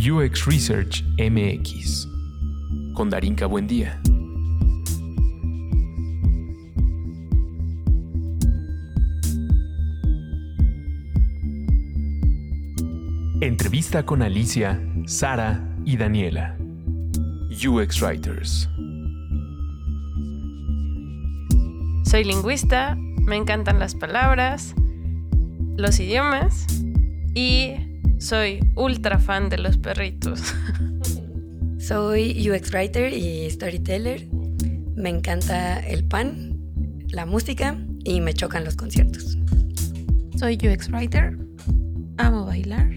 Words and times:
UX 0.00 0.46
Research 0.46 1.04
MX 1.18 2.08
con 2.94 3.10
Darinka 3.10 3.44
Buendía. 3.44 4.00
Entrevista 13.42 14.06
con 14.06 14.22
Alicia, 14.22 14.80
Sara 15.04 15.68
y 15.84 15.98
Daniela. 15.98 16.56
UX 17.50 18.00
Writers. 18.00 18.70
Soy 22.04 22.24
lingüista, 22.24 22.96
me 22.96 23.36
encantan 23.36 23.78
las 23.78 23.94
palabras, 23.94 24.74
los 25.76 26.00
idiomas 26.00 26.66
y 27.34 27.89
soy 28.20 28.60
ultra 28.76 29.18
fan 29.18 29.48
de 29.48 29.58
los 29.58 29.78
perritos. 29.78 30.42
Soy 31.78 32.48
UX 32.48 32.72
Writer 32.72 33.12
y 33.12 33.50
Storyteller. 33.50 34.28
Me 34.94 35.08
encanta 35.08 35.80
el 35.80 36.04
pan, 36.04 36.56
la 37.08 37.24
música 37.26 37.76
y 38.04 38.20
me 38.20 38.34
chocan 38.34 38.64
los 38.64 38.76
conciertos. 38.76 39.38
Soy 40.38 40.56
UX 40.56 40.90
Writer, 40.90 41.36
amo 42.18 42.44
bailar, 42.44 42.90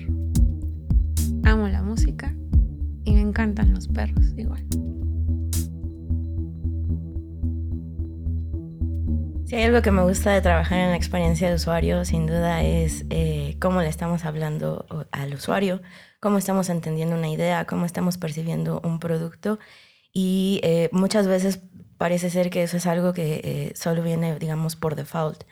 amo 1.46 1.70
la 1.70 1.82
música 1.82 2.36
y 3.06 3.14
me 3.14 3.22
encantan 3.22 3.74
los 3.74 3.88
perros 3.88 4.34
igual. 4.38 4.64
Si 9.54 9.58
hay 9.58 9.66
algo 9.66 9.84
que 9.84 9.92
me 9.92 10.02
gusta 10.02 10.32
de 10.32 10.42
trabajar 10.42 10.80
en 10.80 10.90
la 10.90 10.96
experiencia 10.96 11.48
de 11.48 11.54
usuario, 11.54 12.04
sin 12.06 12.26
duda 12.26 12.64
es 12.64 13.06
eh, 13.12 13.56
cómo 13.62 13.84
le 13.84 13.88
estamos 13.88 14.26
hablando 14.26 14.88
al 15.12 15.36
usuario, 15.36 15.80
cómo 16.20 16.40
estamos 16.40 16.70
entendiendo 16.70 17.16
una 17.16 17.30
idea, 17.30 17.66
cómo 17.66 17.86
estamos 17.86 18.18
percibiendo 18.18 18.82
un 18.84 19.00
producto. 19.00 19.60
Y 20.12 20.60
eh, 20.64 20.90
muchas 20.92 21.28
veces 21.28 21.60
parece 22.00 22.32
ser 22.32 22.50
que 22.50 22.64
eso 22.64 22.78
es 22.78 22.88
algo 22.88 23.14
que 23.14 23.42
eh, 23.44 23.74
solo 23.76 24.02
viene, 24.02 24.40
digamos, 24.40 24.76
por 24.76 24.96
default, 24.96 25.44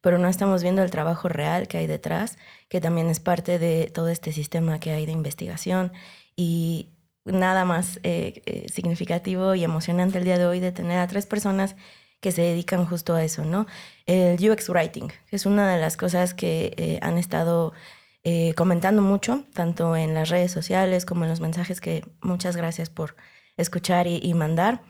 pero 0.00 0.16
no 0.16 0.28
estamos 0.28 0.62
viendo 0.62 0.82
el 0.82 0.90
trabajo 0.90 1.28
real 1.28 1.68
que 1.68 1.76
hay 1.76 1.86
detrás, 1.86 2.38
que 2.70 2.80
también 2.80 3.08
es 3.08 3.20
parte 3.20 3.58
de 3.58 3.90
todo 3.92 4.08
este 4.08 4.32
sistema 4.32 4.80
que 4.80 4.92
hay 4.92 5.04
de 5.04 5.12
investigación 5.12 5.92
y 6.34 6.94
nada 7.26 7.66
más 7.66 8.00
significativo 8.72 9.54
y 9.54 9.64
emocionante 9.64 10.16
el 10.16 10.24
día 10.24 10.38
de 10.38 10.46
hoy 10.46 10.60
de 10.60 10.72
tener 10.72 10.98
a 10.98 11.06
tres 11.06 11.26
personas 11.26 11.76
que 12.20 12.32
se 12.32 12.42
dedican 12.42 12.86
justo 12.86 13.14
a 13.14 13.24
eso, 13.24 13.44
¿no? 13.44 13.66
El 14.06 14.38
UX 14.50 14.68
Writing, 14.68 15.08
que 15.08 15.36
es 15.36 15.46
una 15.46 15.72
de 15.74 15.80
las 15.80 15.96
cosas 15.96 16.34
que 16.34 16.74
eh, 16.76 16.98
han 17.02 17.18
estado 17.18 17.72
eh, 18.24 18.54
comentando 18.54 19.02
mucho, 19.02 19.44
tanto 19.54 19.96
en 19.96 20.14
las 20.14 20.28
redes 20.28 20.52
sociales 20.52 21.06
como 21.06 21.24
en 21.24 21.30
los 21.30 21.40
mensajes 21.40 21.80
que 21.80 22.04
muchas 22.20 22.56
gracias 22.56 22.90
por 22.90 23.16
escuchar 23.56 24.06
y, 24.06 24.32
mandar. 24.34 24.82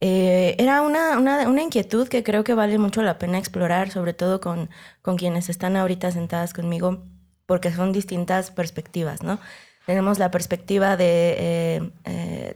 Eh, 0.00 0.54
era 0.58 0.80
una, 0.82 1.18
una, 1.18 1.46
una, 1.48 1.62
inquietud 1.62 2.08
que 2.08 2.22
creo 2.22 2.42
que 2.42 2.54
vale 2.54 2.78
mucho 2.78 3.02
la 3.02 3.18
pena 3.18 3.38
explorar, 3.38 3.90
sobre 3.90 4.14
todo 4.14 4.40
con, 4.40 4.70
con 5.02 5.16
quienes 5.16 5.50
están 5.50 5.76
ahorita 5.76 6.10
sentadas 6.10 6.54
conmigo, 6.54 7.04
porque 7.44 7.70
son 7.70 7.92
distintas 7.92 8.50
perspectivas, 8.50 9.22
¿no? 9.22 9.38
Tenemos 9.84 10.18
la 10.18 10.30
perspectiva 10.30 10.96
de 10.96 11.92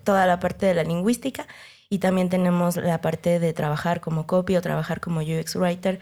toda 0.05 0.25
la 0.25 0.41
parte 0.41 0.65
de 0.65 0.73
la 0.73 0.85
lingüística 0.85 1.47
y 1.91 1.99
también 1.99 2.29
tenemos 2.29 2.77
la 2.77 3.01
parte 3.01 3.39
de 3.41 3.53
trabajar 3.53 4.01
como 4.01 4.27
copy 4.27 4.57
o 4.57 4.63
trabajar 4.63 5.01
como 5.01 5.21
UX 5.21 5.57
writer, 5.57 6.01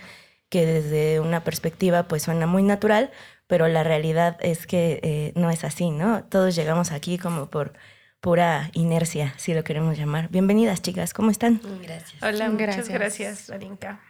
que 0.49 0.67
desde 0.67 1.21
una 1.21 1.45
perspectiva 1.45 2.05
pues 2.05 2.25
suena 2.25 2.47
muy 2.47 2.63
natural, 2.63 3.11
pero 3.47 3.69
la 3.69 3.85
realidad 3.85 4.37
es 4.41 4.67
que 4.67 5.01
eh, 5.03 5.33
no 5.37 5.51
es 5.51 5.65
así, 5.65 5.91
¿no? 5.91 6.25
Todos 6.25 6.55
llegamos 6.57 6.93
aquí 6.93 7.19
como 7.19 7.51
por 7.51 7.75
pura 8.21 8.71
inercia, 8.73 9.35
si 9.37 9.55
lo 9.55 9.63
queremos 9.63 9.97
llamar. 9.97 10.29
Bienvenidas, 10.31 10.83
chicas, 10.83 11.15
¿cómo 11.15 11.31
están? 11.31 11.61
Gracias. 11.83 12.23
Hola, 12.23 12.51
muchas 12.51 12.89
gracias, 12.89 13.49
Larinka. 13.49 14.01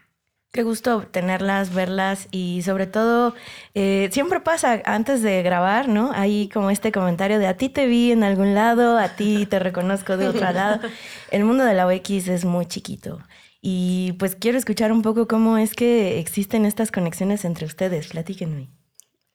Qué 0.57 0.63
gusto 0.63 1.07
tenerlas, 1.11 1.75
verlas 1.75 2.29
y 2.31 2.63
sobre 2.63 2.87
todo, 2.87 3.35
eh, 3.75 4.09
siempre 4.11 4.41
pasa 4.41 4.81
antes 4.87 5.21
de 5.21 5.43
grabar, 5.43 5.87
¿no? 5.87 6.13
Hay 6.15 6.49
como 6.49 6.71
este 6.71 6.93
comentario 6.93 7.39
de 7.39 7.47
a 7.47 7.59
ti 7.59 7.69
te 7.69 7.87
vi 7.87 8.11
en 8.11 8.25
algún 8.25 8.55
lado, 8.55 8.97
a 8.97 9.11
ti 9.11 9.45
te 9.45 9.59
reconozco 9.59 10.17
de 10.17 10.29
otro 10.29 10.51
lado. 10.51 10.81
El 11.31 11.45
mundo 11.45 11.63
de 11.63 11.75
la 11.75 11.87
UX 11.87 12.29
es 12.29 12.47
muy 12.47 12.65
chiquito 12.65 13.21
y 13.61 14.15
pues 14.19 14.35
quiero 14.35 14.57
escuchar 14.57 14.93
un 14.93 15.03
poco 15.03 15.29
cómo 15.29 15.59
es 15.59 15.75
que 15.75 16.19
existen 16.21 16.65
estas 16.65 16.91
conexiones 16.91 17.45
entre 17.45 17.67
ustedes. 17.67 18.09
Platíquenme. 18.09 18.71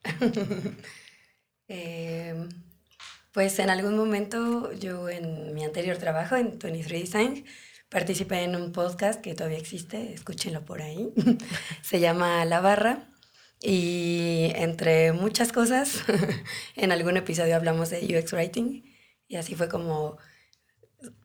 eh, 1.67 2.33
pues 3.31 3.59
en 3.59 3.69
algún 3.69 3.95
momento 3.95 4.73
yo 4.73 5.07
en 5.07 5.53
mi 5.53 5.63
anterior 5.65 5.97
trabajo 5.97 6.35
en 6.35 6.57
23 6.57 6.99
Design 6.99 7.45
participé 7.91 8.43
en 8.43 8.55
un 8.55 8.71
podcast 8.71 9.21
que 9.21 9.35
todavía 9.35 9.59
existe, 9.59 10.13
escúchenlo 10.13 10.63
por 10.63 10.81
ahí, 10.81 11.13
se 11.83 11.99
llama 11.99 12.43
La 12.45 12.61
Barra. 12.61 13.07
Y 13.63 14.51
entre 14.55 15.11
muchas 15.11 15.51
cosas, 15.51 16.03
en 16.75 16.91
algún 16.91 17.15
episodio 17.17 17.55
hablamos 17.55 17.91
de 17.91 17.99
UX 17.99 18.33
Writing 18.33 18.83
y 19.27 19.35
así 19.35 19.53
fue 19.53 19.69
como 19.69 20.17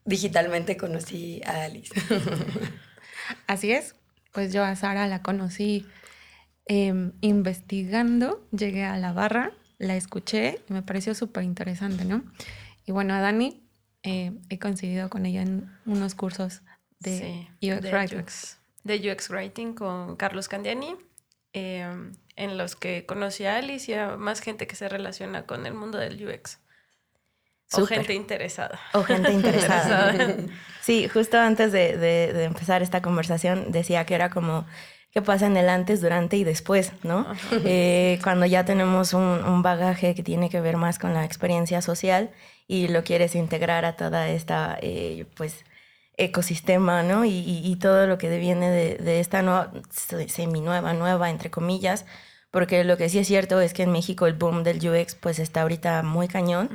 digitalmente 0.05 0.77
conocí 0.77 1.41
a 1.47 1.65
Alice. 1.65 1.95
Así 3.47 3.73
es, 3.73 3.97
pues 4.33 4.53
yo 4.53 4.63
a 4.63 4.77
Sara 4.77 5.09
la 5.09 5.23
conocí 5.23 5.87
em, 6.67 7.13
investigando, 7.23 8.47
llegué 8.53 8.85
a 8.85 8.99
la 8.99 9.13
barra, 9.13 9.53
la 9.79 9.97
escuché 9.97 10.61
y 10.69 10.73
me 10.73 10.83
pareció 10.83 11.15
súper 11.15 11.43
interesante, 11.43 12.05
¿no? 12.05 12.23
Y 12.85 12.93
bueno, 12.93 13.15
a 13.15 13.21
Dani 13.21 13.66
eh, 14.07 14.33
he 14.49 14.59
coincidido 14.61 15.11
con 15.11 15.27
ella 15.27 15.43
en 15.43 15.69
unos 15.85 16.15
cursos 16.15 16.63
de 17.01 17.49
UX 17.61 17.83
de 17.83 17.93
Writing. 17.93 18.19
UX, 18.21 18.59
de 18.85 19.13
UX 19.13 19.31
Writing 19.31 19.75
con 19.75 20.15
Carlos 20.17 20.49
Candiani, 20.49 20.95
em, 21.53 22.13
en 22.37 22.57
los 22.57 22.77
que 22.77 23.05
conocí 23.05 23.47
a 23.47 23.57
Alice 23.57 23.91
y 23.91 23.95
a 23.95 24.17
más 24.17 24.41
gente 24.41 24.69
que 24.69 24.77
se 24.77 24.89
relaciona 24.89 25.45
con 25.45 25.67
el 25.67 25.75
mundo 25.75 25.99
del 25.99 26.25
UX. 26.25 26.61
O 27.73 27.85
gente 27.85 28.15
interesada. 28.15 28.79
O 28.93 29.03
gente 29.03 29.33
interesada. 29.33 30.15
sí, 30.83 31.09
justo 31.09 31.37
antes 31.39 31.73
de, 31.73 31.97
de, 31.97 32.45
empezar 32.45 32.83
esta 32.83 33.03
conversación 33.03 33.73
decía 33.73 34.07
que 34.07 34.15
era 34.15 34.31
como 34.31 34.67
qué 35.11 35.21
pasa 35.21 35.47
en 35.47 35.57
el 35.57 35.69
antes, 35.69 36.01
durante 36.01 36.37
y 36.37 36.45
después, 36.45 36.93
¿no? 37.03 37.27
Eh, 37.65 38.21
cuando 38.23 38.47
ya 38.47 38.65
tenemos 38.65 39.15
un, 39.15 39.23
un, 39.23 39.63
bagaje 39.63 40.15
que 40.15 40.23
tiene 40.23 40.49
que 40.49 40.61
ver 40.61 40.77
más 40.77 41.01
con 41.01 41.13
la 41.13 41.25
experiencia 41.25 41.83
social 41.83 42.31
y 42.69 42.89
lo 42.89 43.05
quieres 43.05 43.35
integrar 43.35 43.85
a 43.85 43.97
toda 43.97 44.29
esta, 44.29 44.79
eh, 44.83 45.27
pues, 45.37 45.65
ecosistema, 46.17 47.03
¿no? 47.03 47.25
Y, 47.25 47.61
y, 47.65 47.77
todo 47.77 48.07
lo 48.07 48.19
que 48.19 48.37
viene 48.39 48.71
de, 48.71 48.97
de 48.97 49.21
esta 49.21 49.43
nueva, 49.43 49.73
semi-nueva, 50.29 50.95
nueva, 50.95 51.31
entre 51.31 51.51
comillas, 51.51 52.07
porque 52.51 52.85
lo 52.85 52.97
que 52.97 53.11
sí 53.11 53.19
es 53.19 53.27
cierto 53.27 53.61
es 53.61 53.75
que 53.75 53.83
en 53.83 53.93
México 53.93 54.27
el 54.27 54.33
boom 54.33 54.63
del 54.63 54.79
UX 54.79 55.15
pues 55.15 55.39
está 55.39 55.61
ahorita 55.61 56.03
muy 56.03 56.27
cañón, 56.27 56.71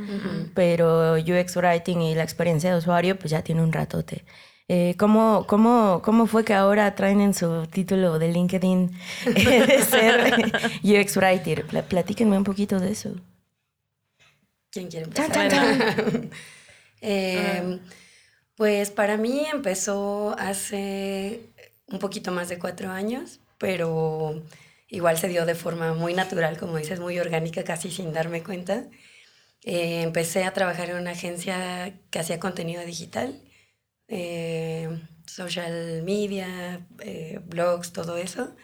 pero 0.54 1.16
UX 1.16 1.56
Writing 1.58 2.02
y 2.02 2.14
la 2.14 2.22
experiencia 2.22 2.72
de 2.72 2.78
usuario 2.78 3.18
pues 3.18 3.32
ya 3.32 3.42
tiene 3.42 3.64
un 3.64 3.74
ratote. 3.74 4.24
Eh, 4.68 4.96
¿cómo, 5.00 5.46
cómo, 5.48 6.02
¿Cómo 6.04 6.28
fue 6.28 6.46
que 6.46 6.54
ahora 6.54 6.94
traen 6.94 7.20
en 7.20 7.34
su 7.34 7.66
título 7.66 8.20
de 8.20 8.32
LinkedIn 8.32 8.92
de 9.26 9.82
ser 9.82 10.52
UX 10.84 11.18
Writer? 11.18 11.66
Platíquenme 11.66 12.38
un 12.38 12.44
poquito 12.44 12.80
de 12.80 12.92
eso. 12.92 13.16
¿Quién 14.72 14.88
quiere 14.88 15.06
empezar? 15.06 15.52
eh, 17.02 17.80
pues 18.56 18.90
para 18.92 19.18
mí 19.18 19.46
empezó 19.52 20.36
hace 20.38 21.42
un 21.88 22.00
poquito 22.00 22.32
más 22.32 22.50
de 22.50 22.58
cuatro 22.60 22.90
años, 22.90 23.40
pero 23.58 24.42
igual 24.88 25.18
se 25.18 25.28
dio 25.28 25.46
de 25.46 25.56
forma 25.56 25.94
muy 25.94 26.14
natural, 26.14 26.58
como 26.58 26.78
dices, 26.78 27.00
muy 27.00 27.20
orgánica, 27.20 27.64
casi 27.64 27.92
sin 27.92 28.14
darme 28.14 28.44
cuenta. 28.44 28.86
Eh, 29.64 30.02
empecé 30.04 30.44
a 30.44 30.54
trabajar 30.54 30.90
en 30.90 30.98
una 30.98 31.12
agencia 31.12 31.94
que 32.10 32.20
hacía 32.20 32.40
contenido 32.40 32.84
digital, 32.86 33.42
eh, 34.08 34.90
social 35.26 36.04
media, 36.04 36.86
eh, 37.00 37.40
blogs, 37.44 37.94
todo 37.94 38.18
eso. 38.18 38.56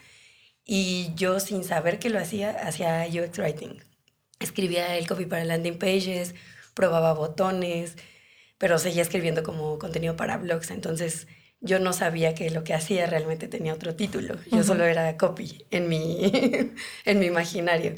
Y 0.64 1.14
yo 1.16 1.40
sin 1.40 1.64
saber 1.64 1.98
que 1.98 2.10
lo 2.10 2.18
hacía, 2.18 2.50
hacía 2.50 3.06
UX 3.08 3.38
Writing 3.38 3.82
escribía 4.40 4.96
el 4.96 5.06
copy 5.06 5.26
para 5.26 5.44
landing 5.44 5.78
pages, 5.78 6.34
probaba 6.74 7.12
botones, 7.12 7.96
pero 8.58 8.78
seguía 8.78 9.02
escribiendo 9.02 9.42
como 9.42 9.78
contenido 9.78 10.16
para 10.16 10.36
blogs. 10.36 10.70
Entonces 10.70 11.26
yo 11.60 11.78
no 11.80 11.92
sabía 11.92 12.34
que 12.34 12.50
lo 12.50 12.64
que 12.64 12.74
hacía 12.74 13.06
realmente 13.06 13.48
tenía 13.48 13.74
otro 13.74 13.94
título. 13.94 14.36
Yo 14.50 14.62
solo 14.62 14.84
era 14.84 15.16
copy 15.16 15.64
en 15.70 15.88
mi, 15.88 16.30
en 17.04 17.18
mi 17.18 17.26
imaginario. 17.26 17.94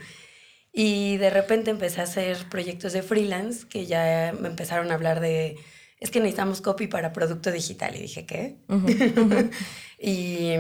Y 0.72 1.16
de 1.16 1.30
repente 1.30 1.70
empecé 1.70 2.00
a 2.00 2.04
hacer 2.04 2.48
proyectos 2.48 2.92
de 2.92 3.02
freelance 3.02 3.66
que 3.66 3.86
ya 3.86 4.34
me 4.38 4.48
empezaron 4.48 4.90
a 4.90 4.94
hablar 4.94 5.20
de, 5.20 5.56
es 5.98 6.10
que 6.10 6.20
necesitamos 6.20 6.60
copy 6.60 6.86
para 6.86 7.12
producto 7.12 7.50
digital. 7.50 7.96
Y 7.96 8.02
dije, 8.02 8.24
¿qué? 8.24 8.56
y 9.98 10.52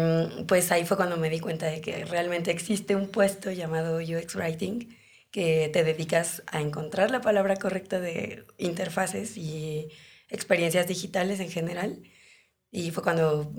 pues 0.46 0.70
ahí 0.72 0.84
fue 0.84 0.96
cuando 0.96 1.16
me 1.16 1.30
di 1.30 1.40
cuenta 1.40 1.66
de 1.66 1.80
que 1.80 2.04
realmente 2.04 2.50
existe 2.50 2.96
un 2.96 3.08
puesto 3.08 3.50
llamado 3.50 3.98
UX 3.98 4.34
Writing 4.34 4.99
que 5.30 5.70
te 5.72 5.84
dedicas 5.84 6.42
a 6.46 6.60
encontrar 6.60 7.10
la 7.10 7.20
palabra 7.20 7.56
correcta 7.56 8.00
de 8.00 8.44
interfaces 8.58 9.36
y 9.36 9.88
experiencias 10.28 10.86
digitales 10.86 11.40
en 11.40 11.50
general. 11.50 12.02
Y 12.70 12.90
fue 12.90 13.02
cuando 13.02 13.52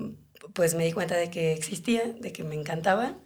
pues 0.54 0.74
me 0.74 0.84
di 0.84 0.92
cuenta 0.92 1.16
de 1.16 1.30
que 1.30 1.52
existía, 1.52 2.02
de 2.20 2.32
que 2.32 2.44
me 2.44 2.54
encantaba 2.54 3.16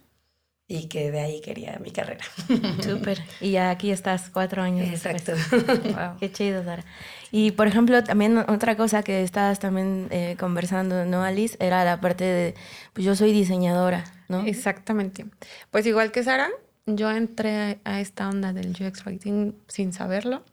y 0.67 0.89
que 0.89 1.11
de 1.11 1.19
ahí 1.21 1.41
quería 1.41 1.79
mi 1.81 1.91
carrera. 1.91 2.23
Súper. 2.83 3.21
Y 3.39 3.51
ya 3.51 3.69
aquí 3.69 3.91
estás 3.91 4.29
cuatro 4.29 4.61
años. 4.61 4.87
Exacto. 4.89 5.33
wow. 5.51 6.17
Qué 6.19 6.31
chido, 6.31 6.63
Sara. 6.63 6.83
Y 7.31 7.51
por 7.51 7.67
ejemplo, 7.67 8.03
también 8.03 8.37
otra 8.37 8.75
cosa 8.75 9.01
que 9.01 9.23
estabas 9.23 9.59
también 9.59 10.07
eh, 10.11 10.35
conversando, 10.37 11.05
¿no, 11.05 11.23
Alice? 11.23 11.57
Era 11.59 11.85
la 11.85 12.01
parte 12.01 12.25
de, 12.25 12.55
pues 12.93 13.05
yo 13.05 13.15
soy 13.15 13.31
diseñadora, 13.31 14.03
¿no? 14.27 14.45
Exactamente. 14.45 15.25
Pues 15.71 15.85
igual 15.85 16.11
que 16.11 16.23
Sara, 16.23 16.49
yo 16.87 17.11
entré 17.11 17.79
a 17.83 17.99
esta 17.99 18.29
onda 18.29 18.53
del 18.53 18.71
UX 18.71 19.05
Writing 19.05 19.53
sin 19.67 19.91
saberlo. 19.93 20.43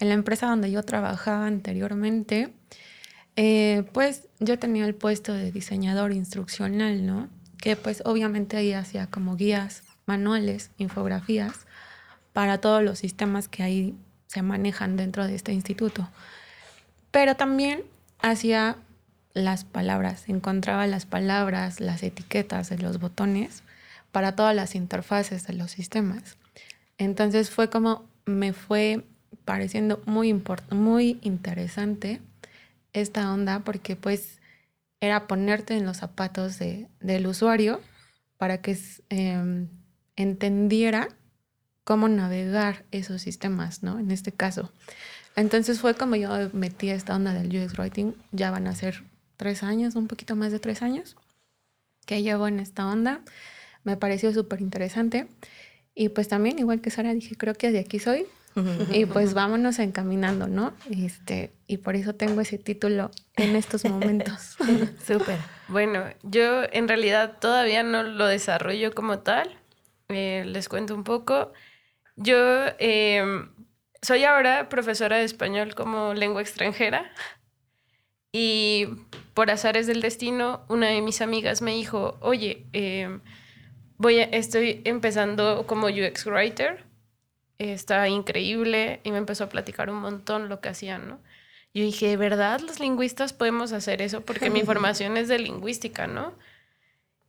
En 0.00 0.08
la 0.08 0.14
empresa 0.14 0.48
donde 0.48 0.70
yo 0.70 0.82
trabajaba 0.82 1.46
anteriormente, 1.46 2.52
eh, 3.36 3.84
pues 3.92 4.28
yo 4.40 4.58
tenía 4.58 4.84
el 4.84 4.94
puesto 4.94 5.32
de 5.32 5.52
diseñador 5.52 6.12
instruccional, 6.12 7.06
¿no? 7.06 7.28
Que 7.58 7.76
pues 7.76 8.02
obviamente 8.04 8.56
ahí 8.56 8.72
hacía 8.72 9.06
como 9.06 9.36
guías, 9.36 9.84
manuales, 10.04 10.72
infografías 10.78 11.66
para 12.32 12.58
todos 12.58 12.82
los 12.82 12.98
sistemas 12.98 13.46
que 13.46 13.62
ahí 13.62 13.94
se 14.26 14.42
manejan 14.42 14.96
dentro 14.96 15.26
de 15.26 15.36
este 15.36 15.52
instituto. 15.52 16.08
Pero 17.12 17.36
también 17.36 17.84
hacía 18.18 18.76
las 19.32 19.64
palabras, 19.64 20.28
encontraba 20.28 20.88
las 20.88 21.06
palabras, 21.06 21.80
las 21.80 22.02
etiquetas 22.02 22.68
de 22.68 22.78
los 22.78 22.98
botones 22.98 23.62
para 24.12 24.36
todas 24.36 24.54
las 24.54 24.74
interfaces 24.74 25.46
de 25.46 25.54
los 25.54 25.72
sistemas. 25.72 26.36
Entonces 26.98 27.50
fue 27.50 27.68
como 27.68 28.04
me 28.24 28.52
fue 28.52 29.04
pareciendo 29.44 30.00
muy, 30.06 30.40
muy 30.70 31.18
interesante 31.22 32.20
esta 32.92 33.32
onda 33.32 33.60
porque 33.60 33.96
pues 33.96 34.38
era 35.00 35.26
ponerte 35.26 35.76
en 35.76 35.84
los 35.84 35.96
zapatos 35.96 36.58
de, 36.58 36.88
del 37.00 37.26
usuario 37.26 37.80
para 38.36 38.58
que 38.60 38.78
em, 39.08 39.68
entendiera 40.14 41.08
cómo 41.84 42.08
navegar 42.08 42.84
esos 42.92 43.22
sistemas, 43.22 43.82
¿no? 43.82 43.98
En 43.98 44.10
este 44.10 44.30
caso. 44.30 44.70
Entonces 45.34 45.80
fue 45.80 45.94
como 45.94 46.16
yo 46.16 46.30
metí 46.52 46.90
esta 46.90 47.16
onda 47.16 47.32
del 47.32 47.48
UX 47.48 47.78
Writing, 47.78 48.14
ya 48.30 48.50
van 48.50 48.66
a 48.66 48.74
ser 48.74 49.02
tres 49.36 49.62
años, 49.62 49.96
un 49.96 50.06
poquito 50.06 50.36
más 50.36 50.52
de 50.52 50.60
tres 50.60 50.82
años, 50.82 51.16
que 52.06 52.22
llevo 52.22 52.46
en 52.46 52.60
esta 52.60 52.86
onda. 52.86 53.22
Me 53.84 53.96
pareció 53.96 54.32
súper 54.32 54.60
interesante. 54.60 55.26
Y 55.94 56.08
pues 56.10 56.28
también, 56.28 56.58
igual 56.58 56.80
que 56.80 56.90
Sara, 56.90 57.12
dije, 57.12 57.34
creo 57.36 57.54
que 57.54 57.70
de 57.70 57.80
aquí 57.80 57.98
soy, 57.98 58.26
y 58.90 59.06
pues 59.06 59.32
vámonos 59.32 59.78
encaminando, 59.78 60.46
¿no? 60.46 60.74
Este, 60.90 61.52
y 61.66 61.78
por 61.78 61.96
eso 61.96 62.14
tengo 62.14 62.40
ese 62.42 62.58
título 62.58 63.10
en 63.36 63.56
estos 63.56 63.84
momentos. 63.86 64.56
Súper. 65.06 65.38
Bueno, 65.68 66.04
yo 66.22 66.64
en 66.70 66.86
realidad 66.86 67.38
todavía 67.40 67.82
no 67.82 68.02
lo 68.02 68.26
desarrollo 68.26 68.94
como 68.94 69.20
tal. 69.20 69.58
Eh, 70.08 70.44
les 70.46 70.68
cuento 70.68 70.94
un 70.94 71.04
poco. 71.04 71.52
Yo 72.16 72.36
em, 72.78 73.50
soy 74.02 74.24
ahora 74.24 74.68
profesora 74.68 75.16
de 75.16 75.24
español 75.24 75.74
como 75.74 76.12
lengua 76.12 76.42
extranjera. 76.42 77.10
Y 78.32 78.86
por 79.32 79.50
azares 79.50 79.86
del 79.86 80.02
destino, 80.02 80.64
una 80.68 80.88
de 80.88 81.00
mis 81.00 81.22
amigas 81.22 81.62
me 81.62 81.72
dijo, 81.72 82.18
oye, 82.20 82.66
em, 82.72 83.20
voy 84.02 84.18
estoy 84.32 84.82
empezando 84.84 85.64
como 85.66 85.86
UX 85.86 86.26
Writer 86.26 86.84
está 87.58 88.08
increíble 88.08 89.00
y 89.04 89.12
me 89.12 89.18
empezó 89.18 89.44
a 89.44 89.48
platicar 89.48 89.88
un 89.88 90.00
montón 90.00 90.48
lo 90.48 90.60
que 90.60 90.68
hacían, 90.68 91.08
¿no? 91.08 91.20
Yo 91.72 91.84
dije, 91.84 92.08
¿de 92.08 92.16
verdad 92.16 92.60
los 92.60 92.80
lingüistas 92.80 93.32
podemos 93.32 93.72
hacer 93.72 94.02
eso? 94.02 94.22
Porque 94.22 94.50
mi 94.50 94.62
formación 94.70 95.16
es 95.16 95.28
de 95.28 95.38
lingüística, 95.38 96.06
¿no? 96.06 96.34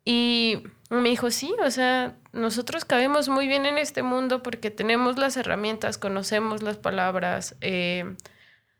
Y 0.03 0.63
me 0.89 1.09
dijo, 1.09 1.29
sí, 1.31 1.53
o 1.63 1.71
sea, 1.71 2.15
nosotros 2.33 2.83
cabemos 2.83 3.29
muy 3.29 3.47
bien 3.47 3.65
en 3.65 3.77
este 3.77 4.03
mundo 4.03 4.43
porque 4.43 4.71
tenemos 4.71 5.17
las 5.17 5.37
herramientas, 5.37 5.97
conocemos 5.97 6.61
las 6.63 6.77
palabras, 6.77 7.55
eh, 7.61 8.15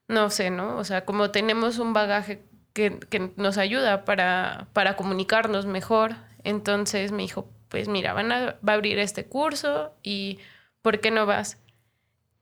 no 0.08 0.30
sé, 0.32 0.50
¿no? 0.50 0.78
O 0.78 0.84
sea, 0.84 1.06
como 1.06 1.32
tenemos 1.32 1.78
un 1.78 1.94
bagaje 1.94 2.42
que, 2.74 3.00
que 3.00 3.32
nos 3.38 3.58
ayuda 3.58 4.04
para, 4.04 4.68
para, 4.74 4.96
comunicarnos 4.96 5.66
mejor. 5.66 6.16
Entonces 6.44 7.12
me 7.12 7.22
dijo, 7.22 7.48
pues 7.74 7.88
mira, 7.88 8.14
van 8.14 8.32
a, 8.32 8.56
va 8.68 8.74
a 8.74 8.76
abrir 8.76 9.00
este 9.00 9.26
curso 9.26 9.96
y 10.04 10.38
¿por 10.84 11.00
qué 11.00 11.10
no 11.10 11.26
vas? 11.26 11.58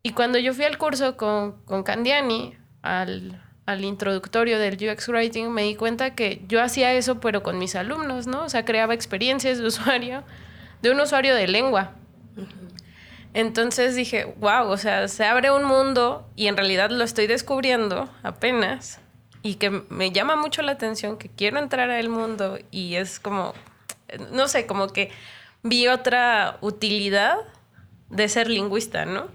Y 0.04 0.12
cuando 0.12 0.38
yo 0.38 0.54
fui 0.54 0.66
al 0.66 0.78
curso 0.78 1.16
con, 1.16 1.54
con 1.63 1.83
Candiani, 1.83 2.57
al, 2.81 3.42
al 3.66 3.86
introductorio 3.86 4.60
del 4.60 4.75
UX 4.75 5.07
Writing, 5.07 5.50
me 5.50 5.63
di 5.63 5.75
cuenta 5.75 6.16
que 6.16 6.42
yo 6.50 6.62
hacía 6.62 6.92
eso, 6.95 7.22
pero 7.22 7.44
con 7.44 7.57
mis 7.60 7.78
alumnos, 7.78 8.28
¿no? 8.28 8.44
O 8.44 8.50
sea, 8.50 8.66
creaba 8.66 8.94
experiencias 8.94 9.60
de 9.60 9.68
usuario, 9.68 10.25
de 10.81 10.92
un 10.92 11.00
usuario 11.00 11.33
de 11.33 11.48
lengua. 11.48 11.94
Entonces 13.33 13.95
dije, 13.95 14.25
wow, 14.38 14.68
o 14.68 14.75
sea, 14.75 15.07
se 15.07 15.24
abre 15.24 15.50
un 15.50 15.63
mundo 15.63 16.30
y 16.36 16.48
en 16.48 16.57
realidad 16.57 16.89
lo 16.89 17.06
estoy 17.06 17.28
descubriendo 17.28 18.10
apenas 18.22 19.00
y 19.44 19.56
que 19.56 19.69
me 19.69 20.12
llama 20.12 20.36
mucho 20.36 20.62
la 20.62 20.74
atención, 20.74 21.18
que 21.18 21.30
quiero 21.30 21.57
entrar 21.57 21.89
al 21.89 22.10
mundo 22.10 22.60
y 22.69 22.95
es 22.95 23.22
como, 23.22 23.54
no 24.31 24.47
sé, 24.47 24.65
como 24.65 24.87
que 24.87 25.11
vi 25.63 25.87
otra 25.87 26.57
utilidad 26.61 27.37
de 28.09 28.27
ser 28.29 28.49
lingüista, 28.49 29.05
¿no? 29.05 29.27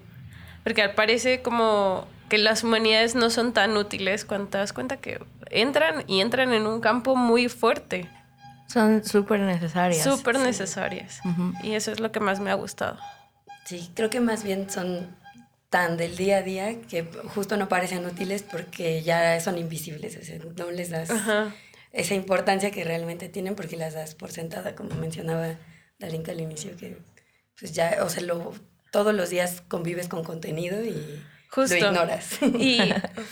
Porque 0.64 0.88
parece 0.88 1.42
como 1.42 2.06
que 2.28 2.38
las 2.38 2.64
humanidades 2.64 3.14
no 3.14 3.30
son 3.30 3.52
tan 3.52 3.76
útiles 3.76 4.24
cuando 4.24 4.48
te 4.48 4.58
das 4.58 4.72
cuenta 4.72 4.96
que 4.96 5.20
entran 5.50 6.04
y 6.06 6.20
entran 6.20 6.52
en 6.52 6.66
un 6.66 6.80
campo 6.80 7.14
muy 7.16 7.48
fuerte. 7.48 8.10
Son 8.66 9.04
súper 9.04 9.40
necesarias. 9.40 10.02
Súper 10.02 10.40
necesarias. 10.40 11.20
Y 11.62 11.74
eso 11.74 11.92
es 11.92 12.00
lo 12.00 12.10
que 12.10 12.18
más 12.18 12.40
me 12.40 12.50
ha 12.50 12.54
gustado. 12.54 12.98
Sí, 13.64 13.90
creo 13.94 14.10
que 14.10 14.20
más 14.20 14.42
bien 14.42 14.68
son 14.68 15.14
tan 15.70 15.96
del 15.96 16.16
día 16.16 16.38
a 16.38 16.42
día 16.42 16.80
que 16.82 17.04
justo 17.34 17.56
no 17.56 17.68
parecen 17.68 18.04
útiles 18.06 18.42
porque 18.42 19.02
ya 19.02 19.40
son 19.40 19.58
invisibles. 19.58 20.18
no 20.56 20.70
les 20.70 20.90
das 20.90 21.10
esa 21.96 22.14
importancia 22.14 22.70
que 22.70 22.84
realmente 22.84 23.28
tienen 23.28 23.54
porque 23.54 23.76
las 23.76 23.94
das 23.94 24.14
por 24.14 24.30
sentada, 24.30 24.74
como 24.74 24.94
mencionaba 24.96 25.56
Darinka 25.98 26.32
al 26.32 26.40
inicio, 26.40 26.76
que 26.76 26.98
pues 27.58 27.72
ya, 27.72 27.98
o 28.02 28.10
sea, 28.10 28.22
lo, 28.22 28.52
todos 28.92 29.14
los 29.14 29.30
días 29.30 29.62
convives 29.66 30.06
con 30.06 30.22
contenido 30.22 30.84
y 30.84 31.22
lo 31.56 31.76
ignoras. 31.76 32.38
Y 32.58 32.80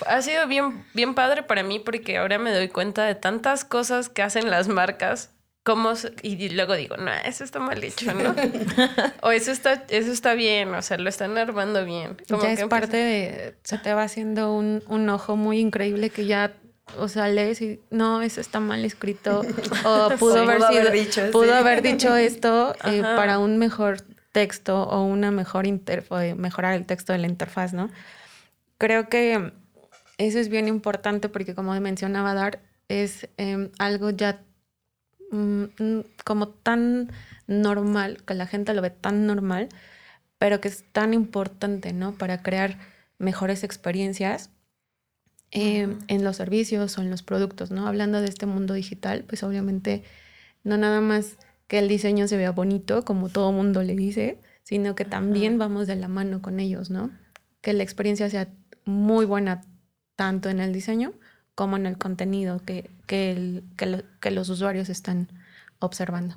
ha 0.06 0.22
sido 0.22 0.46
bien, 0.48 0.84
bien 0.94 1.14
padre 1.14 1.42
para 1.42 1.62
mí 1.62 1.78
porque 1.78 2.16
ahora 2.16 2.38
me 2.38 2.52
doy 2.52 2.68
cuenta 2.68 3.04
de 3.04 3.14
tantas 3.14 3.64
cosas 3.64 4.08
que 4.08 4.22
hacen 4.22 4.50
las 4.50 4.68
marcas. 4.68 5.30
Cómo, 5.62 5.94
y 6.22 6.50
luego 6.50 6.74
digo, 6.74 6.98
no, 6.98 7.10
eso 7.10 7.42
está 7.42 7.58
mal 7.58 7.82
hecho, 7.82 8.12
¿no? 8.12 8.34
o 9.22 9.30
eso 9.30 9.50
está, 9.50 9.84
eso 9.88 10.12
está 10.12 10.34
bien, 10.34 10.74
o 10.74 10.82
sea, 10.82 10.98
lo 10.98 11.08
están 11.08 11.38
armando 11.38 11.86
bien. 11.86 12.18
Como 12.28 12.42
ya 12.42 12.52
es 12.52 12.64
parte 12.66 12.98
de, 12.98 13.54
se 13.62 13.78
te 13.78 13.94
va 13.94 14.02
haciendo 14.02 14.52
un, 14.52 14.82
un 14.88 15.08
ojo 15.08 15.36
muy 15.36 15.60
increíble 15.60 16.10
que 16.10 16.26
ya 16.26 16.52
o 16.98 17.08
sea, 17.08 17.28
lees 17.28 17.60
y 17.60 17.80
no, 17.90 18.22
eso 18.22 18.40
está 18.40 18.60
mal 18.60 18.84
escrito. 18.84 19.42
O 19.84 20.10
pudo, 20.18 20.42
haber, 20.42 20.92
dicho, 20.92 21.30
pudo 21.30 21.54
haber 21.54 21.82
dicho 21.82 22.16
esto 22.16 22.74
eh, 22.84 23.02
para 23.02 23.38
un 23.38 23.58
mejor 23.58 24.02
texto 24.32 24.82
o 24.82 25.04
una 25.04 25.30
mejor 25.30 25.66
interfaz, 25.66 26.34
mejorar 26.36 26.74
el 26.74 26.86
texto 26.86 27.12
de 27.12 27.18
la 27.18 27.26
interfaz, 27.26 27.72
¿no? 27.72 27.90
Creo 28.78 29.08
que 29.08 29.52
eso 30.18 30.38
es 30.38 30.48
bien 30.48 30.68
importante 30.68 31.28
porque 31.28 31.54
como 31.54 31.78
mencionaba 31.80 32.34
Dar, 32.34 32.60
es 32.88 33.28
em, 33.36 33.70
algo 33.78 34.10
ya 34.10 34.42
mm, 35.30 35.64
mm, 35.78 36.04
como 36.24 36.48
tan 36.48 37.12
normal, 37.46 38.22
que 38.26 38.34
la 38.34 38.46
gente 38.46 38.74
lo 38.74 38.82
ve 38.82 38.90
tan 38.90 39.26
normal, 39.26 39.68
pero 40.38 40.60
que 40.60 40.68
es 40.68 40.84
tan 40.92 41.14
importante, 41.14 41.92
¿no? 41.92 42.12
Para 42.12 42.42
crear 42.42 42.78
mejores 43.18 43.64
experiencias 43.64 44.50
em, 45.54 45.98
en 46.08 46.24
los 46.24 46.36
servicios 46.36 46.98
o 46.98 47.00
en 47.00 47.10
los 47.10 47.22
productos, 47.22 47.70
¿no? 47.70 47.86
Hablando 47.86 48.20
de 48.20 48.28
este 48.28 48.44
mundo 48.44 48.74
digital, 48.74 49.24
pues 49.26 49.42
obviamente 49.42 50.02
no 50.64 50.76
nada 50.76 51.00
más 51.00 51.36
que 51.68 51.78
el 51.78 51.88
diseño 51.88 52.28
se 52.28 52.36
vea 52.36 52.50
bonito, 52.50 53.04
como 53.04 53.28
todo 53.30 53.52
mundo 53.52 53.82
le 53.82 53.96
dice, 53.96 54.38
sino 54.62 54.94
que 54.94 55.04
también 55.04 55.58
vamos 55.58 55.86
de 55.86 55.96
la 55.96 56.08
mano 56.08 56.42
con 56.42 56.60
ellos, 56.60 56.90
¿no? 56.90 57.10
Que 57.60 57.72
la 57.72 57.82
experiencia 57.82 58.28
sea 58.28 58.48
muy 58.84 59.24
buena 59.24 59.62
tanto 60.16 60.48
en 60.48 60.60
el 60.60 60.72
diseño 60.72 61.12
como 61.54 61.76
en 61.76 61.86
el 61.86 61.98
contenido 61.98 62.60
que, 62.64 62.90
que, 63.06 63.62
que, 64.20 64.30
los 64.30 64.48
usuarios 64.48 64.88
están 64.88 65.28
observando. 65.78 66.36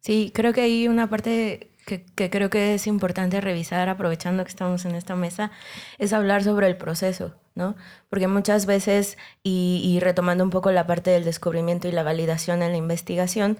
Sí, 0.00 0.30
creo 0.34 0.52
que 0.52 0.62
hay 0.62 0.88
una 0.88 1.10
parte 1.10 1.70
que, 1.84 2.04
que, 2.04 2.30
creo 2.30 2.48
que 2.48 2.74
es 2.74 2.86
importante 2.86 3.40
revisar, 3.40 3.88
aprovechando 3.88 4.44
que 4.44 4.50
estamos 4.50 4.84
en 4.84 4.94
esta 4.94 5.16
mesa, 5.16 5.50
es 5.98 6.12
hablar 6.12 6.44
sobre 6.44 6.68
el 6.68 6.76
proceso, 6.76 7.34
¿no? 7.54 7.76
Porque 8.08 8.28
muchas 8.28 8.66
veces, 8.66 9.18
y, 9.42 9.82
y 9.84 10.00
retomando 10.00 10.44
un 10.44 10.50
poco 10.50 10.70
la 10.72 10.86
parte 10.86 11.10
del 11.10 11.24
descubrimiento 11.24 11.88
y 11.88 11.92
la 11.92 12.02
validación 12.02 12.62
en 12.62 12.72
la 12.72 12.78
investigación, 12.78 13.58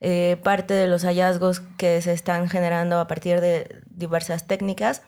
eh, 0.00 0.38
parte 0.42 0.72
de 0.72 0.86
los 0.86 1.04
hallazgos 1.04 1.60
que 1.76 2.00
se 2.00 2.12
están 2.14 2.48
generando 2.48 2.98
a 2.98 3.06
partir 3.06 3.40
de 3.42 3.82
diversas 3.90 4.46
técnicas 4.46 5.02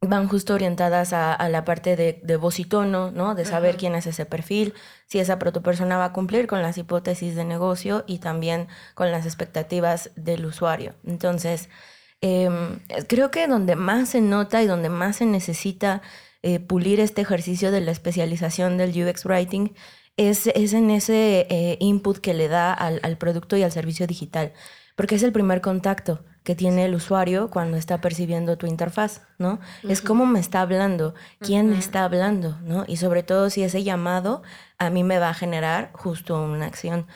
van 0.00 0.28
justo 0.28 0.54
orientadas 0.54 1.12
a, 1.12 1.48
la 1.48 1.64
parte 1.64 1.96
de, 1.96 2.36
voz 2.36 2.58
y 2.60 2.64
tono, 2.64 3.10
¿no? 3.10 3.34
De 3.34 3.44
saber 3.44 3.76
quién 3.76 3.94
es 3.94 4.06
ese 4.06 4.26
perfil, 4.26 4.74
si 5.06 5.18
esa 5.18 5.38
protopersona 5.38 5.96
va 5.96 6.06
a 6.06 6.12
cumplir 6.12 6.46
con 6.46 6.62
las 6.62 6.78
hipótesis 6.78 7.34
de 7.34 7.44
negocio 7.44 8.04
y 8.06 8.18
también 8.18 8.68
con 8.94 9.10
las 9.10 9.24
expectativas 9.24 10.10
del 10.16 10.46
usuario. 10.46 10.94
Entonces, 11.04 11.70
em, 12.20 12.80
creo 13.08 13.30
que 13.30 13.46
donde 13.48 13.76
más 13.76 14.10
se 14.10 14.20
nota 14.20 14.62
y 14.62 14.66
donde 14.66 14.90
más 14.90 15.16
se 15.16 15.26
necesita 15.26 16.02
eh, 16.46 16.60
pulir 16.60 17.00
este 17.00 17.22
ejercicio 17.22 17.72
de 17.72 17.80
la 17.80 17.90
especialización 17.90 18.76
del 18.76 18.90
UX 18.90 19.24
Writing 19.24 19.74
es, 20.16 20.46
en 20.46 20.90
ese 20.90 21.44
eh, 21.50 21.76
input 21.80 22.18
que 22.18 22.34
le 22.34 22.46
da 22.46 22.72
al, 22.72 23.00
al 23.02 23.18
producto 23.18 23.56
y 23.56 23.64
al 23.64 23.72
servicio 23.72 24.06
digital, 24.06 24.52
porque 24.94 25.16
es 25.16 25.24
el 25.24 25.32
primer 25.32 25.60
contacto 25.60 26.20
que 26.44 26.54
tiene 26.54 26.84
el 26.84 26.94
usuario 26.94 27.50
cuando 27.50 27.76
está 27.76 28.00
percibiendo 28.00 28.56
tu 28.58 28.68
interfaz, 28.68 29.22
¿no? 29.38 29.58
Es 29.82 30.00
cómo 30.00 30.24
me 30.24 30.38
está 30.38 30.60
hablando, 30.60 31.16
quién 31.40 31.68
me 31.68 31.78
está 31.78 32.04
hablando, 32.04 32.56
¿no? 32.62 32.84
Y 32.86 32.98
sobre 32.98 33.24
todo 33.24 33.50
si 33.50 33.64
ese 33.64 33.82
llamado 33.82 34.44
a 34.78 34.88
mí 34.88 35.02
me 35.02 35.18
va 35.18 35.30
a 35.30 35.34
generar 35.34 35.90
justo 35.94 36.40
una 36.40 36.66
acción. 36.66 37.08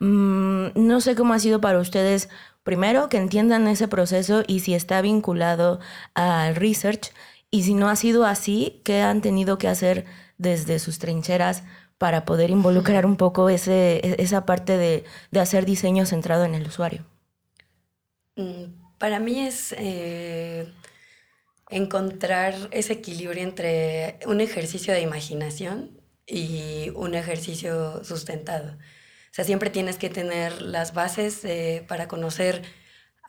Mm, 0.00 0.72
no 0.74 1.00
sé 1.00 1.14
cómo 1.14 1.32
ha 1.32 1.38
sido 1.38 1.62
para 1.62 1.78
ustedes, 1.78 2.28
primero, 2.62 3.08
que 3.08 3.16
entiendan 3.16 3.66
ese 3.66 3.88
proceso 3.88 4.42
y 4.46 4.60
si 4.60 4.74
está 4.74 5.00
vinculado 5.00 5.80
al 6.12 6.54
research, 6.54 7.10
y 7.54 7.62
si 7.62 7.74
no 7.74 7.88
ha 7.88 7.94
sido 7.94 8.26
así, 8.26 8.80
¿qué 8.82 9.00
han 9.00 9.20
tenido 9.20 9.58
que 9.58 9.68
hacer 9.68 10.06
desde 10.38 10.80
sus 10.80 10.98
trincheras 10.98 11.62
para 11.98 12.24
poder 12.24 12.50
involucrar 12.50 13.06
un 13.06 13.16
poco 13.16 13.48
e, 13.48 13.54
esa 14.18 14.44
parte 14.44 14.76
de, 14.76 15.04
de 15.30 15.40
hacer 15.40 15.64
diseño 15.64 16.04
centrado 16.04 16.44
en 16.44 16.56
el 16.56 16.66
usuario? 16.66 17.04
Mm, 18.34 18.98
para 18.98 19.20
mí 19.20 19.38
es 19.38 19.72
eh, 19.78 20.66
encontrar 21.70 22.56
ese 22.72 22.94
equilibrio 22.94 23.44
entre 23.44 24.18
un 24.26 24.40
ejercicio 24.40 24.92
de 24.92 25.02
imaginación 25.02 26.00
y 26.26 26.90
un 26.96 27.14
ejercicio 27.14 28.02
sustentado. 28.02 28.72
O 28.72 29.30
sea, 29.30 29.44
siempre 29.44 29.70
tienes 29.70 29.96
que 29.96 30.10
tener 30.10 30.60
las 30.60 30.92
bases 30.92 31.44
eh, 31.44 31.84
para 31.86 32.08
conocer 32.08 32.62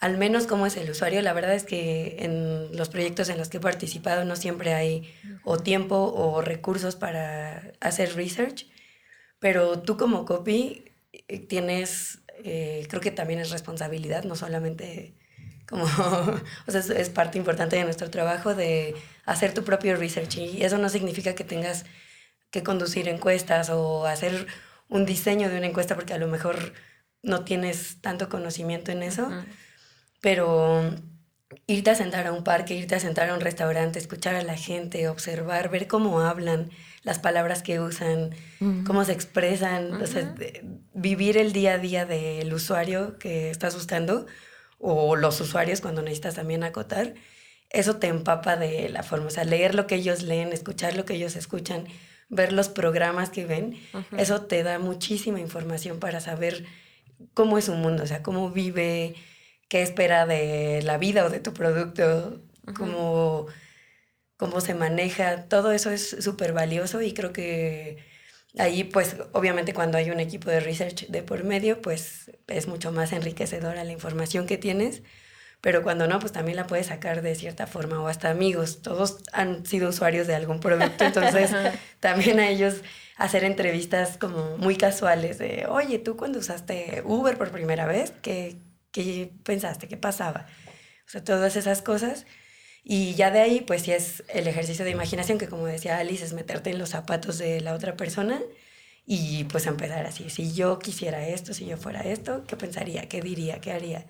al 0.01 0.17
menos 0.17 0.47
cómo 0.47 0.65
es 0.65 0.77
el 0.77 0.89
usuario. 0.89 1.21
La 1.21 1.33
verdad 1.33 1.53
es 1.53 1.63
que 1.63 2.17
en 2.19 2.75
los 2.75 2.89
proyectos 2.89 3.29
en 3.29 3.37
los 3.37 3.49
que 3.49 3.57
he 3.57 3.61
participado 3.61 4.25
no 4.25 4.35
siempre 4.35 4.73
hay 4.73 5.13
o 5.43 5.57
tiempo 5.57 6.13
o 6.15 6.41
recursos 6.41 6.95
para 6.95 7.71
hacer 7.79 8.15
research, 8.15 8.67
pero 9.39 9.79
tú 9.79 9.97
como 9.97 10.25
copy 10.25 10.85
eh, 11.11 11.39
tienes 11.39 12.19
eh, 12.43 12.85
creo 12.89 13.01
que 13.01 13.11
también 13.11 13.39
es 13.39 13.49
responsabilidad, 13.49 14.23
no 14.23 14.35
solamente 14.35 15.15
como, 15.67 15.85
o 16.67 16.71
sea, 16.71 16.79
es, 16.79 17.09
parte 17.09 17.37
importante 17.37 17.75
de 17.75 17.83
nuestro 17.83 18.09
trabajo 18.09 18.53
de 18.53 18.95
hacer 19.25 19.53
tu 19.53 19.63
propio 19.63 19.95
research 19.95 20.37
y 20.37 20.63
eso 20.63 20.77
no 20.77 20.89
significa 20.89 21.33
que 21.33 21.43
tengas 21.43 21.85
que 22.51 22.63
conducir 22.63 23.07
encuestas 23.07 23.69
o 23.69 24.05
hacer 24.05 24.47
un 24.89 25.05
diseño 25.05 25.49
de 25.49 25.57
una 25.57 25.67
encuesta 25.67 25.95
porque 25.95 26.13
a 26.13 26.17
lo 26.17 26.27
mejor 26.27 26.73
no 27.23 27.43
tienes 27.43 28.01
tanto 28.01 28.29
conocimiento 28.29 28.91
en 28.91 29.01
eso, 29.01 29.29
pero 30.25 30.81
irte 31.67 31.91
a 31.91 31.95
sentar 31.95 32.25
a 32.25 32.33
un 32.33 32.43
parque, 32.43 32.73
irte 32.73 32.95
a 32.95 32.99
sentar 32.99 33.29
a 33.29 33.35
un 33.35 33.41
restaurante, 33.41 33.99
escuchar 33.99 34.33
a 34.33 34.41
la 34.41 34.57
gente, 34.57 35.07
observar, 35.07 35.69
ver 35.69 35.85
cómo 35.85 36.19
hablan, 36.19 36.71
las 37.03 37.19
palabras 37.19 37.61
que 37.61 37.79
usan, 37.79 38.31
cómo 38.87 39.05
se 39.05 39.11
expresan, 39.11 40.01
o 40.01 40.07
sea, 40.07 40.33
vivir 40.95 41.37
el 41.37 41.53
día 41.53 41.73
a 41.73 41.77
día 41.77 42.07
del 42.07 42.51
usuario 42.51 43.19
que 43.19 43.51
estás 43.51 43.75
buscando 43.75 44.25
o 44.79 45.15
los 45.15 45.39
usuarios 45.41 45.79
cuando 45.79 46.01
necesitas 46.01 46.33
también 46.33 46.63
acotar, 46.63 47.13
eso 47.69 47.97
te 47.97 48.07
empapa 48.07 48.57
de 48.57 48.89
la 48.89 49.03
forma, 49.03 49.27
o 49.27 49.29
sea, 49.29 49.43
leer 49.43 49.75
lo 49.75 49.85
que 49.85 49.93
ellos 49.93 50.23
leen, 50.23 50.53
escuchar 50.53 50.95
lo 50.95 51.05
que 51.05 51.13
ellos 51.13 51.35
escuchan, 51.35 51.85
ver 52.29 52.51
los 52.51 52.67
programas 52.69 53.29
que 53.29 53.45
ven, 53.45 53.79
eso 54.17 54.41
te 54.41 54.63
da 54.63 54.79
muchísima 54.79 55.39
información 55.39 55.99
para 55.99 56.19
saber 56.19 56.65
cómo 57.35 57.59
es 57.59 57.69
un 57.69 57.79
mundo, 57.79 58.01
o 58.01 58.07
sea, 58.07 58.23
cómo 58.23 58.49
vive, 58.49 59.13
qué 59.67 59.81
espera 59.81 60.25
de 60.25 60.81
la 60.83 60.97
vida 60.97 61.25
o 61.25 61.29
de 61.29 61.39
tu 61.39 61.53
producto, 61.53 62.41
cómo 62.77 63.47
cómo 64.37 64.61
se 64.61 64.73
maneja, 64.73 65.43
todo 65.47 65.71
eso 65.71 65.91
es 65.91 66.09
súper 66.19 66.53
valioso 66.53 67.01
y 67.01 67.13
creo 67.13 67.31
que 67.33 67.97
ahí 68.57 68.83
pues 68.83 69.17
obviamente 69.33 69.73
cuando 69.73 69.97
hay 69.97 70.09
un 70.11 70.19
equipo 70.19 70.49
de 70.49 70.59
research 70.59 71.07
de 71.07 71.23
por 71.23 71.43
medio 71.43 71.81
pues 71.81 72.31
es 72.47 72.67
mucho 72.67 72.91
más 72.91 73.11
enriquecedora 73.13 73.83
la 73.83 73.91
información 73.91 74.45
que 74.47 74.57
tienes, 74.57 75.03
pero 75.61 75.83
cuando 75.83 76.07
no 76.07 76.19
pues 76.19 76.31
también 76.33 76.57
la 76.57 76.67
puedes 76.67 76.87
sacar 76.87 77.21
de 77.21 77.35
cierta 77.35 77.67
forma 77.67 78.01
o 78.01 78.07
hasta 78.07 78.29
amigos, 78.29 78.81
todos 78.81 79.19
han 79.33 79.65
sido 79.65 79.89
usuarios 79.89 80.27
de 80.27 80.35
algún 80.35 80.59
producto, 80.59 81.05
entonces 81.05 81.51
también 81.99 82.39
a 82.39 82.49
ellos 82.49 82.81
hacer 83.17 83.45
entrevistas 83.45 84.17
como 84.17 84.57
muy 84.57 84.75
casuales 84.77 85.37
de, 85.37 85.65
oye, 85.69 85.99
tú 85.99 86.17
cuando 86.17 86.39
usaste 86.39 87.01
Uber 87.05 87.37
por 87.37 87.51
primera 87.51 87.85
vez, 87.85 88.11
¿qué, 88.21 88.57
qué 88.95 89.33
pensaste? 89.43 89.89
¿Qué 89.89 89.97
pasaba? 89.97 90.47
O 91.05 91.09
sea, 91.09 91.23
todas 91.23 91.57
esas 91.57 91.81
cosas 91.81 92.25
y 92.87 93.15
ya 93.15 93.29
de 93.31 93.41
ahí, 93.41 93.61
pues 93.61 93.81
sí 93.81 93.91
es 93.91 94.23
el 94.29 94.47
ejercicio 94.47 94.85
de 94.85 94.91
imaginación, 94.91 95.37
que 95.37 95.47
como 95.49 95.65
decía 95.65 95.97
Alice, 95.97 96.23
es 96.23 96.33
meterte 96.33 96.69
en 96.69 96.79
los 96.79 96.89
zapatos 96.89 97.37
de 97.37 97.59
la 97.59 97.73
otra 97.73 97.97
persona 97.97 98.39
y 99.05 99.43
pues 99.45 99.67
empezar 99.67 100.05
así, 100.05 100.29
si 100.29 100.53
yo 100.53 100.79
quisiera 100.79 101.27
esto, 101.27 101.53
si 101.53 101.65
yo 101.65 101.77
fuera 101.77 102.01
esto, 102.01 102.45
¿qué 102.47 102.55
pensaría? 102.55 103.09
¿Qué 103.09 103.21
diría? 103.21 103.59
¿Qué 103.59 103.71
haría? 103.71 104.05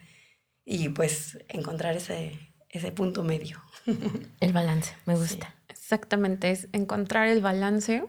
Y 0.65 0.89
pues 0.89 1.39
encontrar 1.47 1.95
ese, 1.95 2.37
ese 2.69 2.91
punto 2.91 3.23
medio. 3.23 3.63
El 4.39 4.53
balance, 4.53 4.93
me 5.05 5.15
gusta. 5.15 5.55
exactamente, 5.69 6.51
es 6.51 6.67
encontrar 6.71 7.27
el 7.27 7.41
balance. 7.41 8.03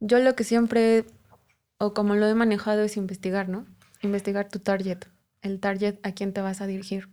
Yo 0.00 0.18
lo 0.20 0.34
que 0.36 0.44
siempre, 0.44 1.04
o 1.78 1.92
como 1.92 2.14
lo 2.14 2.26
he 2.28 2.34
manejado, 2.34 2.84
es 2.84 2.96
investigar, 2.96 3.48
¿no? 3.48 3.66
Investigar 4.02 4.48
tu 4.48 4.60
target, 4.60 5.00
el 5.42 5.60
target 5.60 5.98
a 6.02 6.12
quién 6.12 6.32
te 6.32 6.40
vas 6.40 6.60
a 6.60 6.66
dirigir. 6.66 7.08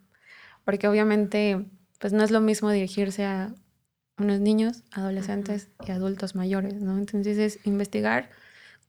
Porque 0.64 0.88
obviamente 0.88 1.66
pues 2.00 2.14
no 2.14 2.24
es 2.24 2.32
lo 2.32 2.42
mismo 2.42 2.70
dirigirse 2.70 3.26
a 3.26 3.54
unos 4.18 4.40
niños, 4.40 4.84
adolescentes 4.92 5.70
y 5.86 5.92
adultos 5.92 6.36
mayores, 6.36 6.76
¿no? 6.76 6.98
Entonces 6.98 7.38
es 7.38 7.66
investigar, 7.66 8.30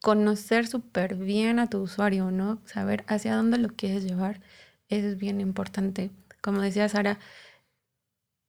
conocer 0.01 0.67
súper 0.67 1.17
bien 1.17 1.59
a 1.59 1.69
tu 1.69 1.81
usuario, 1.81 2.31
¿no? 2.31 2.61
Saber 2.65 3.05
hacia 3.09 3.35
dónde 3.35 3.59
lo 3.59 3.69
quieres 3.69 4.05
llevar, 4.05 4.41
eso 4.89 5.09
es 5.09 5.17
bien 5.17 5.41
importante. 5.41 6.11
Como 6.41 6.61
decía 6.61 6.89
Sara, 6.89 7.19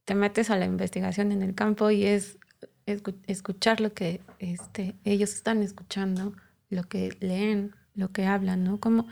te 0.05 0.15
metes 0.15 0.49
a 0.49 0.57
la 0.57 0.65
investigación 0.65 1.31
en 1.31 1.41
el 1.41 1.55
campo 1.55 1.89
y 1.89 2.05
es 2.05 2.37
escuchar 2.85 3.81
lo 3.81 3.93
que 3.93 4.21
este, 4.39 4.95
ellos 5.03 5.33
están 5.33 5.61
escuchando, 5.63 6.33
lo 6.69 6.83
que 6.83 7.17
leen, 7.19 7.75
lo 7.95 8.11
que 8.11 8.25
hablan, 8.25 8.63
¿no? 8.63 8.79
¿Cómo, 8.79 9.07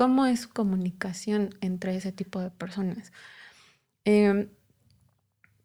cómo 0.00 0.24
es 0.24 0.40
su 0.40 0.48
comunicación 0.48 1.50
entre 1.60 1.94
ese 1.94 2.10
tipo 2.10 2.40
de 2.40 2.48
personas? 2.48 3.12
Eh, 4.06 4.48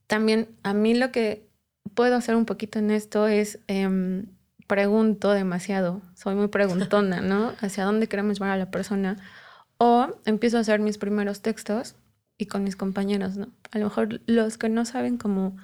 también 0.08 0.50
a 0.62 0.74
mí 0.74 0.94
lo 0.94 1.14
que 1.14 1.48
puedo 1.94 2.18
hacer 2.18 2.36
un 2.36 2.44
poquito 2.44 2.78
en 2.80 2.92
esto 2.92 3.28
es 3.28 3.60
em, 3.68 4.26
pregunto 4.68 5.32
demasiado, 5.32 6.02
soy 6.16 6.36
muy 6.36 6.50
preguntona, 6.50 7.22
¿no? 7.22 7.54
Hacia 7.62 7.86
dónde 7.86 8.08
queremos 8.08 8.38
llevar 8.38 8.50
a 8.50 8.58
la 8.58 8.72
persona. 8.72 9.16
O 9.78 10.10
empiezo 10.26 10.58
a 10.58 10.60
hacer 10.60 10.82
mis 10.82 10.98
primeros 10.98 11.42
textos 11.42 11.96
y 12.38 12.48
con 12.48 12.66
mis 12.66 12.76
compañeros, 12.76 13.38
¿no? 13.38 13.54
A 13.72 13.78
lo 13.78 13.86
mejor 13.86 14.20
los 14.26 14.58
que 14.58 14.68
no 14.68 14.84
saben 14.84 15.16
como 15.16 15.56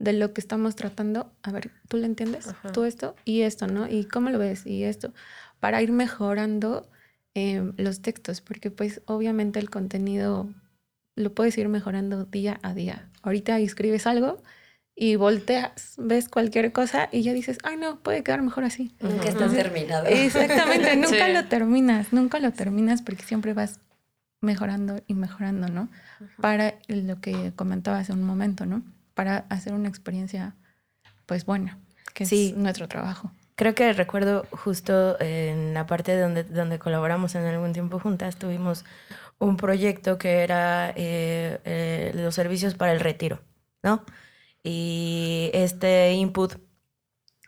de 0.00 0.14
lo 0.14 0.32
que 0.32 0.40
estamos 0.40 0.74
tratando, 0.74 1.30
a 1.44 1.52
ver, 1.52 1.70
¿tú 1.86 1.96
lo 1.96 2.06
entiendes? 2.06 2.48
Tú 2.72 2.82
esto 2.82 3.14
y 3.24 3.42
esto, 3.42 3.68
¿no? 3.68 3.86
¿Y 3.86 4.04
cómo 4.04 4.30
lo 4.30 4.40
ves? 4.40 4.66
Y 4.66 4.82
esto, 4.82 5.14
para 5.60 5.80
ir 5.80 5.92
mejorando 5.92 6.90
em, 7.36 7.74
los 7.76 8.00
textos, 8.00 8.40
porque 8.40 8.70
pues 8.70 9.02
obviamente 9.04 9.58
el 9.58 9.68
contenido 9.68 10.48
lo 11.16 11.34
puedes 11.34 11.56
ir 11.58 11.68
mejorando 11.68 12.24
día 12.24 12.58
a 12.62 12.72
día. 12.72 13.10
Ahorita 13.22 13.58
escribes 13.58 14.06
algo 14.06 14.42
y 14.94 15.16
volteas, 15.16 15.94
ves 15.98 16.30
cualquier 16.30 16.72
cosa 16.72 17.10
y 17.12 17.22
ya 17.22 17.34
dices, 17.34 17.58
ay 17.62 17.76
no, 17.76 18.00
puede 18.00 18.22
quedar 18.22 18.40
mejor 18.40 18.64
así. 18.64 18.94
Nunca 19.00 19.28
está 19.28 19.48
terminado. 19.50 20.06
Exactamente, 20.06 20.96
nunca 20.96 21.28
lo 21.28 21.44
terminas, 21.44 22.12
nunca 22.12 22.40
lo 22.40 22.52
terminas 22.52 23.02
porque 23.02 23.24
siempre 23.24 23.52
vas 23.52 23.80
mejorando 24.40 25.02
y 25.06 25.12
mejorando, 25.12 25.68
¿no? 25.68 25.90
Para 26.40 26.76
lo 26.88 27.20
que 27.20 27.52
comentaba 27.54 27.98
hace 27.98 28.14
un 28.14 28.22
momento, 28.22 28.64
¿no? 28.64 28.82
Para 29.12 29.44
hacer 29.50 29.74
una 29.74 29.88
experiencia, 29.88 30.54
pues 31.26 31.44
buena, 31.44 31.78
que 32.14 32.24
es 32.24 32.56
nuestro 32.56 32.88
trabajo. 32.88 33.30
Creo 33.56 33.74
que 33.74 33.92
recuerdo 33.94 34.46
justo 34.50 35.18
en 35.18 35.72
la 35.74 35.86
parte 35.86 36.18
donde, 36.18 36.44
donde 36.44 36.78
colaboramos 36.78 37.34
en 37.34 37.44
algún 37.46 37.72
tiempo 37.72 37.98
juntas, 37.98 38.36
tuvimos 38.36 38.84
un 39.38 39.56
proyecto 39.56 40.18
que 40.18 40.42
era 40.42 40.90
eh, 40.96 41.58
eh, 41.64 42.12
los 42.14 42.34
servicios 42.34 42.74
para 42.74 42.92
el 42.92 43.00
retiro, 43.00 43.40
¿no? 43.82 44.04
Y 44.62 45.50
este 45.54 46.12
input 46.14 46.54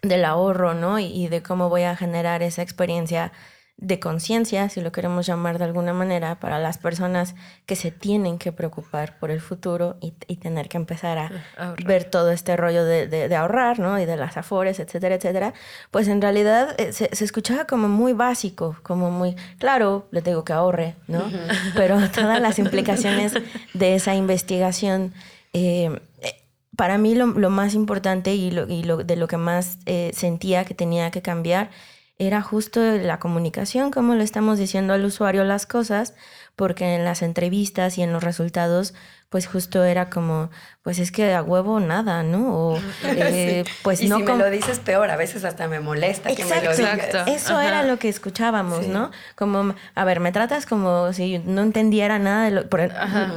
del 0.02 0.24
ahorro, 0.24 0.74
¿no? 0.74 0.98
Y, 0.98 1.28
de 1.28 1.42
cómo 1.42 1.68
voy 1.68 1.82
a 1.82 1.96
generar 1.96 2.42
esa 2.42 2.62
experiencia 2.62 3.32
de 3.80 4.00
conciencia, 4.00 4.68
si 4.68 4.80
lo 4.80 4.90
queremos 4.90 5.24
llamar 5.24 5.58
de 5.58 5.64
alguna 5.64 5.92
manera, 5.92 6.40
para 6.40 6.58
las 6.58 6.78
personas 6.78 7.36
que 7.64 7.76
se 7.76 7.92
tienen 7.92 8.38
que 8.38 8.50
preocupar 8.50 9.16
por 9.20 9.30
el 9.30 9.40
futuro 9.40 9.96
y, 10.00 10.10
tener 10.36 10.68
que 10.68 10.76
empezar 10.76 11.18
a 11.18 11.74
ver 11.86 12.04
todo 12.04 12.32
este 12.32 12.56
rollo 12.56 12.84
de, 12.84 13.34
ahorrar, 13.36 13.78
¿no? 13.78 14.00
Y 14.00 14.04
de 14.04 14.16
las 14.16 14.36
afores, 14.36 14.80
etcétera, 14.80 15.14
etcétera, 15.14 15.54
pues 15.92 16.08
en 16.08 16.20
realidad 16.20 16.74
eh, 16.78 16.92
se, 16.92 17.08
escuchaba 17.24 17.66
como 17.66 17.88
muy 17.88 18.12
básico, 18.12 18.76
como 18.82 19.12
muy, 19.12 19.36
claro, 19.58 20.08
le 20.10 20.22
digo 20.22 20.44
que 20.44 20.52
ahorre, 20.52 20.96
¿no? 21.06 21.22
Pero 21.76 22.00
todas 22.10 22.40
las 22.40 22.58
implicaciones 22.58 23.34
de 23.74 23.94
esa 23.94 24.16
investigación, 24.16 25.12
eh, 25.52 26.00
eh, 26.22 26.34
para 26.74 26.98
mí 26.98 27.14
lo, 27.14 27.26
más 27.50 27.74
importante 27.74 28.34
y, 28.34 28.50
lo, 28.50 28.68
y 28.68 28.82
lo, 28.82 28.98
de 28.98 29.14
lo 29.14 29.28
que 29.28 29.36
más 29.36 29.78
sentía 30.12 30.64
que 30.64 30.74
tenía 30.74 31.12
que 31.12 31.22
cambiar 31.22 31.70
era 32.18 32.42
justo 32.42 32.80
la 32.80 33.20
comunicación, 33.20 33.90
como 33.90 34.14
le 34.14 34.24
estamos 34.24 34.58
diciendo 34.58 34.92
al 34.92 35.04
usuario 35.04 35.44
las 35.44 35.66
cosas, 35.66 36.14
porque 36.56 36.96
en 36.96 37.04
las 37.04 37.22
entrevistas 37.22 37.96
y 37.96 38.02
en 38.02 38.12
los 38.12 38.24
resultados, 38.24 38.92
pues 39.28 39.46
justo 39.46 39.84
era 39.84 40.08
como, 40.08 40.50
pues 40.82 40.98
es 40.98 41.12
que 41.12 41.34
a 41.34 41.42
huevo 41.42 41.80
nada, 41.80 42.22
¿no? 42.22 42.54
O 42.54 42.78
eh, 43.04 43.64
pues 43.82 44.00
y 44.00 44.08
no. 44.08 44.18
Si 44.18 44.22
me 44.22 44.36
lo 44.36 44.50
dices 44.50 44.78
peor, 44.78 45.10
a 45.10 45.16
veces 45.16 45.44
hasta 45.44 45.68
me 45.68 45.80
molesta 45.80 46.34
que 46.34 46.44
me 46.44 46.62
lo 46.62 46.74
digas. 46.74 47.28
Eso 47.28 47.60
era 47.60 47.82
lo 47.82 47.98
que 47.98 48.08
escuchábamos, 48.08 48.86
¿no? 48.86 49.10
Como, 49.36 49.74
a 49.94 50.04
ver, 50.04 50.20
me 50.20 50.32
tratas 50.32 50.66
como 50.66 51.12
si 51.12 51.38
no 51.38 51.62
entendiera 51.62 52.18
nada 52.18 52.44
de 52.44 52.50
lo. 52.50 52.68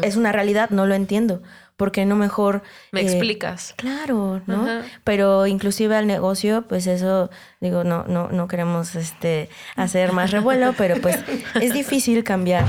es 0.02 0.16
una 0.16 0.32
realidad, 0.32 0.70
no 0.70 0.86
lo 0.86 0.96
entiendo 0.96 1.42
¿por 1.82 1.92
qué 1.92 2.06
no 2.06 2.16
mejor... 2.16 2.62
Me 2.92 3.02
eh, 3.02 3.06
explicas. 3.06 3.74
Claro, 3.76 4.44
¿no? 4.46 4.68
Pero 5.04 5.48
inclusive 5.48 5.96
al 5.96 6.06
negocio, 6.06 6.68
pues 6.68 6.86
eso, 6.86 7.32
digo, 7.60 7.84
no, 7.84 8.04
no, 8.04 8.30
no 8.30 8.48
queremos 8.48 8.94
este, 8.94 9.50
hacer 9.76 10.14
más 10.14 10.30
revuelo, 10.30 10.76
pero 10.78 11.02
pues 11.02 11.18
es 11.60 11.74
difícil 11.74 12.24
cambiar, 12.24 12.66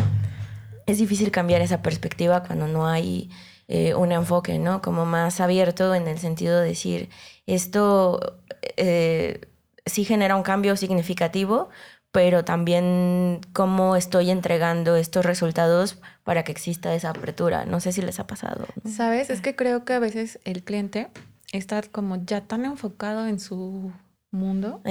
es 0.86 0.98
difícil 0.98 1.30
cambiar 1.30 1.60
esa 1.60 1.82
perspectiva 1.82 2.42
cuando 2.42 2.66
no 2.66 2.86
hay 2.86 3.30
eh, 3.68 3.94
un 3.94 4.12
enfoque, 4.12 4.58
¿no? 4.58 4.82
Como 4.82 5.06
más 5.06 5.40
abierto 5.40 5.94
en 5.94 6.08
el 6.08 6.18
sentido 6.18 6.60
de 6.60 6.68
decir, 6.68 7.08
esto 7.46 8.38
eh, 8.76 9.48
sí 9.86 10.04
genera 10.04 10.36
un 10.36 10.42
cambio 10.42 10.76
significativo, 10.76 11.70
pero 12.10 12.44
también 12.44 13.40
cómo 13.54 13.96
estoy 13.96 14.30
entregando 14.30 14.96
estos 14.96 15.24
resultados 15.24 15.98
para 16.24 16.44
que 16.44 16.52
exista 16.52 16.94
esa 16.94 17.10
apertura. 17.10 17.64
No 17.64 17.80
sé 17.80 17.92
si 17.92 18.02
les 18.02 18.20
ha 18.20 18.26
pasado. 18.26 18.66
Sabes, 18.84 19.30
es 19.30 19.40
que 19.40 19.56
creo 19.56 19.84
que 19.84 19.94
a 19.94 19.98
veces 19.98 20.38
el 20.44 20.62
cliente 20.62 21.08
está 21.52 21.80
como 21.82 22.22
ya 22.24 22.42
tan 22.42 22.64
enfocado 22.66 23.26
en 23.26 23.40
su 23.40 23.92
mundo 24.30 24.82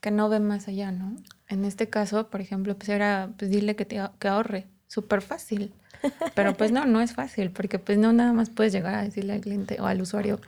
que 0.00 0.10
no 0.10 0.28
ve 0.28 0.40
más 0.40 0.68
allá, 0.68 0.92
¿no? 0.92 1.16
En 1.48 1.64
este 1.64 1.88
caso, 1.88 2.30
por 2.30 2.40
ejemplo, 2.40 2.76
pues 2.76 2.88
era 2.88 3.30
pues 3.38 3.50
dile 3.50 3.76
que, 3.76 3.84
te, 3.84 4.00
que 4.18 4.28
ahorre, 4.28 4.66
súper 4.94 5.22
fácil. 5.22 5.72
Pero 6.34 6.54
pues 6.54 6.70
no, 6.70 6.86
no 6.86 7.00
es 7.00 7.12
fácil, 7.14 7.50
porque 7.50 7.78
pues 7.78 7.98
no 7.98 8.12
nada 8.12 8.32
más 8.32 8.50
puedes 8.50 8.72
llegar 8.72 8.94
a 8.94 9.02
decirle 9.02 9.34
al 9.34 9.40
cliente 9.40 9.80
o 9.80 9.86
al 9.86 10.00
usuario, 10.00 10.40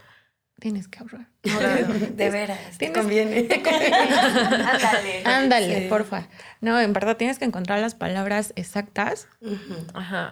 tienes 0.59 0.89
que 0.89 1.01
ahorrar. 1.01 1.29
de 1.43 2.31
veras, 2.31 2.79
te 2.79 2.93
conviene. 2.93 3.49
Ándale. 3.51 5.23
Ándale, 5.25 5.87
porfa. 5.89 6.29
No, 6.61 6.81
en 6.81 6.93
verdad 6.93 7.17
tienes 7.17 7.39
que 7.39 7.45
encontrar 7.45 7.81
las 7.81 7.95
palabras 7.95 8.53
exactas 8.57 9.29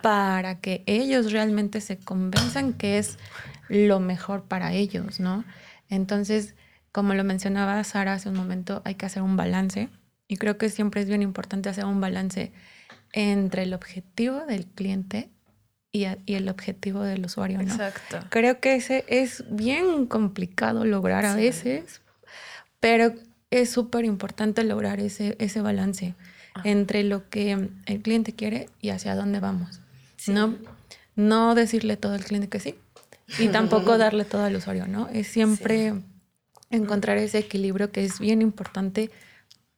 para 0.03 0.61
que 0.61 0.83
ellos 0.87 1.33
realmente 1.33 1.81
se 1.81 1.99
convenzan 1.99 2.73
que 2.73 2.99
es 2.99 3.19
lo 3.69 4.01
mejor 4.01 4.45
para 4.45 4.73
ellos, 4.73 5.21
¿no? 5.21 5.45
Entonces, 5.91 6.55
como 6.93 7.15
lo 7.15 7.25
mencionaba 7.25 7.83
Sara 7.85 8.15
hace 8.15 8.29
un 8.29 8.37
momento, 8.37 8.83
hay 8.85 8.95
que 8.95 9.07
hacer 9.07 9.23
un 9.23 9.37
balance. 9.37 9.89
Y 10.27 10.37
creo 10.39 10.57
que 10.57 10.71
siempre 10.71 11.03
es 11.03 11.09
bien 11.09 11.23
importante 11.23 11.69
hacer 11.69 11.85
un 11.85 12.01
balance 12.01 12.53
entre 13.15 13.63
el 13.63 13.73
objetivo 13.75 14.41
del 14.41 14.67
cliente 14.67 15.31
y, 15.93 16.05
el 16.05 16.49
objetivo 16.49 17.03
del 17.03 17.25
usuario, 17.25 17.59
¿no? 17.63 17.73
Exacto. 17.73 18.19
Creo 18.29 18.59
que 18.59 18.75
ese 18.75 19.05
es 19.07 19.45
bien 19.49 20.07
complicado 20.07 20.85
lograr 20.85 21.25
a 21.25 21.37
veces, 21.37 22.01
pero 22.81 23.15
es 23.51 23.71
súper 23.71 24.05
importante 24.05 24.65
lograr 24.65 24.99
ese, 24.99 25.37
ese 25.39 25.63
balance 25.63 26.15
entre 26.65 27.05
lo 27.05 27.29
que 27.31 27.71
el 27.87 28.03
cliente 28.03 28.33
quiere 28.33 28.69
y 28.81 28.91
hacia 28.91 29.15
dónde 29.15 29.39
vamos. 29.39 29.81
No, 30.27 30.57
no 31.15 31.55
decirle 31.55 31.97
todo 31.97 32.15
al 32.15 32.25
cliente 32.25 32.49
que 32.49 32.59
sí 32.59 32.75
y 33.39 33.49
tampoco 33.49 33.97
darle 33.99 34.25
todo 34.25 34.43
al 34.43 34.57
usuario, 34.57 34.89
¿no? 34.89 35.09
Es 35.09 35.29
siempre 35.29 35.95
encontrar 36.71 37.19
ese 37.19 37.39
equilibrio 37.39 37.93
que 37.93 38.05
es 38.05 38.19
bien 38.19 38.43
importante 38.43 39.13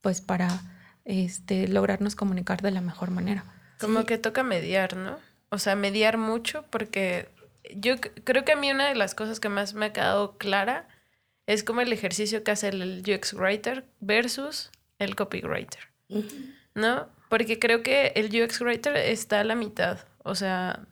pues 0.00 0.22
para 0.22 0.62
este, 1.06 1.66
lograrnos 1.68 2.14
comunicar 2.14 2.60
de 2.60 2.72
la 2.72 2.82
mejor 2.82 3.10
manera. 3.10 3.44
Como 3.80 4.04
que 4.04 4.18
toca 4.18 4.42
mediar, 4.42 4.96
¿no? 4.96 5.18
o 5.50 5.58
sea, 5.58 5.76
mediar 5.76 6.18
mucho 6.18 6.64
porque 6.70 7.28
yo 7.74 7.96
creo 8.24 8.44
que 8.44 8.52
a 8.52 8.56
mí 8.56 8.70
una 8.70 8.88
de 8.88 8.94
las 8.94 9.14
cosas 9.14 9.40
que 9.40 9.48
más 9.48 9.74
me 9.74 9.86
ha 9.86 9.92
quedado 9.92 10.38
clara 10.38 10.88
es 11.46 11.62
como 11.62 11.80
el 11.80 11.92
ejercicio 11.92 12.42
que 12.42 12.50
hace 12.50 12.68
el 12.68 13.02
UX 13.06 13.34
writer 13.34 13.84
versus 14.00 14.70
el 14.98 15.14
copywriter, 15.14 15.88
¿no? 16.74 17.08
Porque 17.28 17.58
creo 17.58 17.82
que 17.82 18.12
el 18.16 18.26
UX 18.26 18.60
writer 18.60 18.96
está 18.96 19.40
a 19.40 19.44
la 19.44 19.54
mitad, 19.54 20.00
o 20.24 20.34
sea, 20.34 20.86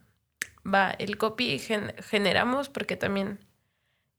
va, 0.65 0.91
el 0.91 1.17
copy 1.17 1.59
generamos 1.59 2.69
porque 2.69 2.95
también 2.95 3.39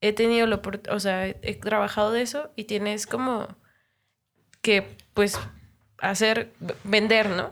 he 0.01 0.13
tenido 0.13 0.47
lo, 0.47 0.61
o 0.91 1.01
sea, 1.01 1.27
he 1.27 1.55
trabajado 1.55 2.13
de 2.13 2.23
eso 2.23 2.53
y 2.55 2.65
tienes 2.65 3.07
como 3.07 3.49
que, 4.61 4.97
pues, 5.15 5.39
hacer, 5.99 6.53
vender, 6.85 7.29
¿no? 7.31 7.51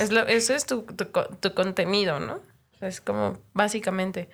Es 0.00 0.10
lo, 0.10 0.22
eso 0.26 0.54
es 0.54 0.66
tu, 0.66 0.82
tu, 0.82 1.54
contenido, 1.54 2.20
¿no? 2.20 2.40
Es 2.80 3.00
como 3.00 3.38
básicamente. 3.52 4.28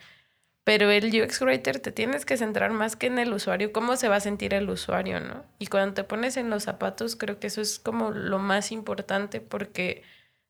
Pero 0.64 0.90
el 0.90 1.06
UX 1.06 1.40
Writer 1.40 1.80
te 1.80 1.92
tienes 1.92 2.26
que 2.26 2.36
centrar 2.36 2.70
más 2.70 2.94
que 2.94 3.06
en 3.06 3.18
el 3.18 3.32
usuario, 3.32 3.72
cómo 3.72 3.96
se 3.96 4.08
va 4.08 4.16
a 4.16 4.20
sentir 4.20 4.52
el 4.52 4.68
usuario, 4.68 5.18
¿no? 5.18 5.44
Y 5.58 5.66
cuando 5.66 5.94
te 5.94 6.04
pones 6.04 6.36
en 6.36 6.50
los 6.50 6.64
zapatos, 6.64 7.16
creo 7.16 7.40
que 7.40 7.46
eso 7.46 7.60
es 7.60 7.78
como 7.78 8.10
lo 8.10 8.38
más 8.38 8.70
importante 8.70 9.40
porque 9.40 10.02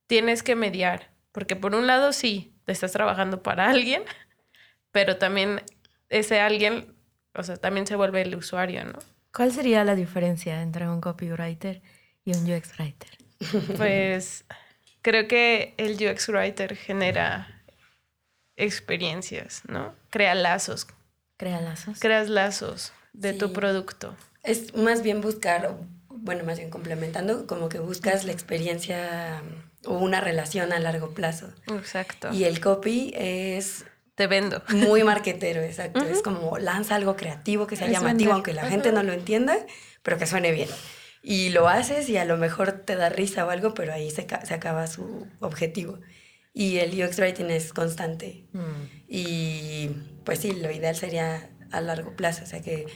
tienes 0.07 0.43
que 0.43 0.57
mediar. 0.57 1.11
Porque 1.31 1.55
por 1.55 1.75
un 1.75 1.87
lado 1.87 2.13
sí, 2.13 2.53
te 2.65 2.73
estás 2.73 2.93
trabajando 2.93 3.43
para 3.43 3.69
alguien, 3.71 4.03
pero 4.91 5.19
también 5.19 5.63
ese 6.09 6.41
alguien, 6.41 6.95
o 7.35 7.43
sea, 7.43 7.57
también 7.57 7.87
se 7.87 7.97
vuelve 7.97 8.23
el 8.23 8.35
usuario, 8.35 8.85
¿no? 8.85 8.99
¿Cuál 9.33 9.53
sería 9.53 9.85
la 9.85 9.95
diferencia 9.95 10.63
entre 10.63 10.89
un 10.89 11.01
copywriter 11.01 11.81
y 12.29 12.37
un 12.37 12.51
UX 12.51 12.79
Writer? 12.79 13.09
Pues 13.77 14.45
creo 15.03 15.29
que 15.29 15.75
el 15.77 15.95
UX 15.95 16.29
Writer 16.29 16.77
genera 16.77 17.63
experiencias, 18.57 19.63
¿no? 19.69 19.95
Crea 20.11 20.35
lazos. 20.35 20.87
Crea 21.37 21.61
lazos. 21.61 21.99
Creas 22.01 22.29
lazos 22.29 22.93
de 23.13 23.33
tu 23.33 23.53
producto. 23.53 24.17
Es 24.43 24.75
más 24.75 25.03
bien 25.03 25.21
buscar, 25.21 25.77
bueno, 26.09 26.45
más 26.45 26.59
bien 26.59 26.69
complementando, 26.69 27.47
como 27.47 27.69
que 27.69 27.79
buscas 27.79 28.25
la 28.25 28.33
experiencia 28.33 29.41
o 29.85 29.95
una 29.95 30.21
relación 30.21 30.73
a 30.73 30.81
largo 30.81 31.15
plazo. 31.15 31.49
Exacto. 31.69 32.33
Y 32.33 32.45
el 32.45 32.61
copy 32.61 33.13
es... 33.17 33.85
Te 34.17 34.27
vendo. 34.27 34.63
Muy 34.71 35.05
marquetero, 35.05 35.63
exacto. 35.63 36.05
Es 36.05 36.23
como 36.23 36.59
lanza 36.59 36.97
algo 36.97 37.15
creativo 37.15 37.69
que 37.69 37.77
sea 37.77 37.89
llamativo, 37.89 38.33
aunque 38.33 38.53
la 38.53 38.69
gente 38.69 38.91
no 38.91 39.05
lo 39.05 39.13
entienda, 39.13 39.57
pero 40.03 40.19
que 40.19 40.27
suene 40.27 40.51
bien 40.51 40.69
y 41.23 41.51
lo 41.51 41.69
haces 41.69 42.09
y 42.09 42.17
a 42.17 42.25
lo 42.25 42.37
mejor 42.37 42.73
te 42.73 42.97
da 42.97 43.09
risa 43.09 43.45
o 43.47 43.51
algo, 43.51 43.75
pero 43.75 43.93
ahí 43.93 44.11
se, 44.11 44.27
se 44.45 44.55
acaba 44.55 44.87
su 44.87 45.27
objetivo. 45.41 45.99
Y 46.55 46.79
el 46.79 46.91
UX 47.03 47.19
Writing 47.19 47.51
es 47.51 47.73
constante. 47.73 48.45
Mm. 48.53 48.85
Y 49.09 49.91
pues 50.25 50.41
sí, 50.41 50.53
lo 50.53 50.71
ideal 50.71 50.97
sería 50.97 51.51
a 51.71 51.81
largo 51.81 52.17
plazo, 52.17 52.45
o 52.45 52.47
sea, 52.47 52.61
que, 52.61 52.87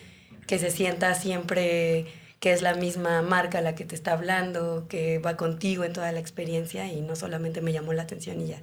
que 0.47 0.59
se 0.59 0.71
sienta 0.71 1.15
siempre 1.15 2.07
que 2.41 2.53
es 2.53 2.61
la 2.61 2.75
misma 2.75 3.23
marca 3.23 3.61
la 3.61 3.77
que 3.77 3.85
te 3.85 3.95
está 3.95 4.15
hablando, 4.15 4.89
que 4.89 5.21
va 5.21 5.37
contigo 5.37 5.85
en 5.85 5.93
toda 5.93 6.11
la 6.11 6.19
experiencia 6.19 6.93
y 6.93 7.01
no 7.01 7.15
solamente 7.15 7.61
me 7.61 7.73
llamó 7.73 7.93
la 7.93 8.03
atención 8.03 8.41
y 8.41 8.49
ya. 8.49 8.63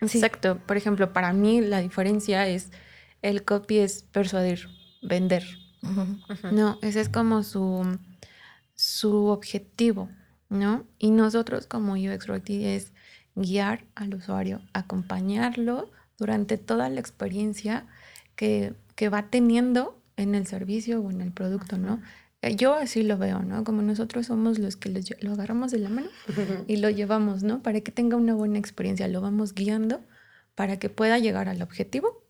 Exacto. 0.00 0.58
Por 0.66 0.78
ejemplo, 0.78 1.12
para 1.12 1.34
mí 1.34 1.60
la 1.60 1.80
diferencia 1.80 2.48
es 2.48 2.70
el 3.20 3.44
copy 3.44 3.80
es 3.80 4.04
persuadir, 4.04 4.68
vender. 5.02 5.44
No, 6.52 6.78
ese 6.80 7.00
es 7.00 7.10
como 7.10 7.42
su 7.42 7.98
su 9.02 9.26
objetivo, 9.26 10.08
¿no? 10.48 10.86
Y 11.00 11.10
nosotros 11.10 11.66
como 11.66 11.94
UX 11.94 12.28
Writing 12.28 12.62
es 12.62 12.92
guiar 13.34 13.84
al 13.96 14.14
usuario, 14.14 14.60
acompañarlo 14.72 15.90
durante 16.18 16.56
toda 16.56 16.88
la 16.88 17.00
experiencia 17.00 17.88
que, 18.36 18.74
va 19.12 19.22
teniendo 19.30 20.00
en 20.16 20.36
el 20.36 20.46
servicio 20.46 21.00
o 21.00 21.10
en 21.10 21.20
el 21.20 21.32
producto, 21.32 21.76
¿no? 21.78 22.00
Eh, 22.42 22.54
yo 22.54 22.74
así 22.74 23.02
lo 23.02 23.18
veo, 23.18 23.42
¿no? 23.42 23.64
Como 23.64 23.82
nosotros 23.82 24.26
somos 24.26 24.60
los 24.60 24.76
que 24.76 24.90
lo, 25.20 25.32
agarramos 25.32 25.72
de 25.72 25.80
la 25.80 25.88
mano 25.88 26.06
y 26.68 26.76
lo 26.76 26.88
llevamos, 26.88 27.42
¿no? 27.42 27.60
Para 27.64 27.80
que 27.80 27.90
tenga 27.90 28.16
una 28.16 28.34
buena 28.34 28.60
experiencia, 28.60 29.08
lo 29.08 29.20
vamos 29.20 29.54
guiando 29.54 30.00
para 30.54 30.78
que 30.78 30.88
pueda 30.88 31.18
llegar 31.18 31.48
al 31.48 31.62
objetivo 31.62 32.22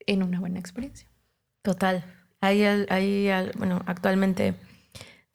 en 0.00 0.22
una 0.22 0.40
buena 0.40 0.58
experiencia. 0.58 1.08
Total. 1.62 2.04
Hay, 2.42 2.62
hay 2.64 3.30
bueno, 3.56 3.82
actualmente 3.86 4.54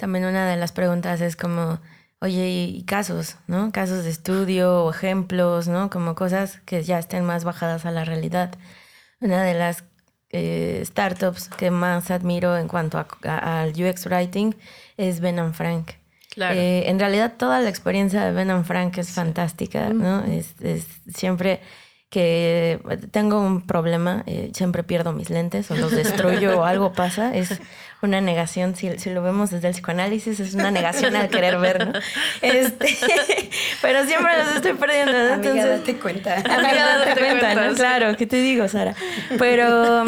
también 0.01 0.25
una 0.25 0.49
de 0.49 0.57
las 0.57 0.71
preguntas 0.71 1.21
es 1.21 1.35
como, 1.35 1.79
oye, 2.21 2.49
y 2.49 2.83
casos, 2.85 3.35
¿no? 3.45 3.71
Casos 3.71 4.03
de 4.03 4.09
estudio 4.09 4.83
o 4.83 4.89
ejemplos, 4.89 5.67
¿no? 5.67 5.91
Como 5.91 6.15
cosas 6.15 6.59
que 6.65 6.81
ya 6.81 6.97
estén 6.97 7.23
más 7.23 7.43
bajadas 7.43 7.85
a 7.85 7.91
la 7.91 8.03
realidad. 8.03 8.55
Una 9.19 9.43
de 9.43 9.53
las 9.53 9.83
eh, 10.31 10.81
startups 10.83 11.49
que 11.49 11.69
más 11.69 12.09
admiro 12.09 12.57
en 12.57 12.67
cuanto 12.67 13.05
al 13.27 13.69
UX 13.69 14.07
Writing 14.07 14.55
es 14.97 15.19
Ben 15.19 15.37
and 15.37 15.53
Frank. 15.53 15.91
Claro. 16.31 16.55
Eh, 16.55 16.89
en 16.89 16.97
realidad 16.97 17.33
toda 17.37 17.59
la 17.59 17.69
experiencia 17.69 18.25
de 18.25 18.31
Ben 18.31 18.49
and 18.49 18.65
Frank 18.65 18.97
es 18.97 19.11
fantástica, 19.11 19.89
¿no? 19.89 20.23
Es, 20.23 20.55
es 20.61 20.87
siempre 21.13 21.61
que 22.09 22.79
tengo 23.11 23.39
un 23.39 23.61
problema, 23.67 24.23
eh, 24.25 24.51
siempre 24.53 24.83
pierdo 24.83 25.13
mis 25.13 25.29
lentes 25.29 25.69
o 25.69 25.75
los 25.75 25.91
destruyo 25.91 26.59
o 26.59 26.63
algo 26.65 26.91
pasa, 26.91 27.35
es 27.35 27.61
una 28.01 28.21
negación, 28.21 28.75
si, 28.75 28.97
si, 28.97 29.09
lo 29.09 29.21
vemos 29.21 29.51
desde 29.51 29.67
el 29.67 29.73
psicoanálisis, 29.73 30.39
es 30.39 30.53
una 30.53 30.71
negación 30.71 31.15
al 31.15 31.29
querer 31.29 31.57
ver, 31.57 31.87
¿no? 31.87 31.93
Este, 32.41 32.97
pero 33.81 34.05
siempre 34.05 34.37
los 34.37 34.55
estoy 34.55 34.73
perdiendo, 34.73 35.13
¿no? 35.13 35.33
Amiga, 35.33 35.67
date 35.67 35.99
cuenta. 35.99 36.37
Amiga, 36.37 36.97
date 37.05 37.19
cuenta, 37.19 37.55
¿no? 37.55 37.73
Claro, 37.75 38.17
¿qué 38.17 38.25
te 38.25 38.37
digo, 38.37 38.67
Sara? 38.67 38.95
Pero, 39.37 40.05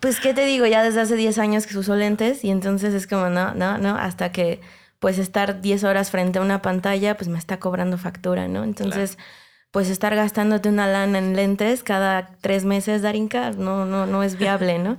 pues, 0.00 0.20
¿qué 0.20 0.34
te 0.34 0.44
digo? 0.44 0.66
Ya 0.66 0.82
desde 0.82 1.00
hace 1.00 1.16
10 1.16 1.38
años 1.38 1.66
que 1.66 1.78
uso 1.78 1.94
lentes 1.94 2.44
y 2.44 2.50
entonces 2.50 2.94
es 2.94 3.06
como, 3.06 3.28
no, 3.28 3.54
no, 3.54 3.78
no, 3.78 3.96
hasta 3.96 4.32
que, 4.32 4.60
pues, 4.98 5.18
estar 5.18 5.60
10 5.60 5.84
horas 5.84 6.10
frente 6.10 6.38
a 6.38 6.42
una 6.42 6.60
pantalla, 6.62 7.16
pues, 7.16 7.28
me 7.28 7.38
está 7.38 7.58
cobrando 7.58 7.98
factura, 7.98 8.48
¿no? 8.48 8.64
Entonces... 8.64 9.16
Claro 9.16 9.30
pues 9.70 9.88
estar 9.88 10.14
gastándote 10.16 10.68
una 10.68 10.88
lana 10.88 11.18
en 11.18 11.36
lentes 11.36 11.84
cada 11.84 12.30
tres 12.40 12.64
meses, 12.64 13.02
Darinka, 13.02 13.52
no, 13.52 13.84
no, 13.86 14.06
no 14.06 14.22
es 14.22 14.36
viable, 14.36 14.78
¿no? 14.78 14.98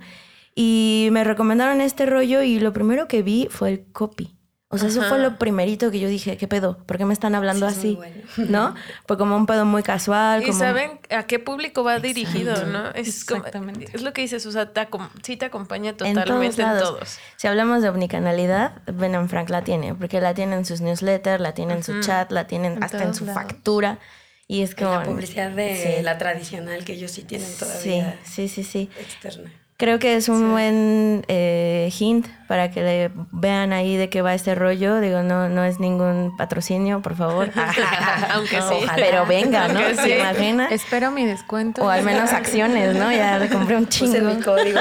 Y 0.55 1.09
me 1.11 1.23
recomendaron 1.23 1.81
este 1.81 2.05
rollo 2.05 2.41
y 2.41 2.59
lo 2.59 2.73
primero 2.73 3.07
que 3.07 3.21
vi 3.21 3.47
fue 3.49 3.69
el 3.69 3.91
copy. 3.91 4.35
O 4.73 4.77
sea, 4.77 4.87
eso 4.87 5.03
fue 5.03 5.19
lo 5.19 5.37
primerito 5.37 5.91
que 5.91 5.99
yo 5.99 6.07
dije, 6.07 6.37
¿qué 6.37 6.47
pedo? 6.47 6.77
¿Por 6.85 6.97
qué 6.97 7.03
me 7.03 7.11
están 7.11 7.35
hablando 7.35 7.65
así? 7.65 7.99
¿No? 8.37 8.73
Fue 9.05 9.17
como 9.17 9.35
un 9.35 9.45
pedo 9.45 9.65
muy 9.65 9.83
casual. 9.83 10.47
Y 10.47 10.53
saben 10.53 11.01
a 11.09 11.23
qué 11.23 11.39
público 11.39 11.83
va 11.83 11.99
dirigido, 11.99 12.65
¿no? 12.67 12.87
Es 12.91 13.09
Exactamente. 13.09 13.87
es 13.93 14.01
lo 14.01 14.13
que 14.13 14.21
dices, 14.21 14.45
o 14.45 14.51
sea, 14.51 14.71
te 14.71 14.87
sí 15.23 15.35
te 15.35 15.45
acompaña 15.45 15.91
totalmente 15.97 16.61
en 16.61 16.77
todos, 16.79 17.19
Si 17.35 17.47
hablamos 17.47 17.81
de 17.81 17.89
omnicanalidad, 17.89 18.81
Ben 18.85 19.27
Frank 19.27 19.49
la 19.49 19.61
tiene, 19.61 19.93
porque 19.93 20.21
la 20.21 20.33
tienen 20.33 20.59
en 20.59 20.65
sus 20.65 20.79
newsletters, 20.79 21.41
la 21.41 21.53
tienen 21.53 21.77
en 21.77 21.83
su 21.83 21.99
chat, 21.99 22.31
la 22.31 22.47
tienen 22.47 22.81
hasta 22.81 23.03
en 23.03 23.13
su 23.13 23.25
factura. 23.25 23.99
Y 24.47 24.61
es 24.61 24.73
como... 24.73 24.91
La 24.91 25.03
publicidad 25.03 25.51
de 25.51 26.01
la 26.01 26.17
tradicional 26.17 26.85
que 26.85 26.93
ellos 26.93 27.11
sí 27.11 27.23
tienen 27.23 27.49
todavía. 27.57 28.19
Sí, 28.23 28.47
sí, 28.47 28.63
sí, 28.63 28.63
sí. 28.63 28.89
Externa. 28.99 29.51
Creo 29.81 29.97
que 29.97 30.15
es 30.15 30.29
un 30.29 30.51
buen 30.51 31.25
eh, 31.27 31.91
hint 31.97 32.27
para 32.47 32.69
que 32.69 32.83
le 32.83 33.11
vean 33.31 33.73
ahí 33.73 33.97
de 33.97 34.09
qué 34.09 34.21
va 34.21 34.35
este 34.35 34.53
rollo. 34.53 34.99
Digo, 34.99 35.23
no, 35.23 35.49
no 35.49 35.63
es 35.63 35.79
ningún 35.79 36.37
patrocinio, 36.37 37.01
por 37.01 37.15
favor. 37.15 37.49
Aunque 38.31 38.61
sí. 38.61 38.75
Pero 38.95 39.25
venga, 39.25 39.69
¿no? 39.69 39.79
¿Se 39.95 40.19
imagina? 40.19 40.67
Espero 40.67 41.09
mi 41.09 41.25
descuento. 41.25 41.81
O 41.83 41.89
al 41.89 42.03
menos 42.03 42.31
acciones, 42.31 42.95
¿no? 42.95 43.11
Ya 43.11 43.39
le 43.39 43.49
compré 43.49 43.75
un 43.75 43.87
chingo. 43.87 44.11
Puse 44.11 44.21
mi 44.21 44.39
código. 44.43 44.79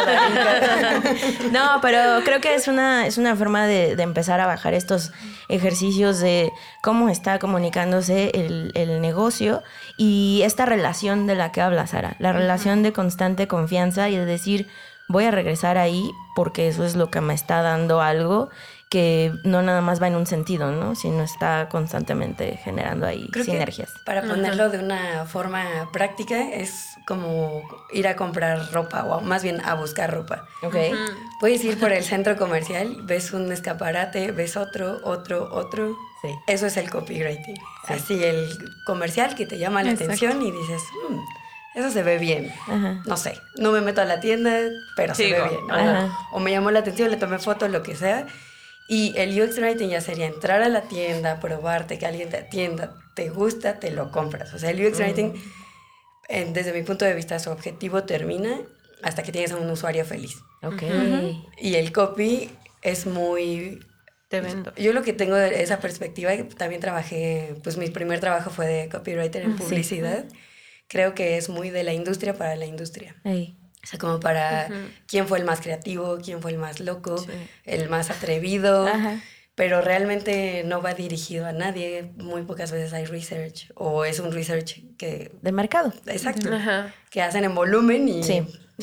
no, 1.50 1.78
pero 1.80 2.22
creo 2.22 2.42
que 2.42 2.54
es 2.54 2.68
una, 2.68 3.06
es 3.06 3.16
una 3.16 3.34
forma 3.36 3.66
de, 3.66 3.96
de, 3.96 4.02
empezar 4.02 4.38
a 4.40 4.46
bajar 4.46 4.74
estos 4.74 5.12
ejercicios 5.48 6.20
de 6.20 6.52
cómo 6.82 7.08
está 7.08 7.38
comunicándose 7.38 8.32
el, 8.34 8.72
el 8.74 9.00
negocio 9.00 9.62
y 9.96 10.42
esta 10.44 10.66
relación 10.66 11.26
de 11.26 11.36
la 11.36 11.52
que 11.52 11.62
habla 11.62 11.86
Sara. 11.86 12.16
La 12.18 12.34
relación 12.34 12.82
de 12.82 12.92
constante 12.92 13.48
confianza 13.48 14.10
y 14.10 14.16
de 14.16 14.26
decir 14.26 14.68
voy 15.10 15.24
a 15.24 15.30
regresar 15.30 15.76
ahí 15.76 16.10
porque 16.34 16.68
eso 16.68 16.84
es 16.84 16.96
lo 16.96 17.10
que 17.10 17.20
me 17.20 17.34
está 17.34 17.60
dando 17.62 18.00
algo 18.00 18.48
que 18.90 19.32
no 19.44 19.62
nada 19.62 19.80
más 19.80 20.02
va 20.02 20.08
en 20.08 20.16
un 20.16 20.26
sentido, 20.26 20.72
¿no? 20.72 20.96
Sino 20.96 21.22
está 21.22 21.68
constantemente 21.70 22.56
generando 22.56 23.06
ahí 23.06 23.30
sinergias. 23.32 23.88
para 24.04 24.22
ponerlo 24.22 24.68
de 24.68 24.80
una 24.80 25.26
forma 25.26 25.88
práctica, 25.92 26.50
es 26.52 26.96
como 27.06 27.62
ir 27.92 28.08
a 28.08 28.16
comprar 28.16 28.72
ropa, 28.72 29.04
o 29.04 29.20
más 29.20 29.44
bien 29.44 29.60
a 29.64 29.74
buscar 29.74 30.12
ropa. 30.12 30.44
Ok. 30.62 30.74
Puedes 31.38 31.64
ir 31.64 31.78
por 31.78 31.92
el 31.92 32.02
centro 32.02 32.36
comercial, 32.36 32.96
ves 33.04 33.32
un 33.32 33.52
escaparate, 33.52 34.32
ves 34.32 34.56
otro, 34.56 34.98
otro, 35.04 35.48
otro. 35.52 35.96
Sí. 36.20 36.28
Eso 36.48 36.66
es 36.66 36.76
el 36.76 36.90
copywriting. 36.90 37.56
Así, 37.86 38.24
el 38.24 38.48
comercial 38.84 39.36
que 39.36 39.46
te 39.46 39.56
llama 39.56 39.84
la 39.84 39.92
atención 39.92 40.42
y 40.42 40.50
dices, 40.50 40.82
mm, 41.08 41.18
eso 41.74 41.90
se 41.90 42.02
ve 42.02 42.18
bien. 42.18 42.52
No 43.06 43.16
sé, 43.16 43.34
no 43.56 43.70
me 43.72 43.80
meto 43.80 44.00
a 44.00 44.04
la 44.04 44.20
tienda, 44.20 44.58
pero 44.96 45.14
se 45.14 45.24
ve 45.24 45.40
bien. 45.48 46.10
O, 46.32 46.40
me 46.40 46.50
llamó 46.50 46.70
la 46.70 46.80
atención, 46.80 47.10
le 47.10 47.16
tomé 47.16 47.38
fotos, 47.38 47.70
lo 47.70 47.82
que 47.82 47.94
sea. 47.94 48.26
Y 48.88 49.14
el 49.16 49.40
UX 49.40 49.58
Writing 49.58 49.88
ya 49.88 50.00
sería 50.00 50.26
entrar 50.26 50.62
a 50.62 50.68
la 50.68 50.82
tienda, 50.82 51.38
probarte, 51.38 51.96
que 51.98 52.06
alguien 52.06 52.28
te 52.28 52.38
atienda, 52.38 52.92
te 53.14 53.30
gusta, 53.30 53.78
te 53.78 53.92
lo 53.92 54.10
compras. 54.10 54.52
O 54.52 54.58
sea, 54.58 54.70
el 54.70 54.84
UX 54.84 54.98
mm. 54.98 55.02
Writing, 55.02 55.32
desde 56.52 56.72
mi 56.72 56.82
punto 56.82 57.04
de 57.04 57.14
vista, 57.14 57.38
su 57.38 57.50
objetivo 57.50 58.02
termina 58.02 58.58
hasta 59.02 59.22
que 59.22 59.30
tienes 59.30 59.52
a 59.52 59.56
un 59.56 59.70
usuario 59.70 60.04
feliz. 60.04 60.38
Ok. 60.62 60.82
Y 61.58 61.76
el 61.76 61.92
copy 61.92 62.50
es 62.82 63.06
muy... 63.06 63.86
Te 64.28 64.40
vendo. 64.40 64.72
Yo 64.76 64.92
lo 64.92 65.02
que 65.02 65.12
tengo 65.12 65.34
de 65.34 65.62
esa 65.62 65.78
perspectiva, 65.78 66.30
también 66.56 66.80
trabajé, 66.80 67.56
pues 67.62 67.76
mi 67.76 67.90
primer 67.90 68.20
trabajo 68.20 68.50
fue 68.50 68.66
de 68.66 68.88
copywriter 68.88 69.42
en 69.42 69.56
publicidad 69.56 70.24
creo 70.90 71.14
que 71.14 71.36
es 71.36 71.48
muy 71.48 71.70
de 71.70 71.84
la 71.84 71.94
industria 71.94 72.34
para 72.34 72.56
la 72.56 72.66
industria. 72.66 73.14
O 73.24 73.86
sea, 73.86 73.98
como 73.98 74.20
para 74.20 74.68
quién 75.06 75.26
fue 75.26 75.38
el 75.38 75.44
más 75.44 75.60
creativo, 75.60 76.18
quién 76.22 76.42
fue 76.42 76.50
el 76.50 76.58
más 76.58 76.80
loco, 76.80 77.24
el 77.64 77.88
más 77.88 78.10
atrevido. 78.10 78.86
Pero 79.54 79.82
realmente 79.82 80.62
no 80.64 80.80
va 80.80 80.94
dirigido 80.94 81.46
a 81.46 81.52
nadie. 81.52 82.12
Muy 82.16 82.42
pocas 82.42 82.72
veces 82.72 82.92
hay 82.92 83.04
research. 83.04 83.70
O 83.74 84.04
es 84.04 84.18
un 84.18 84.32
research 84.32 84.80
que... 84.96 85.32
De 85.42 85.52
mercado. 85.52 85.92
Exacto. 86.06 86.48
Que 87.10 87.20
hacen 87.20 87.44
en 87.44 87.54
volumen 87.54 88.08
y 88.08 88.22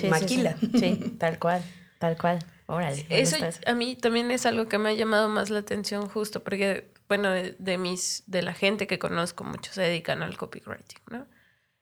maquila. 0.08 0.56
Sí, 0.80 1.15
tal 1.20 1.39
cual, 1.39 1.63
tal 2.00 2.17
cual. 2.17 2.39
Órale. 2.67 3.06
Eso 3.10 3.38
a 3.65 3.74
mí 3.74 3.96
también 3.96 4.30
es 4.30 4.46
algo 4.46 4.67
que 4.67 4.78
me 4.78 4.89
ha 4.89 4.93
llamado 4.93 5.30
más 5.30 5.50
la 5.50 5.60
atención 5.60 6.08
justo 6.10 6.43
porque, 6.43 6.91
bueno, 7.08 7.32
de, 7.32 7.78
mis, 7.78 8.24
de 8.28 8.41
la 8.41 8.54
gente 8.54 8.88
que 8.88 9.00
conozco, 9.00 9.46
muchos 9.46 9.74
se 9.76 9.82
dedican 9.82 10.22
al 10.22 10.38
copywriting, 10.38 11.00
¿no? 11.10 11.26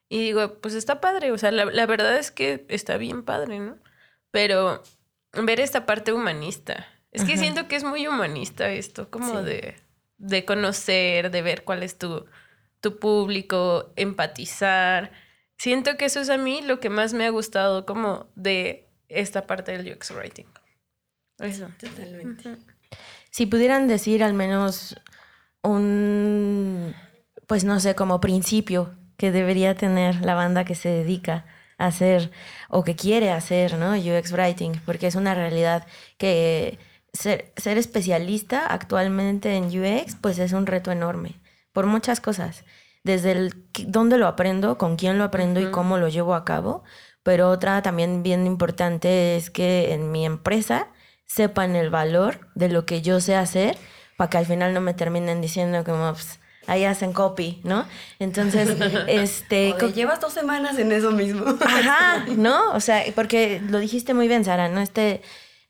Y 0.08 0.20
digo, 0.20 0.60
pues 0.60 0.76
está 0.76 1.02
padre, 1.02 1.32
o 1.32 1.38
sea, 1.38 1.52
la, 1.52 1.86
verdad 1.86 2.18
es 2.18 2.32
que 2.32 2.66
está 2.70 2.98
bien 2.98 3.24
padre, 3.24 3.60
¿no? 3.60 3.78
Pero 4.32 4.84
ver 5.34 5.60
esta 5.60 5.86
parte 5.86 6.14
humanista. 6.14 6.88
Es 7.12 7.24
que 7.24 7.38
siento 7.38 7.68
que 7.68 7.78
es 7.78 7.84
muy 7.84 8.08
humanista 8.08 8.70
esto, 8.70 9.10
como 9.10 9.42
de, 9.42 9.76
de 10.18 10.44
conocer, 10.44 11.32
de 11.32 11.42
ver 11.42 11.64
cuál 11.64 11.82
es 11.82 11.98
tu, 11.98 12.26
tu 12.82 13.00
público, 13.00 13.94
empatizar. 13.96 15.12
Siento 15.58 15.96
que 15.96 16.06
eso 16.06 16.20
es 16.20 16.30
a 16.30 16.38
mí 16.38 16.62
lo 16.62 16.82
que 16.82 16.90
más 16.90 17.14
me 17.14 17.26
ha 17.26 17.30
gustado 17.30 17.86
como 17.86 18.28
de 18.36 18.90
esta 19.08 19.48
parte 19.48 19.72
del 19.72 19.96
UX 19.96 20.12
Writing. 20.12 20.48
Eso. 21.40 21.70
Totalmente. 21.80 22.58
Si 23.32 23.46
pudieran 23.46 23.88
decir 23.88 24.24
al 24.24 24.34
menos 24.34 24.96
un, 25.64 26.94
pues 27.48 27.64
no 27.64 27.80
sé, 27.80 27.96
como 27.96 28.20
principio 28.20 28.94
que 29.18 29.32
debería 29.32 29.76
tener 29.76 30.22
la 30.22 30.36
banda 30.36 30.66
que 30.66 30.76
se 30.76 30.90
dedica 30.90 31.46
a 31.78 31.88
hacer 31.88 32.32
o 32.70 32.84
que 32.84 32.96
quiere 32.96 33.32
hacer, 33.32 33.78
¿no? 33.78 33.94
UX 33.94 34.32
Writing, 34.32 34.74
porque 34.86 35.08
es 35.08 35.16
una 35.16 35.36
realidad 35.36 35.86
que 36.18 36.80
ser, 37.14 37.54
ser 37.58 37.78
especialista 37.78 38.66
actualmente 38.68 39.56
en 39.56 39.66
UX, 39.66 40.16
pues 40.16 40.40
es 40.40 40.54
un 40.54 40.66
reto 40.66 40.92
enorme, 40.92 41.40
por 41.74 41.86
muchas 41.86 42.22
cosas. 42.22 42.64
Desde 43.04 43.34
el 43.34 43.54
dónde 43.86 44.18
lo 44.18 44.28
aprendo, 44.28 44.78
con 44.78 44.96
quién 44.96 45.18
lo 45.20 45.26
aprendo 45.26 45.60
y 45.60 45.70
cómo 45.70 45.98
lo 46.00 46.08
llevo 46.08 46.34
a 46.34 46.44
cabo. 46.44 46.84
Pero 47.22 47.50
otra 47.50 47.82
también 47.82 48.24
bien 48.24 48.48
importante 48.48 49.36
es 49.36 49.52
que 49.52 49.94
en 49.94 50.12
mi 50.12 50.26
empresa 50.26 50.88
sepan 51.26 51.76
el 51.76 51.90
valor 51.90 52.50
de 52.56 52.70
lo 52.70 52.86
que 52.86 53.02
yo 53.02 53.20
sé 53.20 53.36
hacer 53.36 53.78
para 54.18 54.30
que 54.30 54.38
al 54.38 54.46
final 54.46 54.74
no 54.74 54.82
me 54.82 54.94
terminen 54.94 55.42
diciendo 55.42 55.84
como, 55.84 56.12
pues, 56.14 56.40
ahí 56.68 56.86
hacen 56.86 57.14
copy, 57.14 57.60
¿no? 57.64 57.86
Entonces, 58.20 58.70
este... 59.08 59.76
llevas 59.94 60.20
dos 60.20 60.34
semanas 60.34 60.78
en 60.80 60.92
eso 60.92 61.12
mismo. 61.12 61.46
Ajá, 61.62 62.26
¿no? 62.38 62.72
O 62.74 62.80
sea, 62.80 63.04
porque 63.14 63.62
lo 63.68 63.80
dijiste 63.80 64.14
muy 64.14 64.28
bien, 64.28 64.46
Sara, 64.46 64.70
¿no? 64.70 64.82
Este, 64.82 65.22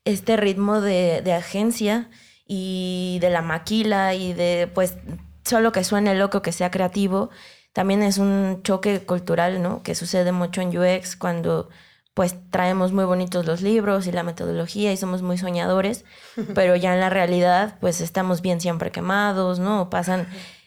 este 0.05 0.37
ritmo 0.37 0.81
de, 0.81 1.21
de 1.23 1.33
agencia 1.33 2.09
y 2.47 3.17
de 3.21 3.29
la 3.29 3.41
maquila 3.41 4.13
y 4.13 4.33
de, 4.33 4.69
pues, 4.73 4.95
solo 5.43 5.71
que 5.71 5.83
suene 5.83 6.15
loco, 6.15 6.41
que 6.41 6.51
sea 6.51 6.71
creativo, 6.71 7.29
también 7.73 8.03
es 8.03 8.17
un 8.17 8.61
choque 8.63 9.01
cultural, 9.01 9.61
¿no? 9.61 9.83
Que 9.83 9.95
sucede 9.95 10.31
mucho 10.31 10.61
en 10.61 10.77
UX 10.77 11.15
cuando 11.15 11.69
pues 12.15 12.33
traemos 12.49 12.93
muy 12.93 13.03
bonitos 13.03 13.45
los 13.45 13.61
libros 13.61 14.07
y 14.07 14.13
la 14.13 14.23
metodología 14.23 14.93
y 14.93 14.97
somos 14.97 15.21
muy 15.21 15.37
soñadores, 15.37 16.05
pero 16.55 16.77
ya 16.77 16.93
en 16.93 17.01
la 17.01 17.09
realidad 17.09 17.75
pues 17.81 17.99
estamos 17.99 18.41
bien 18.41 18.61
siempre 18.61 18.91
quemados, 18.91 19.59
¿no? 19.59 19.89
Pasan 19.89 20.25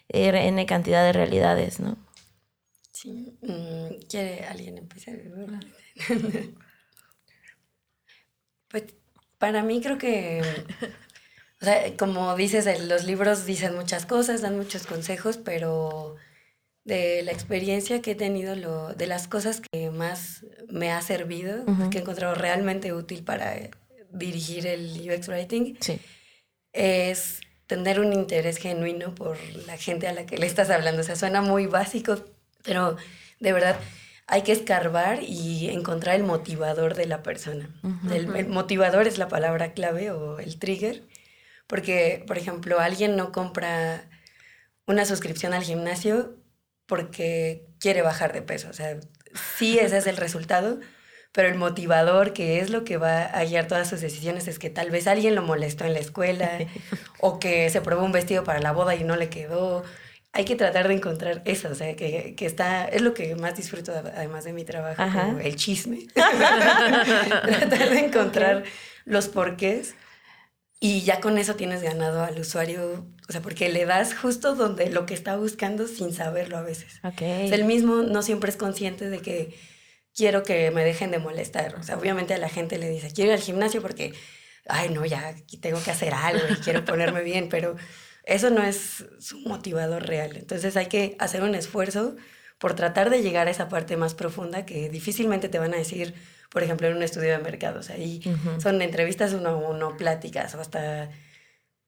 N 0.08 0.66
cantidad 0.66 1.04
de 1.04 1.12
realidades, 1.12 1.80
¿no? 1.80 1.96
Sí. 2.92 3.38
Mm, 3.42 4.06
¿Quiere 4.08 4.44
alguien 4.44 4.78
empezar? 4.78 5.14
pues 8.68 8.84
para 9.38 9.62
mí 9.62 9.80
creo 9.80 9.98
que 9.98 10.42
o 11.60 11.64
sea, 11.64 11.96
como 11.96 12.36
dices, 12.36 12.66
los 12.82 13.04
libros 13.04 13.44
dicen 13.44 13.74
muchas 13.74 14.06
cosas, 14.06 14.42
dan 14.42 14.56
muchos 14.56 14.86
consejos, 14.86 15.38
pero 15.38 16.14
de 16.84 17.22
la 17.24 17.32
experiencia 17.32 18.00
que 18.00 18.12
he 18.12 18.14
tenido, 18.14 18.54
lo, 18.54 18.94
de 18.94 19.08
las 19.08 19.26
cosas 19.26 19.60
que 19.60 19.90
más 19.90 20.46
me 20.68 20.92
ha 20.92 21.02
servido, 21.02 21.64
que 21.90 21.98
he 21.98 22.00
encontrado 22.00 22.34
realmente 22.36 22.92
útil 22.92 23.24
para 23.24 23.56
dirigir 24.12 24.68
el 24.68 25.10
UX 25.10 25.28
Writing, 25.28 25.76
es 26.72 27.40
tener 27.68 28.00
un 28.00 28.12
interés 28.12 28.56
genuino 28.56 29.14
por 29.14 29.38
la 29.66 29.76
gente 29.76 30.08
a 30.08 30.12
la 30.12 30.26
que 30.26 30.38
le 30.38 30.46
estás 30.46 30.70
hablando. 30.70 31.02
O 31.02 31.04
sea, 31.04 31.14
suena 31.14 31.42
muy 31.42 31.66
básico, 31.66 32.16
pero 32.64 32.96
de 33.38 33.52
verdad 33.52 33.78
hay 34.26 34.42
que 34.42 34.52
escarbar 34.52 35.22
y 35.22 35.68
encontrar 35.68 36.16
el 36.16 36.24
motivador 36.24 36.94
de 36.94 37.06
la 37.06 37.22
persona. 37.22 37.70
el, 38.10 38.48
motivador 38.48 39.06
es 39.06 39.18
la 39.18 39.28
palabra 39.28 39.74
clave 39.74 40.10
o 40.10 40.40
el 40.40 40.58
trigger, 40.58 41.02
porque, 41.66 42.24
por 42.26 42.38
ejemplo, 42.38 42.80
alguien 42.80 43.16
no 43.16 43.32
compra 43.32 44.08
una 44.86 45.04
suscripción 45.04 45.52
al 45.52 45.62
gimnasio 45.62 46.36
porque 46.86 47.66
quiere 47.78 48.00
bajar 48.00 48.32
de 48.32 48.40
peso. 48.40 48.70
O 48.70 48.72
sea, 48.72 48.98
sí 49.58 49.78
ese 49.78 49.98
es 49.98 50.06
el 50.06 50.16
resultado, 50.16 50.80
pero 51.32 51.48
el 51.48 51.56
motivador, 51.56 52.32
que 52.32 52.60
es 52.60 52.70
lo 52.70 52.84
que 52.84 52.96
va 52.96 53.24
a 53.24 53.44
guiar 53.44 53.68
todas 53.68 53.88
sus 53.88 54.00
decisiones, 54.00 54.48
es 54.48 54.58
que 54.58 54.70
tal 54.70 54.90
vez 54.90 55.06
alguien 55.06 55.34
lo 55.34 55.42
molestó 55.42 55.84
en 55.84 55.92
la 55.92 56.00
escuela 56.00 56.50
o 57.20 57.38
que 57.38 57.68
se 57.70 57.80
probó 57.80 58.04
un 58.04 58.12
vestido 58.12 58.44
para 58.44 58.60
la 58.60 58.72
boda 58.72 58.94
y 58.94 59.04
no 59.04 59.16
le 59.16 59.28
quedó. 59.28 59.84
Hay 60.32 60.44
que 60.44 60.56
tratar 60.56 60.88
de 60.88 60.94
encontrar 60.94 61.42
eso, 61.44 61.68
o 61.70 61.74
sea, 61.74 61.96
que, 61.96 62.34
que 62.36 62.46
está, 62.46 62.84
es 62.86 63.02
lo 63.02 63.14
que 63.14 63.34
más 63.34 63.56
disfruto 63.56 63.92
además 63.92 64.44
de 64.44 64.52
mi 64.52 64.64
trabajo, 64.64 65.02
como 65.02 65.38
el 65.38 65.56
chisme. 65.56 66.06
tratar 66.14 67.90
de 67.90 67.98
encontrar 67.98 68.64
los 69.04 69.28
porqués 69.28 69.94
y 70.80 71.02
ya 71.02 71.20
con 71.20 71.38
eso 71.38 71.56
tienes 71.56 71.82
ganado 71.82 72.22
al 72.22 72.38
usuario, 72.38 73.06
o 73.28 73.32
sea, 73.32 73.40
porque 73.40 73.68
le 73.68 73.84
das 73.84 74.14
justo 74.14 74.54
donde 74.54 74.90
lo 74.90 75.06
que 75.06 75.14
está 75.14 75.36
buscando 75.36 75.88
sin 75.88 76.12
saberlo 76.12 76.56
a 76.56 76.62
veces. 76.62 77.00
Okay. 77.02 77.50
el 77.50 77.64
mismo 77.64 78.02
no 78.02 78.22
siempre 78.22 78.50
es 78.50 78.56
consciente 78.56 79.10
de 79.10 79.18
que 79.18 79.58
quiero 80.18 80.42
que 80.42 80.72
me 80.72 80.84
dejen 80.84 81.12
de 81.12 81.20
molestar. 81.20 81.76
O 81.76 81.82
sea, 81.84 81.96
obviamente 81.96 82.34
a 82.34 82.38
la 82.38 82.48
gente 82.48 82.76
le 82.76 82.90
dice, 82.90 83.12
quiero 83.12 83.30
ir 83.30 83.36
al 83.36 83.42
gimnasio 83.42 83.80
porque, 83.80 84.12
ay, 84.66 84.88
no, 84.88 85.06
ya 85.06 85.36
tengo 85.60 85.80
que 85.80 85.92
hacer 85.92 86.12
algo 86.12 86.44
y 86.50 86.56
quiero 86.56 86.84
ponerme 86.84 87.22
bien, 87.22 87.48
pero 87.48 87.76
eso 88.24 88.50
no 88.50 88.64
es 88.64 89.06
su 89.20 89.38
motivador 89.42 90.06
real. 90.08 90.36
Entonces 90.36 90.76
hay 90.76 90.86
que 90.86 91.14
hacer 91.20 91.44
un 91.44 91.54
esfuerzo 91.54 92.16
por 92.58 92.74
tratar 92.74 93.10
de 93.10 93.22
llegar 93.22 93.46
a 93.46 93.52
esa 93.52 93.68
parte 93.68 93.96
más 93.96 94.14
profunda 94.14 94.66
que 94.66 94.88
difícilmente 94.88 95.48
te 95.48 95.60
van 95.60 95.72
a 95.72 95.76
decir, 95.76 96.14
por 96.50 96.64
ejemplo, 96.64 96.88
en 96.88 96.96
un 96.96 97.04
estudio 97.04 97.30
de 97.30 97.38
mercados. 97.38 97.88
Ahí 97.88 98.20
son 98.60 98.82
entrevistas 98.82 99.32
uno 99.34 99.50
a 99.50 99.56
uno, 99.56 99.96
pláticas 99.96 100.52
o 100.56 100.60
hasta, 100.60 101.10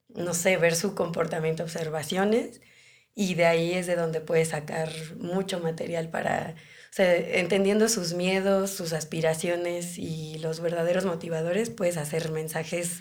no 0.09 0.35
sé, 0.35 0.57
ver 0.57 0.77
su 0.77 0.95
comportamiento, 0.95 1.65
observaciones. 1.65 2.61
Y 3.13 3.35
de 3.35 3.47
ahí 3.47 3.73
es 3.73 3.89
de 3.89 3.97
donde 3.97 4.21
puedes 4.21 4.51
sacar 4.51 4.89
mucho 5.19 5.59
material 5.59 6.11
para, 6.11 6.55
sea, 6.93 7.15
entendiendo 7.17 7.89
sus 7.89 8.15
miedos, 8.15 8.71
sus 8.71 8.93
aspiraciones 8.93 9.99
y 9.99 10.39
los 10.39 10.61
verdaderos 10.61 11.05
motivadores, 11.05 11.71
puedes 11.71 11.97
hacer 11.97 12.31
mensajes 12.31 13.01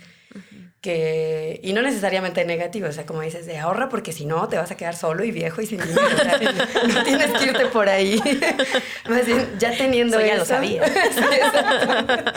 que, 0.82 1.60
y 1.62 1.74
no 1.74 1.82
necesariamente 1.82 2.46
negativos, 2.46 2.92
o 2.92 2.94
sea, 2.94 3.06
como 3.06 3.22
dices, 3.22 3.46
de 3.46 3.58
ahorra 3.58 3.90
porque 3.90 4.14
si 4.14 4.26
no 4.26 4.48
te 4.48 4.58
vas 4.58 4.72
a 4.72 4.78
quedar 4.78 4.96
solo 4.96 5.24
y 5.26 5.32
viejo 5.32 5.62
y 5.62 5.66
sin 5.66 5.80
dinero, 5.82 6.08
o 6.14 6.18
sea, 6.18 6.40
no 6.88 7.04
tienes 7.04 7.32
que 7.32 7.46
irte 7.46 7.66
por 7.66 7.90
ahí. 7.90 8.22
Más 9.10 9.26
bien, 9.26 9.50
ya 9.60 9.76
teniendo 9.76 10.20
eso, 10.20 10.28
ya 10.28 10.38
lo 10.38 10.46
sabía. 10.46 10.84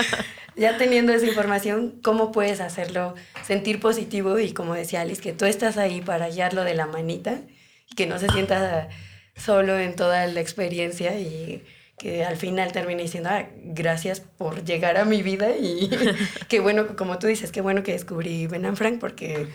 ya 0.56 0.76
teniendo 0.76 1.12
esa 1.12 1.26
información, 1.26 2.00
¿cómo 2.02 2.32
puedes 2.32 2.60
hacerlo 2.60 3.14
sentir 3.44 3.78
positivo? 3.78 4.38
Y 4.38 4.52
como 4.52 4.74
decía 4.74 5.02
Alice, 5.02 5.22
que 5.22 5.32
tú 5.32 5.44
estás 5.44 5.76
ahí 5.76 6.00
para 6.00 6.28
guiarlo 6.28 6.64
de 6.64 6.74
la 6.74 6.86
manita 6.86 7.42
y 7.88 7.94
que 7.94 8.06
no 8.06 8.18
se 8.18 8.28
sienta 8.28 8.88
solo 9.36 9.78
en 9.78 9.96
toda 9.96 10.26
la 10.26 10.40
experiencia 10.40 11.18
y 11.18 11.64
que 11.98 12.24
al 12.24 12.36
final 12.36 12.72
termine 12.72 13.02
diciendo, 13.02 13.30
ah, 13.30 13.46
gracias 13.64 14.20
por 14.20 14.64
llegar 14.64 14.96
a 14.96 15.04
mi 15.04 15.22
vida 15.22 15.50
y 15.56 15.90
qué 16.48 16.60
bueno, 16.60 16.96
como 16.96 17.18
tú 17.18 17.28
dices, 17.28 17.52
qué 17.52 17.60
bueno 17.60 17.82
que 17.82 17.92
descubrí 17.92 18.46
Ben 18.46 18.76
Frank 18.76 18.98
porque 18.98 19.48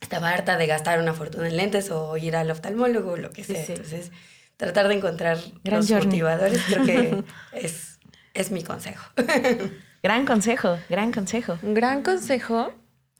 estaba 0.00 0.30
harta 0.30 0.56
de 0.56 0.66
gastar 0.66 1.00
una 1.00 1.14
fortuna 1.14 1.48
en 1.48 1.56
lentes 1.56 1.90
o 1.90 2.16
ir 2.16 2.36
al 2.36 2.50
oftalmólogo 2.50 3.12
o 3.12 3.16
lo 3.16 3.30
que 3.30 3.44
sea. 3.44 3.64
Entonces, 3.64 4.12
tratar 4.56 4.88
de 4.88 4.94
encontrar 4.94 5.38
los 5.64 5.90
motivadores 5.90 6.62
creo 6.62 6.84
que 6.84 7.24
es, 7.52 7.98
es 8.34 8.50
mi 8.50 8.62
consejo. 8.62 9.10
gran 10.02 10.26
consejo, 10.26 10.78
gran 10.88 11.12
consejo. 11.12 11.58
Gran 11.62 12.02
consejo. 12.02 12.72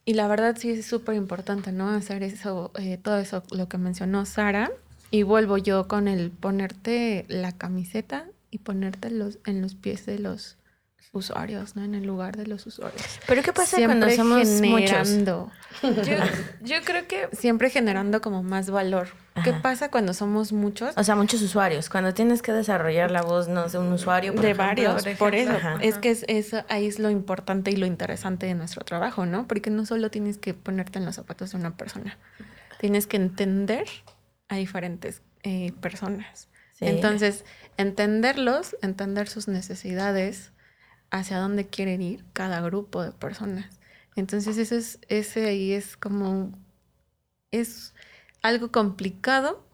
Y 0.04 0.14
la 0.14 0.26
verdad 0.26 0.56
sí 0.58 0.70
es 0.70 0.86
súper 0.86 1.16
importante, 1.16 1.72
¿no? 1.72 1.90
Hacer 1.90 2.22
eso, 2.22 2.72
eh, 2.78 2.96
todo 2.96 3.18
eso, 3.18 3.42
lo 3.50 3.68
que 3.68 3.76
mencionó 3.76 4.24
Sara. 4.24 4.70
Y 5.10 5.22
vuelvo 5.22 5.56
yo 5.58 5.88
con 5.88 6.08
el 6.08 6.30
ponerte 6.30 7.24
la 7.28 7.52
camiseta 7.52 8.26
y 8.50 8.58
ponerte 8.58 9.10
los, 9.10 9.38
en 9.46 9.62
los 9.62 9.74
pies 9.74 10.06
de 10.06 10.18
los 10.18 10.58
usuarios, 11.12 11.76
¿no? 11.76 11.84
En 11.84 11.94
el 11.94 12.06
lugar 12.06 12.36
de 12.36 12.46
los 12.46 12.66
usuarios. 12.66 13.02
Pero 13.26 13.42
¿qué 13.42 13.52
pasa 13.52 13.78
cuando 13.78 14.10
somos 14.10 14.46
generando, 14.46 15.50
muchos? 15.80 16.06
Yo, 16.06 16.16
yo, 16.62 16.76
creo 16.84 17.06
que... 17.06 17.28
Siempre 17.32 17.70
generando 17.70 18.20
como 18.20 18.42
más 18.42 18.70
valor. 18.70 19.08
¿Qué 19.44 19.52
pasa 19.52 19.90
cuando 19.90 20.14
somos 20.14 20.52
muchos? 20.52 20.94
O 20.96 21.04
sea, 21.04 21.14
muchos 21.14 21.40
usuarios. 21.42 21.88
Cuando 21.88 22.12
tienes 22.12 22.42
que 22.42 22.52
desarrollar 22.52 23.10
la 23.10 23.22
voz, 23.22 23.48
no 23.48 23.68
de 23.68 23.78
un 23.78 23.92
usuario. 23.92 24.32
de 24.32 24.54
varios, 24.54 25.04
por, 25.18 25.34
eso. 25.34 25.52
Es 25.80 25.96
que 25.98 26.10
es, 26.10 26.24
eso, 26.28 26.64
ahí 26.68 26.86
es 26.86 26.98
lo 26.98 27.08
importante 27.08 27.70
y 27.70 27.76
lo 27.76 27.86
interesante 27.86 28.46
de 28.46 28.54
nuestro 28.54 28.84
trabajo, 28.84 29.26
¿no? 29.26 29.46
Porque 29.46 29.70
no 29.70 29.86
solo 29.86 30.10
tienes 30.10 30.38
que 30.38 30.54
ponerte 30.54 30.98
en 30.98 31.04
los 31.04 31.14
zapatos 31.14 31.52
de 31.52 31.56
una 31.56 31.76
persona. 31.76 32.18
Tienes 32.80 33.06
que 33.06 33.16
entender 33.16 33.86
a 34.48 34.56
diferentes 34.56 35.22
eh, 35.42 35.72
personas. 35.80 36.48
Entonces, 36.80 37.44
entenderlos, 37.76 38.76
entender 38.82 39.28
sus 39.28 39.48
necesidades, 39.48 40.52
hacia 41.10 41.38
dónde 41.38 41.66
quieren 41.66 42.02
ir 42.02 42.24
cada 42.32 42.60
grupo 42.60 43.02
de 43.02 43.12
personas. 43.12 43.80
Entonces, 44.14 44.58
ese, 44.58 44.76
es, 44.76 44.98
ese 45.08 45.46
ahí 45.46 45.72
es 45.72 45.96
como, 45.96 46.52
es 47.50 47.94
algo 48.42 48.70
complicado, 48.70 49.64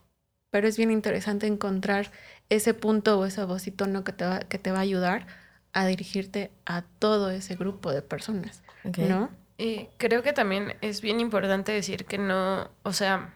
pero 0.50 0.68
es 0.68 0.76
bien 0.76 0.90
interesante 0.90 1.46
encontrar 1.46 2.10
ese 2.48 2.74
punto 2.74 3.18
o 3.18 3.24
ese 3.24 3.44
voz 3.44 3.66
y 3.66 3.70
tono 3.70 4.04
que 4.04 4.12
te 4.12 4.24
va, 4.24 4.40
que 4.40 4.58
te 4.58 4.70
va 4.70 4.78
a 4.78 4.82
ayudar 4.82 5.26
a 5.72 5.86
dirigirte 5.86 6.52
a 6.66 6.82
todo 6.82 7.30
ese 7.30 7.56
grupo 7.56 7.90
de 7.92 8.02
personas, 8.02 8.62
¿no? 8.96 9.30
Y 9.58 9.88
creo 9.98 10.22
que 10.22 10.32
también 10.32 10.76
es 10.80 11.00
bien 11.00 11.20
importante 11.20 11.72
decir 11.72 12.04
que 12.04 12.18
no, 12.18 12.70
o 12.82 12.92
sea, 12.92 13.34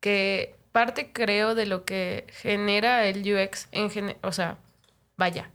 que 0.00 0.56
parte, 0.76 1.10
creo, 1.10 1.54
de 1.54 1.64
lo 1.64 1.86
que 1.86 2.26
genera 2.28 3.06
el 3.06 3.22
UX 3.22 3.66
en 3.72 4.14
o 4.20 4.30
sea, 4.30 4.58
vaya, 5.16 5.48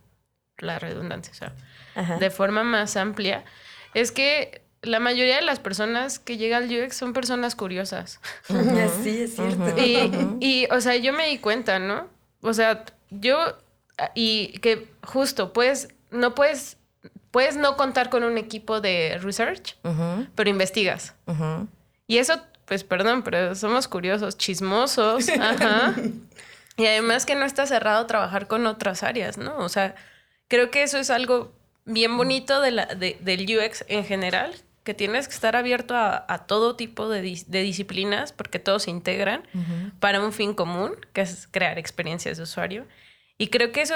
la 0.58 0.80
redundancia, 0.80 1.32
o 1.32 1.36
sea, 1.36 2.18
de 2.18 2.32
forma 2.32 2.64
más 2.64 2.98
amplia, 2.98 3.46
es 3.94 4.12
que 4.12 4.64
la 4.82 5.00
mayoría 5.00 5.36
de 5.36 5.44
las 5.44 5.60
personas 5.60 6.18
que 6.18 6.38
llegan 6.38 6.64
al 6.64 6.72
UX 6.76 6.96
son 6.96 7.14
personas 7.14 7.54
curiosas. 7.54 8.20
Sí, 9.04 9.22
es 9.22 9.36
cierto. 9.36 9.76
y, 10.40 10.68
o 10.72 10.82
sea, 10.82 10.96
yo 10.96 11.14
me 11.14 11.28
di 11.28 11.38
cuenta, 11.38 11.78
¿no? 11.78 12.08
O 12.42 12.56
sea, 12.56 12.84
yo, 13.12 13.38
y 14.16 14.58
que 14.58 14.88
justo, 15.04 15.54
pues, 15.54 15.90
no 16.10 16.34
puedes, 16.34 16.78
puedes 17.30 17.58
no 17.58 17.78
contar 17.78 18.10
con 18.10 18.24
un 18.24 18.40
equipo 18.40 18.82
de 18.82 19.20
research, 19.22 19.78
pero 20.34 20.50
investigas. 20.50 21.14
Y 22.08 22.18
eso 22.18 22.42
pues 22.72 22.86
perdón, 22.86 23.22
pero 23.24 23.54
somos 23.54 23.90
curiosos, 23.90 24.38
chismosos, 24.38 25.28
ajá. 25.28 25.94
Y 26.78 26.86
además 26.86 27.26
que 27.26 27.36
no 27.36 27.44
está 27.44 27.66
cerrado 27.66 28.06
trabajar 28.06 28.48
con 28.48 28.66
otras 28.66 29.04
áreas, 29.04 29.38
¿no? 29.38 29.58
O 29.58 29.68
sea, 29.68 29.94
creo 30.48 30.72
que 30.72 30.82
eso 30.82 30.98
es 30.98 31.10
algo 31.10 31.52
bien 31.84 32.16
bonito 32.16 32.62
de 32.62 32.72
la, 32.72 32.86
del 32.86 33.46
UX 33.46 33.84
en 33.90 34.06
general, 34.06 34.56
que 34.86 34.94
tienes 34.94 35.28
que 35.28 35.34
estar 35.34 35.58
abierto 35.58 35.96
a, 35.98 36.46
todo 36.48 36.78
tipo 36.78 37.10
de, 37.10 37.22
disciplinas, 37.22 38.32
porque 38.32 38.58
todos 38.58 38.84
se 38.84 38.92
integran 38.92 39.44
para 40.00 40.22
un 40.22 40.32
fin 40.32 40.54
común, 40.54 40.96
que 41.12 41.20
es 41.20 41.50
crear 41.52 41.78
experiencias 41.78 42.38
de 42.38 42.44
usuario. 42.44 42.88
Y 43.38 43.48
creo 43.48 43.74
que 43.74 43.82
eso, 43.82 43.96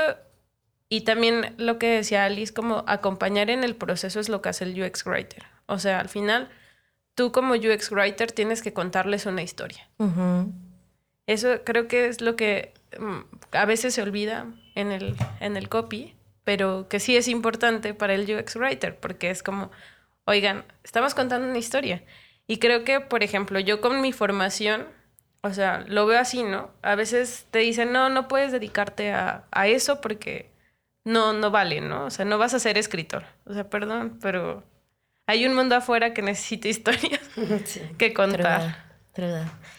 y 0.90 1.02
también 1.06 1.56
lo 1.58 1.80
que 1.80 1.88
decía 1.88 2.26
Alice, 2.26 2.54
como 2.54 2.84
acompañar 2.88 3.50
en 3.50 3.64
el 3.64 3.78
proceso 3.78 4.20
es 4.20 4.28
lo 4.28 4.42
que 4.42 4.50
hace 4.50 4.66
el 4.66 4.84
UX 4.84 5.06
Writer. 5.06 5.44
O 5.66 5.80
sea, 5.80 6.02
al 6.02 6.10
final 6.10 6.50
tú 7.16 7.32
como 7.32 7.56
UX 7.56 7.92
Writer 7.92 8.32
tienes 8.32 8.62
que 8.62 8.74
contarles 8.74 9.26
una 9.26 9.42
historia. 9.42 9.90
Eso 11.28 11.64
creo 11.64 11.88
que 11.88 12.08
es 12.08 12.22
lo 12.22 12.36
que 12.36 12.74
mm, 13.00 13.56
a 13.56 13.66
veces 13.66 13.96
se 13.96 14.02
olvida 14.04 14.46
en 14.76 14.92
el, 14.92 15.16
en 15.40 15.58
el 15.58 15.70
copy, 15.70 16.16
pero 16.44 16.88
que 16.88 17.00
sí 17.00 17.18
es 17.18 17.28
importante 17.28 17.94
para 17.94 18.14
el 18.14 18.30
UX 18.30 18.58
Writer, 18.58 19.00
porque 19.00 19.32
es 19.32 19.42
como, 19.42 19.72
oigan, 20.26 20.66
estamos 20.84 21.16
contando 21.16 21.48
una 21.48 21.58
historia. 21.58 22.04
Y 22.46 22.60
creo 22.60 22.84
que, 22.84 23.00
por 23.00 23.24
ejemplo, 23.24 23.60
yo 23.60 23.82
con 23.82 24.02
mi 24.02 24.14
formación, 24.14 24.86
o 25.42 25.52
sea, 25.52 25.84
lo 25.88 26.06
veo 26.06 26.20
así, 26.20 26.44
¿no? 26.44 26.70
A 26.84 26.94
veces 26.94 27.48
te 27.50 27.60
dicen, 27.60 27.92
no, 27.92 28.10
no 28.10 28.28
puedes 28.28 28.52
dedicarte 28.52 29.12
a, 29.12 29.46
a 29.52 29.68
eso 29.68 30.00
porque 30.00 30.52
no, 31.04 31.34
no 31.34 31.50
vale, 31.50 31.82
¿no? 31.82 32.06
O 32.06 32.10
sea, 32.12 32.26
no 32.26 32.38
vas 32.38 32.54
a 32.54 32.60
ser 32.60 32.78
escritor. 32.78 33.24
O 33.46 33.54
sea, 33.54 33.68
perdón, 33.70 34.20
pero 34.22 34.64
hay 35.28 35.46
un 35.46 35.56
mundo 35.56 35.76
afuera 35.76 36.14
que 36.14 36.22
necesita 36.22 36.68
historias 36.70 37.22
que 37.98 38.14
contar. 38.14 38.86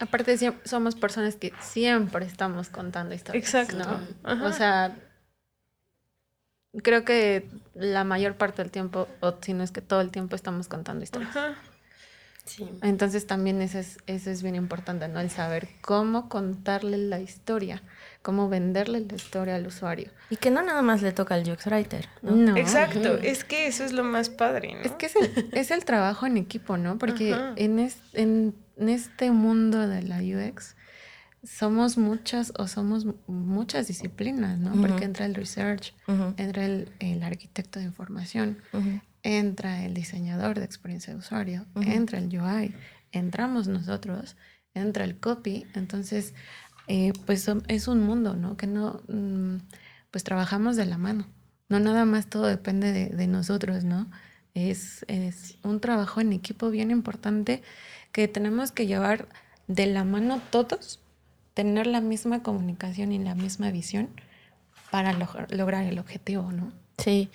Aparte, 0.00 0.38
somos 0.64 0.94
personas 0.94 1.36
que 1.36 1.52
siempre 1.60 2.24
estamos 2.24 2.70
contando 2.70 3.14
historias. 3.14 3.44
Exacto. 3.44 4.00
O 4.24 4.52
sea, 4.52 4.96
creo 6.82 7.04
que 7.04 7.46
la 7.74 8.04
mayor 8.04 8.36
parte 8.36 8.62
del 8.62 8.70
tiempo, 8.70 9.08
o 9.20 9.34
si 9.42 9.52
no 9.52 9.62
es 9.62 9.72
que 9.72 9.82
todo 9.82 10.00
el 10.00 10.10
tiempo, 10.10 10.36
estamos 10.36 10.68
contando 10.68 11.04
historias. 11.04 11.36
Sí. 12.46 12.66
Entonces 12.80 13.26
también 13.26 13.60
eso 13.60 13.78
es, 13.78 13.98
eso 14.06 14.30
es 14.30 14.42
bien 14.42 14.54
importante, 14.54 15.08
¿no? 15.08 15.20
El 15.20 15.30
saber 15.30 15.68
cómo 15.82 16.28
contarle 16.28 16.96
la 16.96 17.20
historia, 17.20 17.82
cómo 18.26 18.48
venderle 18.48 19.06
la 19.08 19.14
historia 19.14 19.54
al 19.54 19.68
usuario. 19.68 20.10
Y 20.30 20.36
que 20.36 20.50
no 20.50 20.60
nada 20.60 20.82
más 20.82 21.00
le 21.00 21.12
toca 21.12 21.36
al 21.36 21.48
UX 21.48 21.66
Writer. 21.66 22.08
¿no? 22.22 22.56
Exacto, 22.56 23.18
es 23.18 23.44
que 23.44 23.68
eso 23.68 23.84
es 23.84 23.92
lo 23.92 24.02
más 24.02 24.30
padre, 24.30 24.74
¿no? 24.74 24.80
Es 24.80 24.90
que 24.90 25.06
es 25.06 25.14
el, 25.14 25.48
es 25.52 25.70
el 25.70 25.84
trabajo 25.84 26.26
en 26.26 26.36
equipo, 26.36 26.76
¿no? 26.76 26.98
Porque 26.98 27.36
en, 27.54 27.88
en, 28.14 28.54
este 28.76 29.30
mundo 29.30 29.86
de 29.86 30.02
la 30.02 30.18
UX 30.18 30.74
somos 31.44 31.98
muchas 31.98 32.52
o 32.58 32.66
somos 32.66 33.06
muchas 33.28 33.86
disciplinas, 33.86 34.58
¿no? 34.58 34.72
Porque 34.72 35.04
entra 35.04 35.24
el 35.24 35.36
research, 35.36 35.94
entra 36.36 36.64
el, 36.64 36.90
el, 36.98 37.22
arquitecto 37.22 37.78
de 37.78 37.84
información, 37.84 38.58
entra 39.22 39.84
el 39.84 39.94
diseñador 39.94 40.58
de 40.58 40.64
experiencia 40.64 41.12
de 41.12 41.20
usuario, 41.20 41.64
entra 41.76 42.18
el 42.18 42.26
UI, 42.26 42.74
entramos 43.12 43.68
nosotros, 43.68 44.36
entra 44.74 45.04
el 45.04 45.18
copy, 45.18 45.64
entonces, 45.74 46.34
eh, 46.88 47.12
pues 47.26 47.50
es 47.68 47.88
un 47.88 48.02
mundo, 48.02 48.36
¿no? 48.36 48.56
Que 48.56 48.66
no, 48.66 49.00
mm, 49.08 49.56
pues 50.10 50.24
trabajamos 50.24 50.76
de 50.76 50.86
la 50.86 50.98
mano, 50.98 51.26
no 51.68 51.80
nada 51.80 52.04
más 52.04 52.26
todo 52.28 52.46
depende 52.46 52.92
de, 52.92 53.26
nosotros, 53.26 53.84
¿no? 53.84 54.08
Es, 54.54 55.04
es, 55.08 55.58
un 55.62 55.80
trabajo 55.80 56.20
en 56.20 56.32
equipo 56.32 56.70
bien 56.70 56.90
importante 56.90 57.62
que 58.12 58.28
tenemos 58.28 58.72
que 58.72 58.86
llevar 58.86 59.28
de 59.68 59.86
la 59.86 60.04
mano 60.04 60.40
todos, 60.50 61.00
tener 61.54 61.86
la 61.86 62.00
misma 62.00 62.42
comunicación 62.42 63.12
y 63.12 63.18
la 63.18 63.34
misma 63.34 63.70
visión 63.70 64.08
para 64.90 65.12
lograr 65.50 65.84
el 65.84 65.98
objetivo, 65.98 66.52
¿no? 66.52 66.72
Sí, 66.98 67.30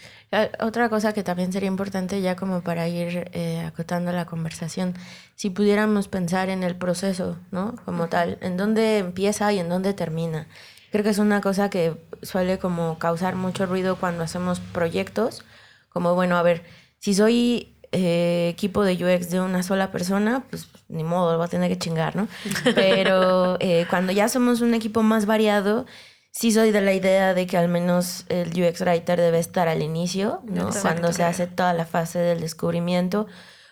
otra 0.60 0.90
cosa 0.90 1.14
que 1.14 1.24
también 1.24 1.54
sería 1.54 1.68
importante 1.68 2.20
ya 2.22 2.36
como 2.36 2.62
para 2.62 2.88
ir 2.88 3.30
eh, 3.34 3.64
acotando 3.66 4.12
la 4.12 4.26
conversación, 4.26 4.96
si 5.36 5.52
pudiéramos 5.52 6.08
pensar 6.08 6.50
en 6.50 6.64
el 6.64 6.76
proceso, 6.76 7.38
¿no? 7.52 7.76
Como 7.86 8.08
tal, 8.08 8.40
en 8.42 8.58
dónde 8.58 8.98
empieza 8.98 9.54
y 9.54 9.60
en 9.60 9.70
dónde 9.70 9.94
termina. 9.94 10.48
Creo 10.92 11.04
que 11.04 11.12
es 11.12 11.20
una 11.20 11.42
cosa 11.42 11.70
que 11.70 11.96
suele 12.24 12.58
como 12.58 12.98
causar 12.98 13.36
mucho 13.36 13.66
ruido 13.68 13.98
cuando 13.98 14.24
hacemos 14.24 14.60
proyectos, 14.60 15.44
como 15.90 16.16
bueno, 16.16 16.38
a 16.38 16.44
ver, 16.44 16.64
si 17.00 17.14
soy 17.14 17.76
eh, 17.92 18.50
equipo 18.50 18.84
de 18.84 18.94
UX 18.94 19.30
de 19.30 19.42
una 19.42 19.64
sola 19.64 19.92
persona, 19.92 20.44
pues 20.50 20.70
ni 20.88 21.04
modo, 21.04 21.34
lo 21.34 21.40
va 21.40 21.46
a 21.46 21.50
tener 21.50 21.70
que 21.70 21.78
chingar, 21.78 22.16
¿no? 22.16 22.28
Pero 22.76 23.58
eh, 23.60 23.86
cuando 23.90 24.12
ya 24.12 24.28
somos 24.28 24.62
un 24.62 24.74
equipo 24.74 25.04
más 25.04 25.26
variado, 25.26 25.86
sí 26.32 26.52
soy 26.52 26.72
de 26.72 26.82
la 26.82 26.94
idea 26.94 27.34
de 27.34 27.46
que 27.46 27.58
al 27.58 27.68
menos 27.68 28.26
el 28.30 28.50
UX 28.50 28.82
Writer 28.82 29.20
debe 29.20 29.40
estar 29.40 29.68
al 29.68 29.82
inicio, 29.82 30.42
¿no? 30.46 30.70
Cuando 30.82 31.14
se 31.14 31.24
hace 31.24 31.46
toda 31.48 31.74
la 31.74 31.86
fase 31.86 32.20
del 32.20 32.40
descubrimiento. 32.40 33.28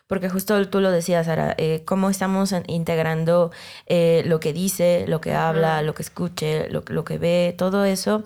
Porque 0.08 0.28
justo 0.28 0.68
tú 0.70 0.80
lo 0.80 0.90
decías, 0.90 1.28
Sara, 1.28 1.54
eh, 1.60 1.84
cómo 1.86 2.10
estamos 2.10 2.54
integrando 2.66 3.52
eh, 3.86 4.24
lo 4.26 4.40
que 4.40 4.54
dice, 4.54 5.06
lo 5.08 5.22
que 5.22 5.36
habla, 5.36 5.84
lo 5.84 5.94
que 5.94 6.02
escuche, 6.02 6.68
lo, 6.70 6.84
lo 6.88 7.04
que 7.04 7.20
ve, 7.20 7.54
todo 7.56 7.86
eso, 7.86 8.24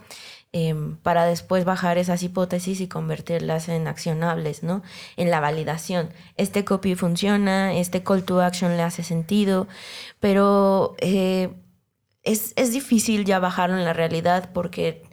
em, 0.53 0.95
para 0.95 1.25
después 1.25 1.65
bajar 1.65 1.97
esas 1.97 2.23
hipótesis 2.23 2.79
y 2.79 2.87
convertirlas 2.87 3.67
en 3.67 3.89
accionables, 3.89 4.63
¿no? 4.63 4.81
En 5.17 5.29
la 5.29 5.41
validación. 5.41 6.09
Este 6.37 6.63
copy 6.63 6.95
funciona, 6.95 7.73
este 7.73 8.01
call 8.01 8.23
to 8.23 8.41
action 8.41 8.77
le 8.77 8.83
hace 8.83 9.03
sentido, 9.03 9.67
pero 10.21 10.95
eh, 10.99 11.49
es, 12.23 12.53
es 12.55 12.71
difícil 12.71 13.25
ya 13.25 13.39
bajarlo 13.39 13.77
en 13.77 13.86
la 13.86 13.93
realidad 13.93 14.49
porque 14.53 15.03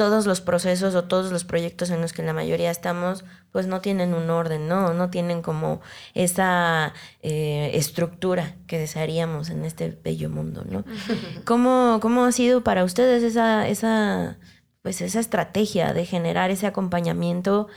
todos 0.00 0.24
los 0.24 0.40
procesos 0.40 0.94
o 0.94 1.04
todos 1.04 1.30
los 1.30 1.44
proyectos 1.44 1.90
en 1.90 2.00
los 2.00 2.14
que 2.14 2.22
la 2.22 2.32
mayoría 2.32 2.70
estamos, 2.70 3.22
pues 3.52 3.66
no 3.66 3.82
tienen 3.82 4.14
un 4.14 4.30
orden, 4.30 4.66
¿no? 4.66 4.94
No 4.94 5.10
tienen 5.10 5.42
como 5.42 5.82
esa 6.14 6.94
eh, 7.20 7.72
estructura 7.74 8.56
que 8.66 8.78
desearíamos 8.78 9.50
en 9.50 9.66
este 9.66 9.98
bello 10.02 10.30
mundo, 10.30 10.64
¿no? 10.66 10.84
¿Cómo, 11.44 11.98
¿Cómo, 12.00 12.24
ha 12.24 12.32
sido 12.32 12.64
para 12.64 12.82
ustedes 12.82 13.22
esa, 13.22 13.68
esa, 13.68 14.38
pues 14.80 15.02
esa 15.02 15.20
estrategia 15.20 15.92
de 15.92 16.06
generar 16.06 16.50
ese 16.50 16.66
acompañamiento 16.66 17.68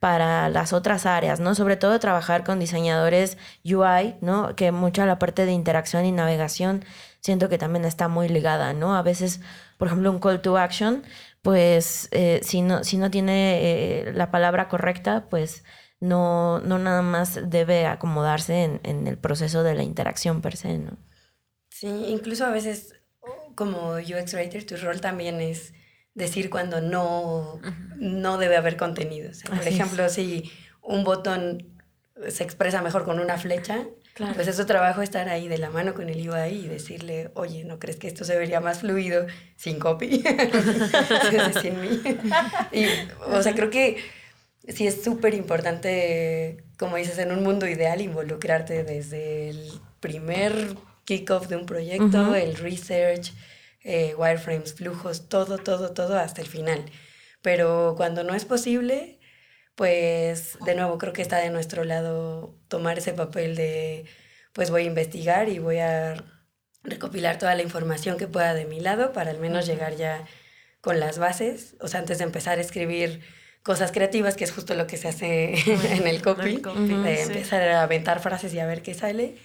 para 0.00 0.48
las 0.48 0.72
otras 0.72 1.06
áreas, 1.06 1.38
¿no? 1.38 1.54
Sobre 1.54 1.76
todo 1.76 2.00
trabajar 2.00 2.42
con 2.42 2.58
diseñadores 2.58 3.36
UI, 3.64 4.16
¿no? 4.20 4.56
Que 4.56 4.72
mucha 4.72 5.06
la 5.06 5.20
parte 5.20 5.46
de 5.46 5.52
interacción 5.52 6.04
y 6.04 6.10
navegación 6.10 6.84
siento 7.20 7.48
que 7.48 7.58
también 7.58 7.84
está 7.84 8.08
muy 8.08 8.28
ligada, 8.28 8.72
¿no? 8.72 8.96
A 8.96 9.02
veces, 9.02 9.40
por 9.76 9.88
ejemplo, 9.88 10.10
un 10.10 10.18
call 10.18 10.40
to 10.40 10.56
action, 10.56 11.02
pues 11.42 12.08
eh, 12.12 12.40
si, 12.42 12.62
no, 12.62 12.84
si 12.84 12.98
no 12.98 13.10
tiene 13.10 13.60
eh, 13.62 14.12
la 14.12 14.30
palabra 14.30 14.68
correcta, 14.68 15.26
pues 15.28 15.64
no, 16.00 16.60
no 16.60 16.78
nada 16.78 17.02
más 17.02 17.40
debe 17.50 17.86
acomodarse 17.86 18.64
en, 18.64 18.80
en, 18.84 19.06
el 19.06 19.18
proceso 19.18 19.62
de 19.62 19.74
la 19.74 19.82
interacción 19.82 20.40
per 20.40 20.56
se, 20.56 20.78
¿no? 20.78 20.96
Sí, 21.70 21.88
incluso 22.08 22.44
a 22.44 22.50
veces 22.50 22.94
como 23.54 23.94
UX 23.94 24.34
Writer, 24.34 24.64
tu 24.64 24.76
rol 24.76 25.00
también 25.00 25.40
es 25.40 25.74
decir 26.14 26.50
cuando 26.50 26.80
no, 26.80 27.60
no 27.96 28.38
debe 28.38 28.56
haber 28.56 28.76
contenido. 28.76 29.30
por 29.48 29.66
ejemplo, 29.66 30.08
si 30.08 30.50
un 30.80 31.04
botón 31.04 31.78
se 32.28 32.44
expresa 32.44 32.82
mejor 32.82 33.04
con 33.04 33.18
una 33.20 33.38
flecha, 33.38 33.86
pues 34.34 34.48
es 34.48 34.56
su 34.56 34.66
trabajo 34.66 35.02
estar 35.02 35.28
ahí 35.28 35.48
de 35.48 35.58
la 35.58 35.70
mano 35.70 35.94
con 35.94 36.08
el 36.08 36.28
UI 36.28 36.64
y 36.64 36.68
decirle, 36.68 37.30
oye, 37.34 37.64
¿no 37.64 37.78
crees 37.78 37.96
que 37.96 38.08
esto 38.08 38.24
se 38.24 38.36
vería 38.36 38.60
más 38.60 38.80
fluido 38.80 39.26
sin 39.56 39.78
copy? 39.78 40.22
sin 41.62 41.80
mí. 41.80 42.00
y, 42.72 42.86
o 43.30 43.42
sea, 43.42 43.54
creo 43.54 43.70
que 43.70 43.98
sí 44.68 44.86
es 44.86 45.02
súper 45.02 45.34
importante, 45.34 46.64
como 46.78 46.96
dices, 46.96 47.18
en 47.18 47.32
un 47.32 47.42
mundo 47.42 47.66
ideal, 47.66 48.00
involucrarte 48.00 48.84
desde 48.84 49.50
el 49.50 49.70
primer 50.00 50.76
kickoff 51.04 51.48
de 51.48 51.56
un 51.56 51.66
proyecto, 51.66 52.34
el 52.34 52.56
research, 52.56 53.32
eh, 53.82 54.14
wireframes, 54.16 54.74
flujos, 54.74 55.28
todo, 55.28 55.58
todo, 55.58 55.92
todo 55.92 56.18
hasta 56.18 56.42
el 56.42 56.48
final. 56.48 56.84
Pero 57.40 57.94
cuando 57.96 58.24
no 58.24 58.34
es 58.34 58.44
posible, 58.44 59.17
pues 59.78 60.58
de 60.66 60.74
nuevo 60.74 60.98
creo 60.98 61.12
que 61.12 61.22
está 61.22 61.38
de 61.38 61.50
nuestro 61.50 61.84
lado 61.84 62.52
tomar 62.66 62.98
ese 62.98 63.12
papel 63.12 63.54
de, 63.54 64.06
pues 64.52 64.72
voy 64.72 64.82
a 64.82 64.86
investigar 64.86 65.48
y 65.48 65.60
voy 65.60 65.78
a 65.78 66.16
recopilar 66.82 67.38
toda 67.38 67.54
la 67.54 67.62
información 67.62 68.18
que 68.18 68.26
pueda 68.26 68.54
de 68.54 68.64
mi 68.64 68.80
lado 68.80 69.12
para 69.12 69.30
al 69.30 69.38
menos 69.38 69.66
llegar 69.66 69.94
ya 69.94 70.24
con 70.80 70.98
las 70.98 71.20
bases, 71.20 71.76
o 71.80 71.86
sea, 71.86 72.00
antes 72.00 72.18
de 72.18 72.24
empezar 72.24 72.58
a 72.58 72.60
escribir 72.60 73.20
cosas 73.62 73.92
creativas, 73.92 74.34
que 74.34 74.42
es 74.42 74.50
justo 74.50 74.74
lo 74.74 74.88
que 74.88 74.96
se 74.96 75.06
hace 75.06 75.54
en 75.94 76.08
el 76.08 76.22
copy, 76.22 76.56
de 76.56 77.22
empezar 77.22 77.62
a 77.68 77.84
aventar 77.84 78.18
frases 78.18 78.52
y 78.54 78.58
a 78.58 78.66
ver 78.66 78.82
qué 78.82 78.94
sale. 78.94 79.36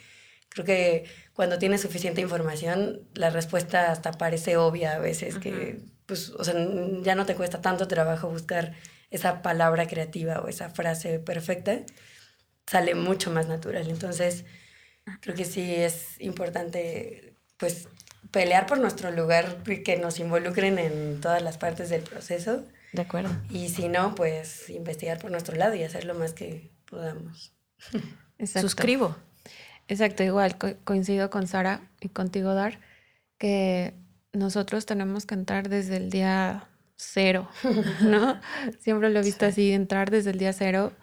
Creo 0.50 0.65
que 0.65 1.06
cuando 1.34 1.60
tienes 1.60 1.82
suficiente 1.82 2.22
información, 2.22 3.08
la 3.13 3.30
respuesta 3.30 3.91
hasta 3.91 4.13
parece 4.13 4.58
obvia 4.58 4.96
a 4.96 5.00
veces, 5.00 5.38
que 5.38 5.78
pues, 6.08 6.32
o 6.32 6.43
sea, 6.43 6.56
ya 7.04 7.13
no 7.13 7.28
te 7.28 7.36
cuesta 7.36 7.62
tanto 7.62 7.88
trabajo 7.88 8.30
buscar 8.30 8.74
esa 9.13 9.43
palabra 9.43 9.88
creativa 9.88 10.41
o 10.41 10.47
esa 10.47 10.71
frase 10.71 11.19
perfecta, 11.19 11.82
sale 12.65 12.95
mucho 12.95 13.32
más 13.32 13.47
natural. 13.47 13.88
Entonces, 13.88 14.43
creo 15.21 15.36
que 15.36 15.45
sí 15.45 15.76
es 15.76 16.19
importante, 16.19 17.36
pues, 17.58 17.88
pelear 18.32 18.65
por 18.65 18.80
nuestro 18.80 19.12
lugar, 19.12 19.62
que 19.63 19.97
nos 19.97 20.19
involucren 20.19 20.80
en 20.80 21.21
todas 21.21 21.43
las 21.43 21.60
partes 21.60 21.89
del 21.89 22.02
proceso. 22.02 22.63
De 22.91 23.04
acuerdo. 23.04 23.30
Y 23.52 23.69
si 23.69 23.88
no, 23.88 24.15
pues, 24.15 24.69
investigar 24.71 25.19
por 25.19 25.30
nuestro 25.30 25.56
lado 25.56 25.76
y 25.76 25.84
hacer 25.84 26.06
lo 26.06 26.15
más 26.15 26.34
que 26.34 26.71
podamos. 26.86 27.54
Suscribo. 28.43 29.15
Exacto, 29.88 30.23
igual 30.23 30.58
coincido 30.84 31.30
con 31.30 31.45
Sara 31.45 31.91
y 32.02 32.10
contigo, 32.10 32.56
Dar, 32.56 32.79
que 33.37 33.94
nosotros 34.31 34.87
tenemos 34.87 35.27
que 35.27 35.35
entrar 35.35 35.69
desde 35.69 35.98
el 35.98 36.10
día 36.10 36.67
cero, 36.96 37.50
¿no? 38.02 38.39
Siempre 38.79 39.10
lo 39.10 39.19
he 39.19 39.23
visto 39.23 39.46
así, 39.46 39.71
entrar 39.71 40.10
desde 40.10 40.31
el 40.31 40.37
día 40.37 40.54
cero 40.54 40.94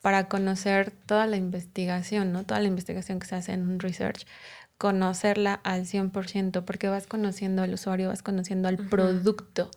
para 0.00 0.28
conocer 0.28 0.90
toda 0.90 1.26
la 1.26 1.36
investigación, 1.36 2.32
¿no? 2.32 2.44
Toda 2.44 2.60
la 2.60 2.68
investigación 2.68 3.20
que 3.20 3.26
se 3.26 3.36
hace 3.36 3.52
en 3.52 3.68
un 3.68 3.80
research, 3.80 4.26
conocerla 4.78 5.60
al 5.62 5.84
100%, 5.84 6.64
porque 6.64 6.88
vas 6.88 7.06
conociendo 7.06 7.62
al 7.62 7.74
usuario, 7.74 8.08
vas 8.08 8.22
conociendo 8.22 8.68
al 8.68 8.78
producto, 8.78 9.70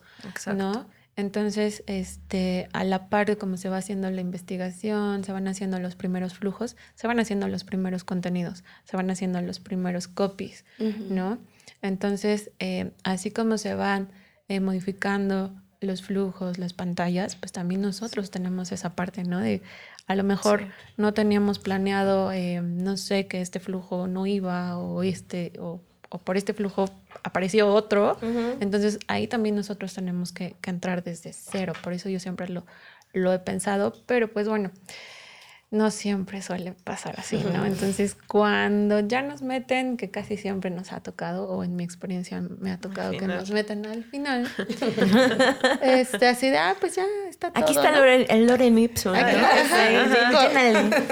¿no? 0.54 0.86
Entonces, 1.16 1.84
este, 1.86 2.68
a 2.72 2.82
la 2.82 3.08
par 3.08 3.26
de 3.26 3.36
cómo 3.36 3.56
se 3.56 3.68
va 3.68 3.76
haciendo 3.76 4.10
la 4.10 4.20
investigación, 4.20 5.22
se 5.22 5.32
van 5.32 5.46
haciendo 5.46 5.78
los 5.78 5.94
primeros 5.94 6.34
flujos, 6.34 6.76
se 6.94 7.06
van 7.06 7.20
haciendo 7.20 7.46
los 7.46 7.62
primeros 7.62 8.02
contenidos, 8.02 8.64
se 8.84 8.96
van 8.96 9.10
haciendo 9.10 9.40
los 9.40 9.60
primeros 9.60 10.08
copies, 10.08 10.64
¿no? 11.10 11.38
Entonces, 11.82 12.50
eh, 12.58 12.92
así 13.04 13.30
como 13.30 13.58
se 13.58 13.74
van 13.74 14.08
eh, 14.48 14.58
modificando 14.60 15.54
los 15.84 16.02
flujos, 16.02 16.58
las 16.58 16.72
pantallas, 16.72 17.36
pues 17.36 17.52
también 17.52 17.80
nosotros 17.80 18.30
tenemos 18.30 18.72
esa 18.72 18.94
parte, 18.94 19.24
¿no? 19.24 19.40
De 19.40 19.62
a 20.06 20.14
lo 20.14 20.24
mejor 20.24 20.66
no 20.96 21.14
teníamos 21.14 21.58
planeado, 21.58 22.32
eh, 22.32 22.60
no 22.62 22.96
sé, 22.96 23.26
que 23.26 23.40
este 23.40 23.60
flujo 23.60 24.06
no 24.06 24.26
iba 24.26 24.76
o 24.76 25.02
este, 25.02 25.52
o, 25.58 25.80
por 26.24 26.36
este 26.36 26.52
flujo 26.54 26.84
apareció 27.22 27.72
otro. 27.72 28.18
Entonces 28.60 28.98
ahí 29.08 29.26
también 29.26 29.56
nosotros 29.56 29.94
tenemos 29.94 30.32
que, 30.32 30.56
que, 30.60 30.70
entrar 30.70 31.02
desde 31.02 31.32
cero. 31.32 31.72
Por 31.82 31.92
eso 31.92 32.08
yo 32.08 32.20
siempre 32.20 32.48
lo, 32.48 32.64
lo 33.12 33.32
he 33.32 33.38
pensado, 33.38 33.94
pero 34.06 34.32
pues 34.32 34.48
bueno 34.48 34.70
no 35.74 35.90
siempre 35.90 36.40
suele 36.40 36.72
pasar 36.84 37.16
así, 37.18 37.36
¿no? 37.36 37.66
Entonces, 37.66 38.16
cuando 38.28 39.00
ya 39.00 39.22
nos 39.22 39.42
meten, 39.42 39.96
que 39.96 40.08
casi 40.08 40.36
siempre 40.36 40.70
nos 40.70 40.92
ha 40.92 41.00
tocado, 41.00 41.48
o 41.48 41.64
en 41.64 41.74
mi 41.74 41.82
experiencia 41.82 42.40
me 42.40 42.70
ha 42.70 42.78
tocado 42.78 43.10
que 43.12 43.26
nos 43.26 43.50
meten 43.50 43.84
al 43.84 44.04
final, 44.04 44.48
este, 45.82 46.28
así 46.28 46.48
de, 46.48 46.58
ah, 46.58 46.76
pues 46.78 46.94
ya 46.94 47.04
está 47.28 47.52
todo. 47.52 47.64
Aquí 47.64 47.74
está 47.74 47.90
el, 48.14 48.46
Lorem 48.46 48.78
Ipsum. 48.78 49.14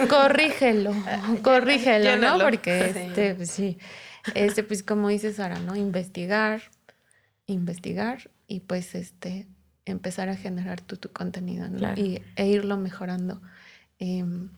corrígelo, 0.09 0.95
corrígelo, 1.43 2.17
¿no? 2.19 2.39
Porque, 2.39 2.91
este, 2.91 3.35
pues 3.35 3.51
sí, 3.51 3.79
este, 4.35 4.63
pues 4.63 4.85
como 4.85 5.09
dice 5.09 5.33
Sara, 5.33 5.59
¿no? 5.59 5.75
Investigar, 5.75 6.63
investigar 7.47 8.31
y 8.47 8.61
pues, 8.61 8.95
este, 8.95 9.49
empezar 9.87 10.29
a 10.29 10.37
generar 10.37 10.81
tu, 10.81 10.97
tu 10.97 11.11
contenido, 11.11 11.69
¿no? 11.69 11.95
Y, 11.97 12.23
e 12.37 12.47
irlo 12.47 12.77
mejorando. 12.77 13.43
Em, 14.03 14.49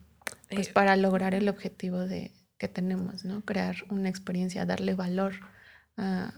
pues 0.49 0.69
eh, 0.69 0.73
para 0.73 0.97
lograr 0.97 1.35
el 1.35 1.51
objetivo 1.51 1.99
de, 1.99 2.33
que 2.57 2.67
tenemos, 2.67 3.27
¿no? 3.27 3.43
Crear 3.43 3.77
una 3.91 4.09
experiencia, 4.09 4.65
darle 4.65 4.95
valor 4.95 5.35
a, 5.99 6.33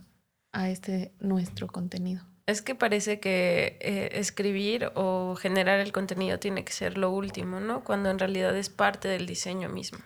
este 0.68 1.12
nuestro 1.20 1.68
contenido. 1.68 2.24
Es 2.46 2.62
que 2.62 2.74
parece 2.74 3.20
que 3.20 3.78
eh, 3.80 4.08
escribir 4.14 4.90
o 4.94 5.36
generar 5.36 5.78
el 5.78 5.92
contenido 5.92 6.38
tiene 6.40 6.64
que 6.64 6.72
ser 6.72 6.98
lo 6.98 7.10
último, 7.10 7.60
¿no? 7.60 7.84
Cuando 7.84 8.10
en 8.10 8.18
realidad 8.18 8.56
es 8.56 8.70
parte 8.70 9.06
del 9.06 9.26
diseño 9.26 9.68
mismo. 9.68 9.98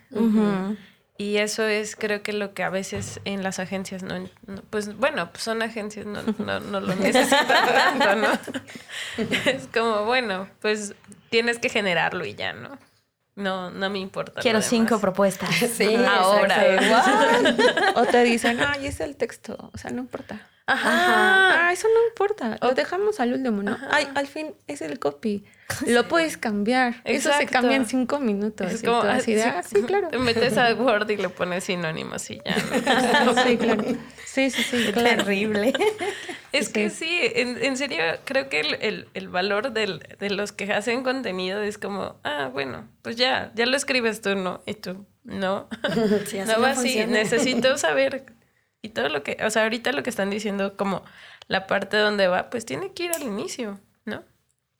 Y 1.17 1.37
eso 1.37 1.65
es, 1.65 1.95
creo 1.95 2.21
que 2.21 2.33
lo 2.33 2.53
que 2.53 2.63
a 2.63 2.69
veces 2.69 3.19
en 3.25 3.43
las 3.43 3.59
agencias 3.59 4.03
no, 4.03 4.27
pues 4.69 4.95
bueno, 4.97 5.31
pues 5.31 5.43
son 5.43 5.61
agencias, 5.61 6.05
no, 6.05 6.21
no, 6.39 6.59
no 6.59 6.79
lo 6.79 6.95
necesitan 6.95 7.47
tanto, 7.47 8.15
¿no? 8.15 8.27
es 9.45 9.67
como, 9.67 10.05
bueno, 10.05 10.47
pues 10.61 10.95
tienes 11.29 11.59
que 11.59 11.69
generarlo 11.69 12.25
y 12.25 12.35
ya, 12.35 12.53
¿no? 12.53 12.77
No, 13.35 13.71
no 13.71 13.89
me 13.89 13.99
importa. 13.99 14.41
Quiero 14.41 14.61
cinco 14.61 14.99
propuestas. 14.99 15.49
Sí, 15.71 15.95
ahora. 15.95 17.93
o 17.95 18.05
te 18.05 18.23
dicen, 18.23 18.59
ay, 18.61 18.87
es 18.87 18.99
el 18.99 19.15
texto. 19.15 19.71
O 19.73 19.77
sea, 19.77 19.91
no 19.91 20.01
importa. 20.01 20.47
Ajá. 20.67 21.67
Ah, 21.67 21.73
eso 21.73 21.87
no 21.87 22.07
importa. 22.07 22.57
Lo 22.61 22.73
dejamos 22.73 23.19
al 23.19 23.33
último, 23.33 23.63
¿no? 23.63 23.77
Ay, 23.89 24.07
al 24.15 24.27
fin 24.27 24.53
es 24.67 24.81
el 24.81 24.99
copy. 24.99 25.43
Lo 25.87 26.07
puedes 26.07 26.37
cambiar. 26.37 27.01
Eso 27.03 27.31
se 27.37 27.45
cambia 27.45 27.77
en 27.77 27.85
cinco 27.85 28.19
minutos. 28.19 28.71
Es 28.71 28.83
como, 28.83 29.01
así 29.01 29.39
ah, 29.41 29.63
sí, 29.63 29.81
claro. 29.83 30.09
Te 30.09 30.17
metes 30.17 30.57
a 30.57 30.73
Word 30.73 31.09
y 31.09 31.17
le 31.17 31.29
pones 31.29 31.63
sinónimos 31.65 32.29
y 32.29 32.41
ya. 32.45 33.43
sí, 33.45 33.57
claro. 33.57 33.83
Sí, 34.31 34.49
sí, 34.49 34.63
sí. 34.63 34.91
Terrible. 34.93 35.73
Es 36.53 36.67
que 36.67 36.89
sí, 36.89 37.17
en, 37.21 37.77
serio, 37.77 38.03
creo 38.25 38.49
que 38.49 38.59
el, 38.59 39.07
el, 39.13 39.29
valor 39.29 39.71
del, 39.71 39.99
de 40.19 40.29
los 40.31 40.51
que 40.51 40.69
hacen 40.73 41.01
contenido 41.01 41.61
es 41.61 41.77
como, 41.77 42.19
ah, 42.25 42.49
bueno, 42.51 42.89
pues 43.03 43.15
ya, 43.15 43.53
ya 43.55 43.65
lo 43.65 43.77
escribes 43.77 44.19
tú, 44.19 44.35
¿no? 44.35 44.61
Y 44.65 44.73
tú, 44.73 45.05
no. 45.23 45.69
no 46.45 46.61
va 46.61 46.71
así. 46.71 47.05
Necesito 47.05 47.77
saber 47.77 48.25
y 48.81 48.89
todo 48.89 49.07
lo 49.07 49.23
que, 49.23 49.37
o 49.45 49.49
sea, 49.49 49.63
ahorita 49.63 49.93
lo 49.93 50.03
que 50.03 50.09
están 50.09 50.29
diciendo 50.29 50.75
como 50.75 51.05
la 51.47 51.67
parte 51.67 51.95
donde 51.95 52.27
va, 52.27 52.49
pues 52.49 52.65
tiene 52.65 52.91
que 52.91 53.03
ir 53.03 53.11
al 53.13 53.23
inicio, 53.23 53.79
¿no? 54.03 54.21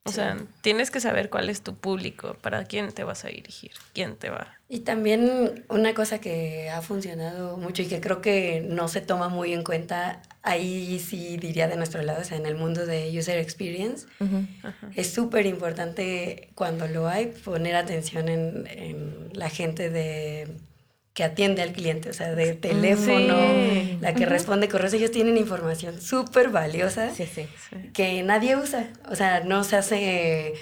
O 0.03 0.11
sea, 0.11 0.37
tienes 0.61 0.91
que 0.91 0.99
saber 0.99 1.29
cuál 1.29 1.49
es 1.49 1.61
tu 1.61 1.75
público, 1.75 2.35
para 2.41 2.65
quién 2.65 2.91
te 2.91 3.05
vas 3.05 3.23
a 3.23 3.29
dirigir, 3.29 3.71
quién 3.93 4.17
te 4.17 4.29
va. 4.29 4.57
Y 4.74 4.80
también 4.80 5.65
una 5.67 5.93
cosa 5.93 6.22
que 6.22 6.69
ha 6.69 6.82
funcionado 6.82 7.57
mucho 7.57 7.82
y 7.82 7.88
que 7.88 7.99
creo 7.99 8.22
que 8.22 8.65
no 8.65 8.88
se 8.88 9.01
toma 9.01 9.28
muy 9.28 9.51
en 9.51 9.65
cuenta, 9.65 10.22
ahí 10.43 10.97
sí 10.97 11.36
diría 11.36 11.67
de 11.67 11.76
nuestro 11.76 12.01
lado, 12.03 12.22
o 12.22 12.24
sea, 12.24 12.38
en 12.38 12.45
el 12.45 12.55
mundo 12.55 12.86
de 12.86 13.11
user 13.19 13.38
experience, 13.38 14.07
es 14.95 15.11
súper 15.11 15.45
importante 15.45 16.51
cuando 16.55 16.88
lo 16.88 17.09
hay 17.09 17.26
poner 17.26 17.76
atención 17.76 18.30
en, 18.30 18.65
en 18.67 19.30
la 19.34 19.49
gente 19.49 19.89
de 19.89 20.47
que 21.13 21.26
atiende 21.26 21.61
al 21.61 21.74
cliente, 21.74 22.09
o 22.09 22.13
sea, 22.13 22.34
de 22.34 22.53
teléfono, 22.53 23.36
la 23.99 24.13
que 24.13 24.26
responde 24.26 24.69
correos, 24.69 24.93
ellos 24.93 25.11
tienen 25.11 25.36
información 25.36 26.01
súper 26.01 26.47
valiosa 26.49 27.11
que 27.93 28.24
nadie 28.24 28.55
usa, 28.55 28.88
o 29.09 29.17
sea, 29.17 29.41
no 29.41 29.65
se 29.65 29.76
hace, 29.76 30.53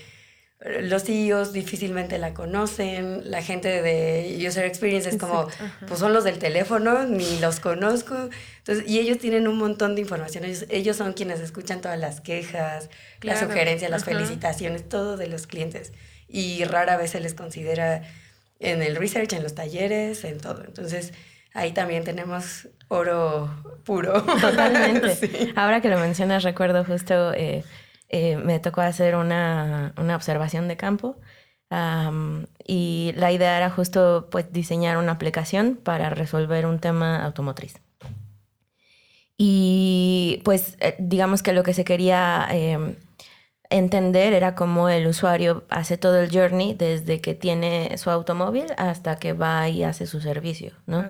los 0.61 1.03
CEOs 1.03 1.53
difícilmente 1.53 2.17
la 2.17 2.33
conocen, 2.33 3.31
la 3.31 3.41
gente 3.41 3.81
de 3.81 4.45
User 4.45 4.65
Experience 4.65 5.07
es 5.07 5.17
como, 5.17 5.47
pues 5.87 5.99
son 6.01 6.11
los 6.11 6.25
del 6.25 6.37
teléfono, 6.37 7.05
ni 7.05 7.39
los 7.39 7.61
conozco, 7.61 8.29
entonces, 8.57 8.83
y 8.85 8.99
ellos 8.99 9.19
tienen 9.19 9.47
un 9.47 9.57
montón 9.57 9.95
de 9.95 10.01
información, 10.01 10.43
ellos, 10.69 10.97
son 10.97 11.13
quienes 11.13 11.39
escuchan 11.39 11.79
todas 11.79 11.97
las 11.97 12.19
quejas, 12.19 12.89
las 13.21 13.39
sugerencias, 13.39 13.89
las 13.89 14.03
felicitaciones, 14.03 14.87
todo 14.89 15.15
de 15.15 15.27
los 15.27 15.47
clientes, 15.47 15.93
y 16.27 16.65
rara 16.65 16.97
vez 16.97 17.11
se 17.11 17.21
les 17.21 17.33
considera 17.33 18.03
en 18.59 18.81
el 18.81 18.97
research, 18.97 19.31
en 19.31 19.43
los 19.43 19.55
talleres, 19.55 20.25
en 20.25 20.39
todo. 20.41 20.65
Entonces, 20.65 21.13
ahí 21.53 21.71
también 21.71 22.03
tenemos 22.03 22.67
oro 22.89 23.49
puro. 23.85 24.21
Totalmente. 24.41 25.53
Ahora 25.55 25.79
que 25.79 25.87
lo 25.87 25.97
mencionas, 25.97 26.43
recuerdo 26.43 26.83
justo, 26.83 27.33
eh, 27.33 27.63
eh, 28.09 28.37
me 28.37 28.59
tocó 28.59 28.81
hacer 28.81 29.15
una, 29.15 29.93
una 29.97 30.15
observación 30.15 30.67
de 30.67 30.77
campo 30.77 31.15
y 32.65 33.13
la 33.15 33.31
idea 33.31 33.57
era 33.57 33.69
justo 33.69 34.27
pues, 34.31 34.51
diseñar 34.51 34.97
una 34.97 35.11
aplicación 35.11 35.75
para 35.75 36.09
resolver 36.09 36.65
un 36.65 36.79
tema 36.79 37.23
automotriz. 37.23 37.75
Y 39.37 40.41
pues 40.43 40.75
eh, 40.81 40.95
digamos 40.99 41.43
que 41.43 41.53
lo 41.53 41.63
que 41.63 41.73
se 41.73 41.85
quería 41.85 42.45
em, 42.51 42.95
entender 43.69 44.33
era 44.33 44.55
cómo 44.55 44.89
el 44.89 45.07
usuario 45.07 45.63
hace 45.69 45.97
todo 45.97 46.19
el 46.19 46.29
journey 46.29 46.73
desde 46.73 47.21
que 47.21 47.35
tiene 47.35 47.97
su 47.97 48.09
automóvil 48.09 48.65
hasta 48.77 49.17
que 49.17 49.33
va 49.33 49.69
y 49.69 49.83
hace 49.83 50.07
su 50.07 50.19
servicio, 50.19 50.73
¿no? 50.87 51.07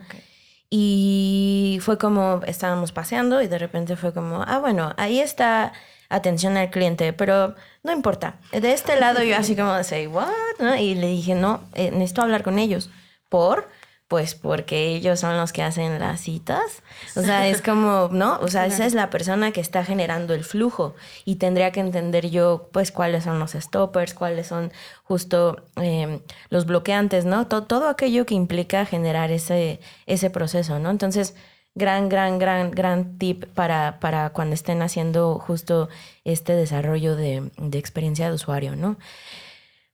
Y 0.69 1.79
fue 1.81 1.97
como 1.97 2.41
estábamos 2.45 2.91
paseando 2.91 3.41
y 3.41 3.47
de 3.47 3.57
repente 3.57 3.95
fue 3.95 4.13
como, 4.13 4.43
ah, 4.45 4.59
bueno, 4.59 4.93
ahí 4.97 5.19
está 5.19 5.73
atención 6.09 6.57
al 6.57 6.71
cliente, 6.71 7.13
pero 7.13 7.55
no 7.83 7.91
importa. 7.91 8.35
De 8.51 8.73
este 8.73 8.99
lado 8.99 9.23
yo 9.23 9.37
así 9.37 9.55
como, 9.55 9.81
say, 9.83 10.07
what? 10.07 10.27
¿no? 10.59 10.75
Y 10.75 10.95
le 10.95 11.07
dije, 11.07 11.35
no, 11.35 11.61
eh, 11.73 11.91
necesito 11.91 12.23
hablar 12.23 12.43
con 12.43 12.59
ellos. 12.59 12.89
¿Por? 13.29 13.69
Pues 14.07 14.33
porque 14.33 14.87
ellos 14.87 15.19
son 15.19 15.37
los 15.37 15.53
que 15.53 15.61
hacen 15.61 15.99
las 15.99 16.21
citas. 16.21 16.81
O 17.15 17.21
sea, 17.21 17.47
es 17.47 17.61
como, 17.61 18.09
¿no? 18.11 18.39
O 18.39 18.47
sea, 18.47 18.65
esa 18.65 18.87
es 18.87 18.95
la 18.95 19.11
persona 19.11 19.51
que 19.51 19.61
está 19.61 19.85
generando 19.85 20.33
el 20.33 20.43
flujo 20.43 20.95
y 21.25 21.35
tendría 21.35 21.71
que 21.71 21.79
entender 21.79 22.31
yo, 22.31 22.69
pues, 22.73 22.91
cuáles 22.91 23.25
son 23.25 23.37
los 23.37 23.51
stoppers, 23.51 24.15
cuáles 24.15 24.47
son 24.47 24.71
justo 25.03 25.63
em, 25.75 26.21
los 26.49 26.65
bloqueantes, 26.65 27.25
¿no? 27.25 27.45
Todo, 27.45 27.65
todo 27.65 27.87
aquello 27.87 28.25
que 28.25 28.33
implica 28.33 28.83
generar 28.87 29.29
ese, 29.29 29.79
ese 30.07 30.31
proceso, 30.31 30.79
¿no? 30.79 30.89
Entonces, 30.89 31.35
gran, 31.79 32.09
gran, 32.09 32.37
gran, 32.37 32.69
gran 32.69 33.17
tip 33.17 33.45
para, 33.55 33.99
para 33.99 34.29
cuando 34.29 34.53
estén 34.53 34.83
haciendo 34.83 35.39
justo 35.39 35.89
este 36.23 36.53
desarrollo 36.53 37.15
de, 37.15 37.49
de 37.57 37.79
experiencia 37.79 38.27
de 38.27 38.35
usuario, 38.35 38.75
¿no? 38.75 38.97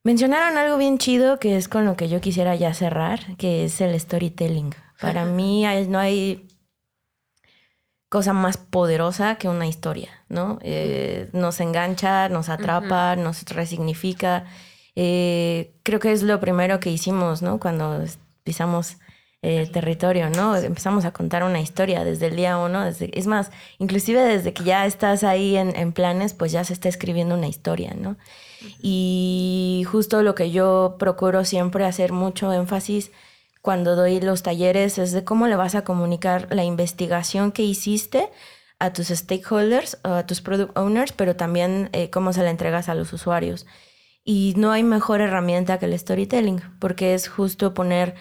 Mencionaron 0.04 0.58
algo 0.58 0.78
bien 0.78 0.98
chido 0.98 1.40
que 1.40 1.56
es 1.56 1.68
con 1.68 1.86
lo 1.86 1.96
que 1.96 2.10
yo 2.10 2.20
quisiera 2.20 2.54
ya 2.56 2.74
cerrar, 2.74 3.38
que 3.38 3.64
es 3.64 3.80
el 3.80 3.98
storytelling. 4.00 4.76
Para 5.00 5.26
mí 5.26 5.66
no 5.88 5.98
hay 5.98 6.48
cosa 8.10 8.32
más 8.32 8.58
poderosa 8.58 9.36
que 9.36 9.50
una 9.50 9.68
historia, 9.68 10.10
¿no? 10.30 10.60
Eh, 10.62 11.30
nos 11.34 11.60
engancha, 11.60 12.30
nos 12.30 12.50
atrapa, 12.50 13.16
nos 13.16 13.44
resignifica. 13.46 14.46
Eh, 14.96 15.76
creo 15.84 16.00
que 16.00 16.12
es 16.12 16.22
lo 16.22 16.40
primero 16.40 16.80
que 16.80 16.92
hicimos, 16.92 17.42
¿no? 17.42 17.60
Cuando 17.60 18.06
pisamos 18.44 18.98
el 19.46 19.72
territorio, 19.72 20.30
¿no? 20.30 20.56
Empezamos 20.56 21.06
a 21.06 21.12
contar 21.12 21.44
una 21.44 21.62
historia 21.62 22.04
desde 22.04 22.28
el 22.28 22.36
día 22.36 22.58
uno, 22.58 22.84
desde, 22.84 23.18
es 23.18 23.28
más, 23.28 23.52
inclusive 23.80 24.22
desde 24.22 24.54
que 24.54 24.64
ya 24.64 24.86
estás 24.86 25.24
ahí 25.24 25.56
en, 25.56 25.76
en 25.76 25.92
planes, 25.92 26.34
pues 26.34 26.52
ya 26.52 26.64
se 26.64 26.74
está 26.74 26.90
escribiendo 26.90 27.36
una 27.36 27.48
historia, 27.48 27.94
¿no? 27.96 28.18
Y 28.82 29.86
justo 29.90 30.24
lo 30.24 30.34
que 30.34 30.52
yo 30.52 30.96
procuro 30.98 31.46
siempre 31.46 31.86
hacer 31.86 32.12
mucho 32.12 32.52
énfasis 32.52 33.12
cuando 33.62 33.96
doy 33.96 34.22
los 34.22 34.44
talleres 34.44 34.98
es 34.98 35.12
de 35.12 35.24
cómo 35.24 35.48
le 35.48 35.56
vas 35.56 35.76
a 35.76 35.84
comunicar 35.84 36.48
la 36.52 36.64
investigación 36.64 37.52
que 37.52 37.64
hiciste 37.64 38.30
a 38.80 38.94
tus 38.94 39.08
stakeholders, 39.08 39.98
a 40.04 40.26
tus 40.26 40.42
product 40.42 40.78
owners, 40.78 41.12
pero 41.14 41.36
también 41.36 41.90
eh, 41.94 42.10
cómo 42.10 42.34
se 42.34 42.44
la 42.44 42.52
entregas 42.52 42.90
a 42.90 42.96
los 42.96 43.14
usuarios. 43.14 43.66
Y 44.24 44.54
no 44.58 44.72
hay 44.72 44.84
mejor 44.84 45.22
herramienta 45.22 45.80
que 45.80 45.86
el 45.86 45.98
storytelling, 45.98 46.62
porque 46.80 47.14
es 47.14 47.28
justo 47.28 47.74
poner 47.74 48.16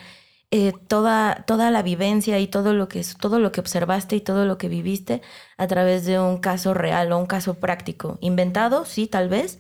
eh, 0.57 0.73
toda, 0.87 1.43
toda 1.49 1.73
la 1.73 1.83
vivencia 1.83 2.39
y 2.39 2.47
todo 2.47 2.75
lo, 2.75 2.87
que, 2.87 3.05
todo 3.19 3.41
lo 3.41 3.51
que 3.51 3.59
observaste 3.59 4.15
y 4.15 4.21
todo 4.21 4.45
lo 4.45 4.57
que 4.57 4.69
viviste 4.69 5.21
a 5.57 5.67
través 5.67 6.05
de 6.05 6.21
un 6.21 6.37
caso 6.39 6.75
real 6.75 7.11
o 7.11 7.19
un 7.19 7.27
caso 7.27 7.55
práctico. 7.55 8.19
Inventado, 8.21 8.85
sí, 8.85 9.09
tal 9.09 9.29
vez, 9.29 9.59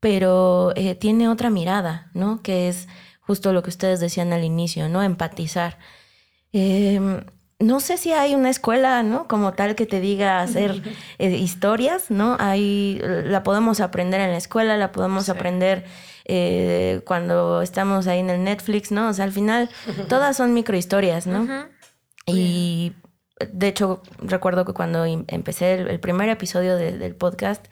pero 0.00 0.74
eh, 0.76 0.96
tiene 0.96 1.30
otra 1.30 1.48
mirada, 1.48 2.10
¿no? 2.12 2.42
Que 2.42 2.68
es 2.68 2.88
justo 3.22 3.54
lo 3.54 3.62
que 3.62 3.70
ustedes 3.70 4.00
decían 4.00 4.34
al 4.34 4.44
inicio, 4.44 4.90
¿no? 4.90 5.02
Empatizar. 5.02 5.78
Em, 6.52 7.24
no 7.58 7.80
sé 7.80 7.96
si 7.96 8.12
hay 8.12 8.34
una 8.34 8.50
escuela, 8.50 9.02
¿no? 9.02 9.26
Como 9.28 9.54
tal 9.54 9.74
que 9.74 9.86
te 9.86 10.00
diga 10.02 10.42
hacer 10.42 10.82
eh, 11.18 11.30
historias, 11.30 12.10
¿no? 12.10 12.36
Ahí 12.38 13.00
la 13.02 13.42
podemos 13.44 13.80
aprender 13.80 14.20
en 14.20 14.32
la 14.32 14.36
escuela, 14.36 14.76
la 14.76 14.92
podemos 14.92 15.30
aprender 15.30 15.86
eh, 16.24 17.02
cuando 17.06 17.62
estamos 17.62 18.06
ahí 18.06 18.20
en 18.20 18.30
el 18.30 18.44
Netflix, 18.44 18.90
¿no? 18.92 19.08
O 19.08 19.12
sea, 19.12 19.24
al 19.24 19.32
final 19.32 19.68
todas 20.08 20.36
son 20.36 20.54
microhistorias, 20.54 21.26
¿no? 21.26 21.68
Y 22.26 22.92
de 23.52 23.68
hecho 23.68 24.02
recuerdo 24.18 24.64
que 24.64 24.72
cuando 24.72 25.04
em, 25.04 25.24
empecé 25.28 25.74
el, 25.74 26.00
primer 26.00 26.28
episodio 26.28 26.76
del 26.76 27.14
podcast, 27.14 27.66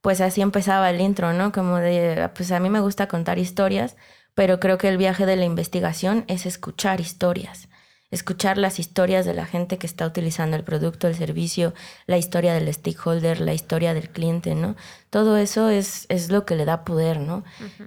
pues 0.00 0.20
así 0.20 0.40
empezaba 0.40 0.90
el 0.90 1.00
intro, 1.00 1.32
¿no? 1.32 1.52
Como 1.52 1.76
de, 1.76 2.30
pues 2.34 2.52
a 2.52 2.60
mí 2.60 2.70
me 2.70 2.80
gusta 2.80 3.08
contar 3.08 3.38
historias, 3.38 3.96
pero 4.34 4.60
creo 4.60 4.78
que 4.78 4.88
el 4.88 4.96
viaje 4.96 5.26
de 5.26 5.36
la 5.36 5.44
investigación 5.44 6.24
es 6.28 6.46
escuchar 6.46 7.00
historias 7.00 7.68
escuchar 8.10 8.58
las 8.58 8.78
historias 8.78 9.24
de 9.24 9.34
la 9.34 9.46
gente 9.46 9.78
que 9.78 9.86
está 9.86 10.06
utilizando 10.06 10.56
el 10.56 10.64
producto, 10.64 11.06
el 11.06 11.14
servicio, 11.14 11.74
la 12.06 12.18
historia 12.18 12.52
del 12.54 12.72
stakeholder, 12.72 13.40
la 13.40 13.54
historia 13.54 13.94
del 13.94 14.10
cliente, 14.10 14.54
¿no? 14.54 14.76
Todo 15.10 15.36
eso 15.36 15.68
es, 15.68 16.06
es 16.08 16.30
lo 16.30 16.44
que 16.44 16.56
le 16.56 16.64
da 16.64 16.84
poder, 16.84 17.20
¿no? 17.20 17.44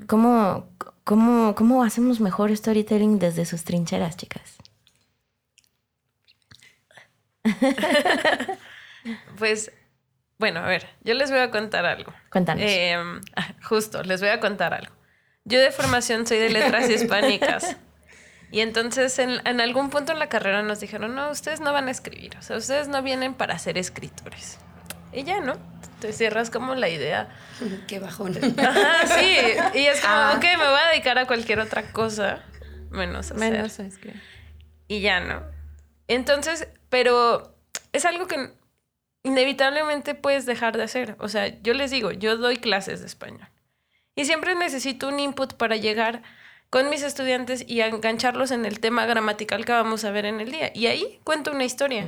¿Cómo, 0.07 0.69
cómo, 1.03 1.55
cómo 1.55 1.83
hacemos 1.83 2.19
mejor 2.19 2.55
storytelling 2.55 3.19
desde 3.19 3.45
sus 3.45 3.63
trincheras, 3.63 4.15
chicas? 4.15 4.57
pues, 9.37 9.71
bueno, 10.39 10.61
a 10.61 10.67
ver, 10.67 10.87
yo 11.03 11.13
les 11.13 11.29
voy 11.29 11.39
a 11.39 11.51
contar 11.51 11.85
algo. 11.85 12.13
Cuéntanos. 12.31 12.63
Em, 12.65 13.21
justo, 13.61 14.03
les 14.03 14.21
voy 14.21 14.29
a 14.29 14.39
contar 14.39 14.73
algo. 14.73 14.93
Yo 15.45 15.59
de 15.59 15.71
formación 15.71 16.25
soy 16.25 16.37
de 16.37 16.49
letras 16.49 16.89
hispánicas. 16.89 17.75
Y 18.53 18.61
entonces 18.61 19.17
en, 19.17 19.61
algún 19.61 19.89
punto 19.89 20.11
en 20.11 20.19
la 20.19 20.29
carrera 20.29 20.61
nos 20.61 20.79
dijeron, 20.79 21.15
no, 21.15 21.31
ustedes 21.31 21.59
no 21.59 21.73
van 21.73 21.87
a 21.87 21.91
escribir, 21.91 22.37
o 22.37 22.43
sea, 22.43 22.55
ustedes 22.55 22.87
no 22.87 23.01
vienen 23.01 23.33
para 23.33 23.57
ser 23.57 23.79
escritores. 23.79 24.59
Y 25.11 25.23
ya, 25.23 25.41
¿no? 25.41 25.55
Te 25.99 26.13
cierras 26.13 26.51
como 26.51 26.75
la 26.75 26.87
idea. 26.87 27.29
Qué 27.87 27.97
bajón. 27.97 28.37
Ajá, 28.59 29.07
sí. 29.07 29.37
Y 29.73 29.87
es 29.87 30.01
como, 30.01 30.13
ah. 30.13 30.33
ok, 30.37 30.43
me 30.43 30.69
voy 30.69 30.79
a 30.85 30.91
dedicar 30.91 31.17
a 31.17 31.25
cualquier 31.25 31.61
otra 31.61 31.91
cosa, 31.91 32.43
menos 32.91 33.31
a 33.31 33.33
menos 33.33 33.79
a 33.79 33.87
escribir. 33.87 34.21
Y 34.87 35.01
ya, 35.01 35.19
¿no? 35.19 35.41
Entonces, 36.07 36.67
pero 36.89 37.57
es 37.91 38.05
algo 38.05 38.27
que 38.27 38.51
inevitablemente 39.23 40.13
puedes 40.13 40.45
dejar 40.45 40.77
de 40.77 40.83
hacer. 40.83 41.15
O 41.17 41.27
sea, 41.27 41.59
yo 41.63 41.73
les 41.73 41.89
digo, 41.89 42.11
yo 42.11 42.37
doy 42.37 42.57
clases 42.57 42.99
de 42.99 43.07
español. 43.07 43.49
Y 44.15 44.25
siempre 44.25 44.53
necesito 44.53 45.07
un 45.07 45.19
input 45.19 45.55
para 45.55 45.75
llegar 45.75 46.21
con 46.73 46.89
mis 46.89 47.03
estudiantes 47.03 47.63
y 47.67 47.81
engancharlos 47.81 48.49
en 48.49 48.65
el 48.65 48.79
tema 48.79 49.05
gramatical 49.05 49.63
que 49.63 49.73
vamos 49.73 50.05
a 50.05 50.09
ver 50.09 50.25
en 50.25 50.41
el 50.41 50.51
día. 50.51 50.71
Y 50.73 50.87
ahí 50.87 51.19
cuento 51.23 51.51
una 51.51 51.65
historia. 51.65 52.07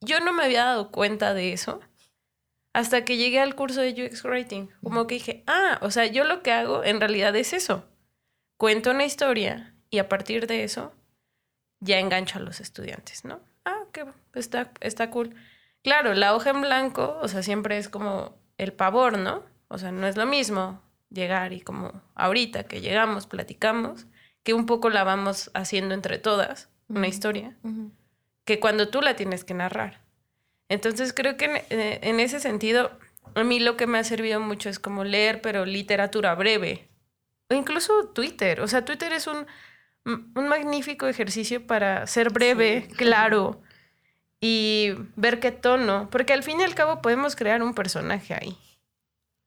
Yo 0.00 0.20
no 0.20 0.32
me 0.32 0.44
había 0.44 0.66
dado 0.66 0.92
cuenta 0.92 1.34
de 1.34 1.52
eso 1.52 1.80
hasta 2.72 3.04
que 3.04 3.16
llegué 3.16 3.40
al 3.40 3.56
curso 3.56 3.80
de 3.80 3.90
UX 3.90 4.22
Writing. 4.22 4.68
Como 4.84 5.08
que 5.08 5.16
dije, 5.16 5.42
ah, 5.48 5.80
o 5.80 5.90
sea, 5.90 6.06
yo 6.06 6.22
lo 6.22 6.44
que 6.44 6.52
hago 6.52 6.84
en 6.84 7.00
realidad 7.00 7.34
es 7.34 7.52
eso. 7.52 7.86
Cuento 8.56 8.92
una 8.92 9.04
historia 9.04 9.74
y 9.90 9.98
a 9.98 10.08
partir 10.08 10.46
de 10.46 10.62
eso 10.62 10.94
ya 11.80 11.98
engancho 11.98 12.38
a 12.38 12.42
los 12.42 12.60
estudiantes, 12.60 13.24
¿no? 13.24 13.40
Ah, 13.64 13.82
qué 13.90 14.06
está, 14.34 14.70
está 14.78 15.10
cool. 15.10 15.34
Claro, 15.82 16.14
la 16.14 16.36
hoja 16.36 16.50
en 16.50 16.60
blanco, 16.60 17.18
o 17.20 17.26
sea, 17.26 17.42
siempre 17.42 17.78
es 17.78 17.88
como 17.88 18.38
el 18.58 18.72
pavor, 18.72 19.18
¿no? 19.18 19.42
O 19.66 19.78
sea, 19.78 19.90
no 19.90 20.06
es 20.06 20.16
lo 20.16 20.24
mismo 20.24 20.84
llegar 21.14 21.52
y 21.52 21.60
como 21.60 22.02
ahorita 22.14 22.64
que 22.64 22.80
llegamos, 22.80 23.26
platicamos, 23.26 24.06
que 24.42 24.54
un 24.54 24.66
poco 24.66 24.90
la 24.90 25.04
vamos 25.04 25.50
haciendo 25.54 25.94
entre 25.94 26.18
todas, 26.18 26.68
una 26.88 27.08
historia, 27.08 27.56
que 28.44 28.60
cuando 28.60 28.88
tú 28.88 29.00
la 29.00 29.16
tienes 29.16 29.44
que 29.44 29.54
narrar. 29.54 30.02
Entonces 30.68 31.12
creo 31.12 31.36
que 31.36 31.64
eh, 31.70 32.00
en, 32.02 32.20
ese 32.20 32.40
sentido, 32.40 32.90
a 33.34 33.44
mí 33.44 33.60
lo 33.60 33.76
que 33.76 33.86
me 33.86 33.98
ha 33.98 34.04
servido 34.04 34.40
mucho 34.40 34.68
es 34.68 34.78
como 34.78 35.04
leer, 35.04 35.40
pero 35.40 35.64
literatura 35.64 36.34
breve, 36.34 36.88
o 37.48 37.54
incluso 37.54 38.08
Twitter. 38.08 38.60
O 38.60 38.68
sea, 38.68 38.84
Twitter 38.84 39.12
es 39.12 39.26
un, 39.26 39.46
un 40.04 40.48
magnífico 40.48 41.06
ejercicio 41.06 41.66
para 41.66 42.06
ser 42.06 42.30
breve, 42.30 42.88
claro, 42.96 43.62
y 44.40 44.92
ver 45.16 45.40
qué 45.40 45.52
tono, 45.52 46.08
porque 46.10 46.34
al 46.34 46.42
fin 46.42 46.60
y 46.60 46.64
al 46.64 46.74
cabo 46.74 47.00
podemos 47.00 47.34
crear 47.34 47.62
un 47.62 47.74
personaje 47.74 48.34
ahí. 48.34 48.58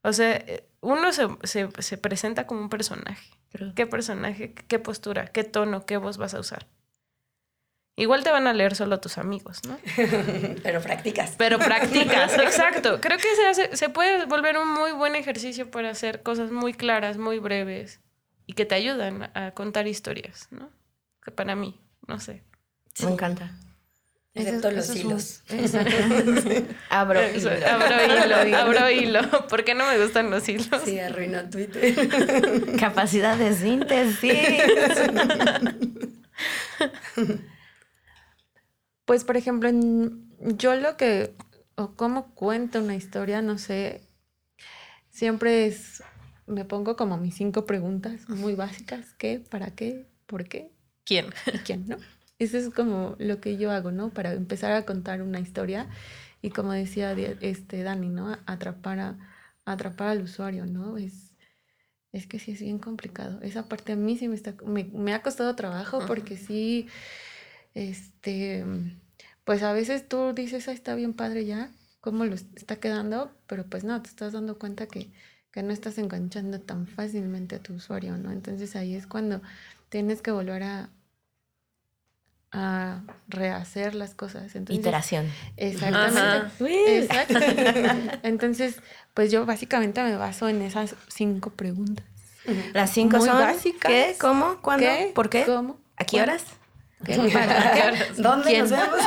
O 0.01 0.13
sea, 0.13 0.37
eh, 0.37 0.66
uno 0.81 1.11
se, 1.11 1.97
presenta 1.97 2.45
como 2.45 2.61
un 2.61 2.69
personaje. 2.69 3.31
¿Qué 3.75 3.87
personaje? 3.87 4.53
¿Qué 4.53 4.79
postura? 4.79 5.27
¿Qué 5.27 5.43
tono? 5.43 5.85
¿Qué 5.85 5.97
voz 5.97 6.17
vas 6.17 6.33
a 6.33 6.39
usar? 6.39 6.67
Igual 7.95 8.23
te 8.23 8.29
van 8.29 8.45
a 8.45 8.53
leer 8.53 8.75
solo 8.75 8.99
tus 8.99 9.17
amigos, 9.17 9.61
¿no? 9.67 9.79
Pero 10.63 10.81
practicas. 10.81 11.33
Pero 11.35 11.57
practicas, 11.57 12.33
exacto. 12.37 13.01
Creo 13.01 13.17
que 13.17 13.35
se, 13.35 13.47
hace, 13.47 13.75
se 13.75 13.89
puede 13.89 14.25
volver 14.25 14.57
un 14.57 14.71
muy 14.71 14.91
buen 14.91 15.15
ejercicio 15.15 15.71
para 15.71 15.89
hacer 15.89 16.21
cosas 16.21 16.51
muy 16.51 16.73
claras, 16.73 17.17
muy 17.17 17.39
breves 17.39 17.99
y 18.45 18.53
que 18.53 18.65
te 18.65 18.75
ayudan 18.75 19.31
a 19.33 19.51
contar 19.51 19.87
historias, 19.87 20.47
¿no? 20.51 20.69
Que 21.23 21.31
para 21.31 21.55
mí, 21.55 21.81
no 22.07 22.19
sé. 22.19 22.43
Me 23.03 23.11
encanta. 23.11 23.51
Excepto 24.37 24.71
los 24.71 24.95
hilos. 24.95 25.41
abro 26.89 27.19
hilo. 27.29 27.49
Abro 27.49 27.95
hilo, 28.05 28.57
abro 28.57 28.91
hilo. 28.91 29.47
¿Por 29.47 29.63
qué 29.63 29.73
no 29.73 29.87
me 29.87 29.97
gustan 29.97 30.29
los 30.29 30.47
hilos? 30.47 30.67
Sí, 30.85 30.99
arruinó 30.99 31.49
Twitter. 31.49 31.95
Capacidad 32.79 33.37
de 33.37 33.53
síntesis. 33.53 34.33
Pues, 39.05 39.23
por 39.23 39.37
ejemplo, 39.37 39.69
yo 40.39 40.75
lo 40.75 40.97
que, 40.97 41.33
o 41.75 41.95
cómo 41.95 42.33
cuento 42.35 42.79
una 42.79 42.95
historia, 42.95 43.41
no 43.41 43.57
sé, 43.57 44.01
siempre 45.09 45.65
es, 45.65 46.03
me 46.45 46.65
pongo 46.65 46.95
como 46.95 47.17
mis 47.17 47.35
cinco 47.35 47.65
preguntas 47.65 48.29
muy 48.29 48.53
básicas. 48.53 49.13
¿Qué? 49.17 49.39
¿Para 49.39 49.71
qué? 49.71 50.07
¿Por 50.25 50.47
qué? 50.47 50.71
¿Quién? 51.05 51.27
¿Y 51.53 51.57
quién? 51.59 51.87
¿No? 51.87 51.97
Eso 52.39 52.57
es 52.57 52.69
como 52.69 53.15
lo 53.17 53.41
que 53.41 53.57
yo 53.57 53.71
hago, 53.71 53.91
¿no? 53.91 54.11
Para 54.11 54.33
empezar 54.33 54.71
a 54.73 54.85
contar 54.85 55.21
una 55.21 55.39
historia 55.39 55.89
y 56.41 56.51
como 56.51 56.71
decía 56.71 57.13
este 57.41 57.83
Dani, 57.83 58.09
¿no? 58.09 58.37
Atrapar, 58.45 58.99
a, 58.99 59.17
atrapar 59.65 60.09
al 60.09 60.21
usuario, 60.21 60.65
¿no? 60.65 60.97
Es, 60.97 61.33
es 62.11 62.27
que 62.27 62.39
sí 62.39 62.51
es 62.51 62.61
bien 62.61 62.79
complicado. 62.79 63.41
Esa 63.41 63.67
parte 63.67 63.93
a 63.93 63.95
mí 63.95 64.17
sí 64.17 64.27
me, 64.27 64.35
está, 64.35 64.55
me, 64.65 65.13
ha 65.13 65.21
costado 65.23 65.55
trabajo 65.55 65.99
porque 66.07 66.37
sí, 66.37 66.87
este, 67.73 68.65
pues 69.43 69.63
a 69.63 69.73
veces 69.73 70.07
tú 70.07 70.33
dices, 70.33 70.67
ah, 70.67 70.73
está 70.73 70.95
bien 70.95 71.13
padre 71.13 71.45
ya, 71.45 71.71
cómo 72.01 72.25
lo 72.25 72.35
está 72.35 72.77
quedando, 72.77 73.31
pero 73.47 73.65
pues 73.65 73.83
no, 73.83 74.01
te 74.01 74.09
estás 74.09 74.33
dando 74.33 74.59
cuenta 74.59 74.87
que, 74.87 75.11
que 75.51 75.63
no 75.63 75.73
estás 75.73 75.97
enganchando 75.97 76.61
tan 76.61 76.87
fácilmente 76.87 77.55
a 77.55 77.63
tu 77.63 77.73
usuario, 77.73 78.17
¿no? 78.17 78.31
Entonces 78.31 78.75
ahí 78.75 78.95
es 78.95 79.07
cuando 79.07 79.41
tienes 79.89 80.21
que 80.21 80.31
volver 80.31 80.63
a, 80.63 80.89
a 82.51 83.01
rehacer 83.27 83.95
las 83.95 84.15
cosas. 84.15 84.55
Entonces, 84.55 84.79
Iteración. 84.79 85.31
Exactamente. 85.57 86.99
Exacto. 86.99 87.39
Entonces, 88.23 88.81
pues 89.13 89.31
yo 89.31 89.45
básicamente 89.45 90.01
me 90.03 90.15
baso 90.15 90.47
en 90.49 90.61
esas 90.61 90.95
cinco 91.07 91.51
preguntas. 91.51 92.05
Las 92.73 92.91
cinco 92.91 93.19
son 93.19 93.39
básicas. 93.39 93.91
¿Qué? 93.91 94.15
¿Cómo? 94.19 94.61
¿Cuándo? 94.61 94.87
¿Por 95.13 95.29
qué? 95.29 95.43
¿Cómo? 95.45 95.79
¿A 95.97 96.05
qué 96.05 96.21
horas? 96.21 96.45
¿Dónde 98.17 98.57
nos 98.57 98.71
vemos? 98.71 98.99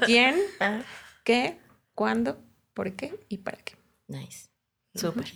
¿Quién? 0.06 0.36
Ah. 0.60 0.80
¿Qué? 1.24 1.58
¿Cuándo? 1.94 2.42
¿Por 2.74 2.92
qué? 2.94 3.18
¿Y 3.28 3.38
para 3.38 3.58
qué? 3.58 3.76
Nice. 4.06 4.48
Súper. 4.94 5.26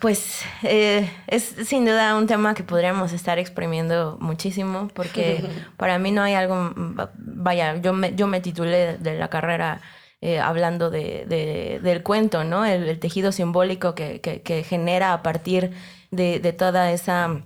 Pues 0.00 0.42
eh, 0.62 1.10
es 1.28 1.54
sin 1.64 1.84
duda 1.84 2.16
un 2.16 2.26
tema 2.26 2.54
que 2.54 2.64
podríamos 2.64 3.12
estar 3.12 3.38
exprimiendo 3.38 4.18
muchísimo 4.20 4.88
porque 4.92 5.44
para 5.76 5.98
mí 5.98 6.10
no 6.10 6.22
hay 6.22 6.34
algo, 6.34 6.72
vaya, 7.16 7.76
yo 7.76 7.92
me, 7.92 8.14
yo 8.14 8.26
me 8.26 8.40
titulé 8.40 8.98
de 8.98 9.18
la 9.18 9.28
carrera 9.28 9.80
eh, 10.20 10.40
hablando 10.40 10.90
de, 10.90 11.78
del 11.82 12.02
cuento, 12.02 12.42
¿no? 12.42 12.64
El, 12.64 12.98
tejido 12.98 13.32
simbólico 13.32 13.94
que, 13.94 14.20
que, 14.20 14.64
genera 14.64 15.12
a 15.12 15.22
partir 15.22 15.72
de, 16.10 16.40
de 16.40 16.52
toda 16.52 16.90
esa 16.90 17.42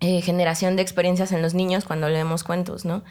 eh, 0.00 0.20
generación 0.20 0.76
de 0.76 0.82
experiencias 0.82 1.32
en 1.32 1.40
los 1.40 1.54
niños 1.54 1.84
cuando 1.84 2.08
leemos 2.08 2.44
cuentos, 2.44 2.84
¿no? 2.84 3.04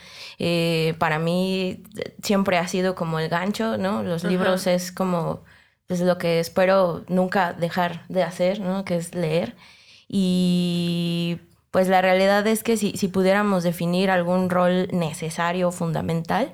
para 0.98 1.20
mí 1.20 1.84
siempre 2.22 2.58
ha 2.58 2.68
sido 2.68 2.96
como 2.96 3.20
el 3.20 3.30
gancho, 3.30 3.78
¿no? 3.78 4.04
Los 4.04 4.24
libros 4.24 4.68
es 4.68 4.92
como 4.92 5.44
es 5.94 6.02
lo 6.02 6.18
que 6.18 6.40
espero 6.40 7.04
nunca 7.08 7.54
dejar 7.54 8.06
de 8.10 8.24
hacer, 8.24 8.60
¿no? 8.60 8.86
Que 8.86 8.98
es 8.98 9.14
leer. 9.16 9.56
Y 10.08 11.40
pues 11.72 11.88
la 11.88 12.02
realidad 12.02 12.46
es 12.48 12.64
que 12.64 12.78
si, 12.78 12.92
si 12.98 13.08
pudiéramos 13.08 13.64
definir 13.64 14.12
algún 14.12 14.50
rol 14.50 14.88
necesario, 14.92 15.72
fundamental, 15.72 16.52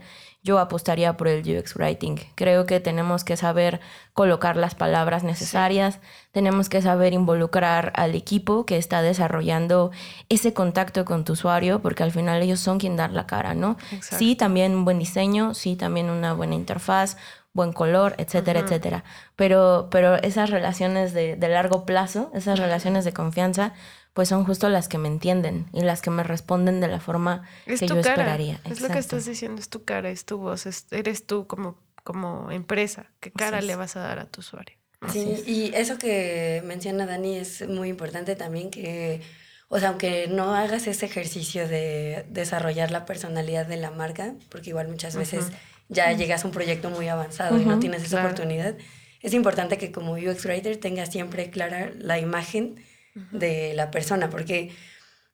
yo 0.48 0.60
apostaría 0.60 1.18
por 1.18 1.28
el 1.28 1.42
UX 1.42 1.76
Writing. 1.76 2.16
Creo 2.36 2.66
que 2.66 2.80
tenemos 2.80 3.26
que 3.26 3.36
saber 3.36 3.82
colocar 4.14 4.56
las 4.56 4.76
palabras 4.76 5.24
necesarias, 5.24 6.00
tenemos 6.32 6.70
que 6.70 6.82
saber 6.82 7.14
involucrar 7.14 7.92
al 7.96 8.16
equipo 8.16 8.66
que 8.66 8.78
está 8.78 9.02
desarrollando 9.02 9.92
ese 10.30 10.54
contacto 10.54 11.04
con 11.04 11.26
tu 11.26 11.34
usuario, 11.34 11.82
porque 11.82 12.04
al 12.04 12.12
final 12.12 12.42
ellos 12.42 12.62
son 12.62 12.80
quien 12.80 12.96
dar 12.96 13.12
la 13.12 13.28
cara, 13.28 13.56
¿no? 13.56 13.78
Sí, 14.02 14.36
también 14.36 14.74
un 14.74 14.86
buen 14.86 15.00
diseño, 15.00 15.54
sí, 15.54 15.76
también 15.76 16.10
una 16.10 16.34
buena 16.34 16.56
interfaz, 16.56 17.18
buen 17.58 17.74
color, 17.74 18.16
etcétera, 18.18 18.62
etcétera. 18.62 19.04
Pero, 19.36 19.90
pero 19.92 20.16
esas 20.16 20.50
relaciones 20.50 21.12
de, 21.12 21.36
de 21.36 21.50
largo 21.50 21.86
plazo, 21.86 22.32
esas 22.34 22.58
relaciones 22.60 23.04
de 23.04 23.12
confianza, 23.12 23.74
pues 24.14 24.30
son 24.30 24.46
justo 24.46 24.70
las 24.70 24.88
que 24.88 24.98
me 24.98 25.10
entienden 25.10 25.68
y 25.74 25.82
las 25.82 26.02
que 26.02 26.10
me 26.10 26.24
responden 26.24 26.80
de 26.80 26.88
la 26.88 27.00
forma 27.00 27.44
que 27.66 27.86
yo 27.86 28.00
esperaría. 28.00 28.60
Es 28.64 28.82
lo 28.82 28.88
que 28.88 29.00
estás 29.00 29.26
diciendo, 29.26 29.60
es 29.62 29.70
tu 29.70 29.84
cara, 29.84 30.10
es 30.10 30.24
tu 30.24 30.38
voz, 30.38 30.66
eres 30.92 31.28
tú 31.28 31.46
como, 31.46 31.78
como 32.04 32.50
empresa. 32.52 33.12
¿Qué 33.20 33.32
cara 33.32 33.62
le 33.62 33.76
vas 33.76 33.96
a 33.96 34.00
dar 34.00 34.20
a 34.20 34.26
tu 34.26 34.40
usuario? 34.40 34.78
Sí, 35.12 35.44
y 35.46 35.72
eso 35.76 35.98
que 36.00 36.64
menciona 36.66 37.06
Dani 37.06 37.38
es 37.38 37.68
muy 37.68 37.90
importante 37.90 38.36
también 38.36 38.72
que, 38.72 39.22
o 39.68 39.78
sea, 39.78 39.90
aunque 39.90 40.28
no 40.28 40.56
hagas 40.56 40.88
ese 40.88 41.06
ejercicio 41.06 41.68
de 41.68 42.26
desarrollar 42.30 42.90
la 42.90 43.06
personalidad 43.06 43.68
de 43.68 43.78
la 43.78 43.92
marca, 43.92 44.34
porque 44.50 44.72
igual 44.72 44.88
muchas 44.88 45.16
veces 45.16 45.52
ya 45.90 46.12
llegas 46.14 46.44
a 46.44 46.48
un 46.48 46.54
proyecto 46.54 46.90
muy 46.90 47.08
avanzado 47.08 47.60
y 47.60 47.66
no 47.66 47.80
tienes 47.80 48.04
esa 48.04 48.22
oportunidad, 48.22 48.76
es 49.22 49.34
importante 49.34 49.78
que 49.78 49.92
como 49.92 50.14
UX 50.14 50.46
Writer 50.46 50.78
tengas 50.78 51.12
siempre 51.12 51.50
clara 51.50 51.92
la 51.98 52.20
imagen 52.20 52.84
de 53.32 53.74
la 53.74 53.90
persona, 53.90 54.30
porque 54.30 54.72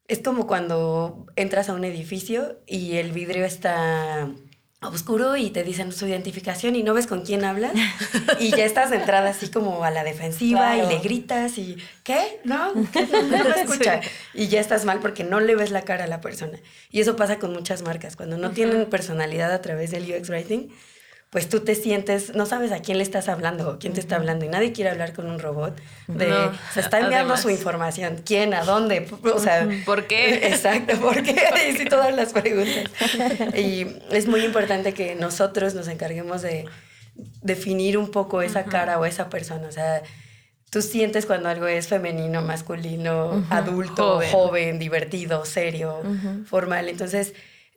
es 0.07 0.19
como 0.19 0.47
cuando 0.47 1.25
entras 1.35 1.69
a 1.69 1.73
un 1.73 1.83
edificio 1.83 2.61
y 2.65 2.93
el 2.97 3.11
vidrio 3.11 3.45
está 3.45 4.29
oscuro 4.87 5.37
y 5.37 5.49
te 5.49 5.63
dicen 5.63 5.91
su 5.91 6.07
identificación 6.07 6.75
y 6.75 6.83
no 6.83 6.93
ves 6.93 7.07
con 7.07 7.25
quién 7.25 7.43
hablas 7.43 7.73
y 8.39 8.51
ya 8.51 8.65
estás 8.65 8.91
entrada 8.91 9.29
así 9.29 9.49
como 9.49 9.83
a 9.83 9.91
la 9.91 10.03
defensiva 10.03 10.77
y 10.77 10.85
le 10.87 10.99
gritas 10.99 11.57
y 11.57 11.77
¿qué? 12.03 12.39
No, 12.43 12.73
No, 12.73 12.83
me 12.83 13.61
escucha. 13.61 14.01
Y 14.33 14.47
ya 14.47 14.59
estás 14.59 14.85
mal 14.85 14.99
porque 14.99 15.23
no 15.23 15.39
le 15.39 15.55
ves 15.55 15.71
la 15.71 15.81
cara 15.81 16.05
a 16.05 16.07
la 16.07 16.21
persona. 16.21 16.59
Y 16.91 17.01
eso 17.01 17.15
pasa 17.15 17.39
con 17.39 17.53
muchas 17.53 17.81
marcas. 17.81 18.15
Cuando 18.15 18.37
no 18.37 18.51
tienen 18.51 18.85
personalidad 18.85 19.51
a 19.51 19.61
través 19.61 19.91
del 19.91 20.03
UX 20.03 20.29
Writing, 20.29 20.69
pues 21.33 21.49
tú 21.49 21.61
te 21.61 21.73
sientes, 21.73 22.35
no 22.35 22.45
sabes 22.45 22.71
a 22.71 22.79
quién 22.83 22.99
le 22.99 23.03
estás 23.03 23.27
hablando 23.27 23.67
o 23.67 23.79
quién 23.79 23.93
te 23.93 23.99
está 23.99 24.17
hablando 24.17 24.45
y 24.45 24.49
nadie 24.49 24.71
quiere 24.71 24.91
hablar 24.91 25.13
con 25.13 25.25
un 25.25 25.39
robot 25.39 25.75
de, 26.07 26.31
se 26.71 26.79
está 26.79 26.99
enviando 26.99 27.35
su 27.37 27.49
información, 27.49 28.21
quién, 28.23 28.53
a 28.53 28.63
dónde, 28.63 29.07
o 29.23 29.39
sea, 29.39 29.67
¿por 29.83 30.05
qué? 30.05 30.35
Exacto, 30.47 30.95
¿por 31.01 31.23
qué? 31.23 31.35
Y 31.79 31.85
todas 31.85 32.15
las 32.15 32.33
preguntas. 32.33 32.83
Y 33.57 33.87
es 34.11 34.27
muy 34.27 34.45
importante 34.45 34.93
que 34.93 35.15
nosotros 35.15 35.73
nos 35.73 35.87
encarguemos 35.87 36.43
de 36.43 36.65
definir 37.41 37.97
un 37.97 38.11
poco 38.11 38.43
esa 38.43 38.65
cara 38.65 38.99
o 38.99 39.05
esa 39.05 39.31
persona, 39.31 39.67
o 39.67 39.71
sea, 39.71 40.03
tú 40.69 40.83
sientes 40.83 41.25
cuando 41.25 41.49
algo 41.49 41.65
es 41.65 41.87
femenino, 41.87 42.43
masculino, 42.43 43.43
adulto, 43.49 44.21
joven. 44.31 44.77
divertido, 44.77 45.45
serio, 45.45 45.99
formal, 46.45 46.89
entonces 46.89 47.33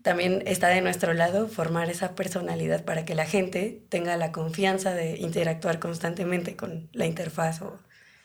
también 0.06 0.44
está 0.46 0.68
de 0.68 0.82
nuestro 0.82 1.14
lado 1.14 1.48
formar 1.48 1.90
esa 1.90 2.14
personalidad 2.14 2.84
para 2.84 3.04
que 3.04 3.16
la 3.16 3.24
gente 3.24 3.82
tenga 3.88 4.16
la 4.16 4.30
confianza 4.30 4.94
de 4.94 5.16
interactuar 5.16 5.80
constantemente 5.80 6.54
con 6.54 6.88
la 6.92 7.06
interfaz 7.06 7.60
o 7.62 7.76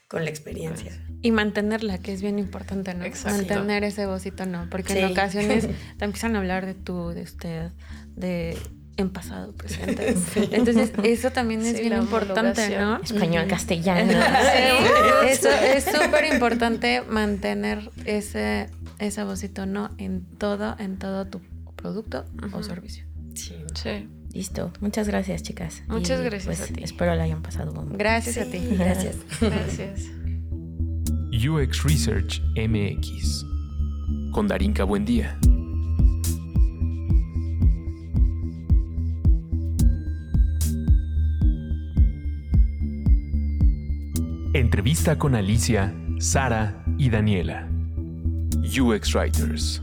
con 0.08 0.24
la 0.24 0.30
experiencia. 0.30 0.92
Y 1.24 1.32
mantenerla, 1.32 1.98
que 1.98 2.14
es 2.14 2.22
bien 2.22 2.38
importante, 2.38 2.94
¿no? 2.94 3.04
Mantener 3.26 3.84
ese 3.84 4.06
vocito, 4.06 4.46
¿no? 4.46 4.68
Porque 4.70 5.00
en 5.00 5.12
ocasiones 5.12 5.70
te 5.98 6.06
empiezan 6.06 6.36
a 6.36 6.38
hablar 6.38 6.68
de 6.68 6.76
tú, 6.76 7.14
de 7.16 7.24
usted, 7.24 7.72
de 8.16 8.56
en 8.98 9.10
pasado, 9.10 9.52
presente. 9.54 10.16
Entonces, 10.52 10.92
eso 11.02 11.32
también 11.32 11.62
es 11.66 11.80
bien 11.80 11.94
importante, 11.94 12.78
¿no? 12.78 13.02
Español, 13.02 13.48
castellano. 13.48 14.14
eso 15.28 15.50
es 15.50 15.86
súper 15.86 16.32
importante 16.32 17.02
mantener 17.02 17.90
ese, 18.06 18.70
ese 19.00 19.24
vocito, 19.24 19.66
¿no? 19.66 19.90
En 19.98 20.26
todo, 20.38 20.76
en 20.78 21.00
todo 21.00 21.26
tu 21.26 21.42
producto 21.82 22.26
o 22.54 22.64
servicio. 22.64 23.06
Sí. 23.36 23.56
sí. 23.74 24.08
Listo. 24.34 24.72
Muchas 24.80 25.08
gracias, 25.08 25.44
chicas. 25.44 25.84
Muchas 25.88 26.22
gracias 26.22 26.46
pues, 26.46 26.72
a 26.72 26.74
ti. 26.74 26.84
Espero 26.84 27.16
la 27.16 27.24
hayan 27.24 27.42
pasado 27.42 27.74
bien. 27.74 27.98
Gracias 27.98 28.38
a 28.38 28.50
ti. 28.50 28.60
Gracias. 28.78 29.18
gracias. 29.42 30.10
UX 31.32 31.84
Research 31.84 32.42
MX. 32.56 33.46
Con 34.32 34.48
Darinka 34.48 34.84
Buendía. 34.84 35.38
Entrevista 44.54 45.18
con 45.18 45.36
Alicia, 45.36 45.94
Sara 46.20 46.84
y 46.98 47.10
Daniela. 47.10 47.70
UX 48.64 49.16
Writers. 49.16 49.82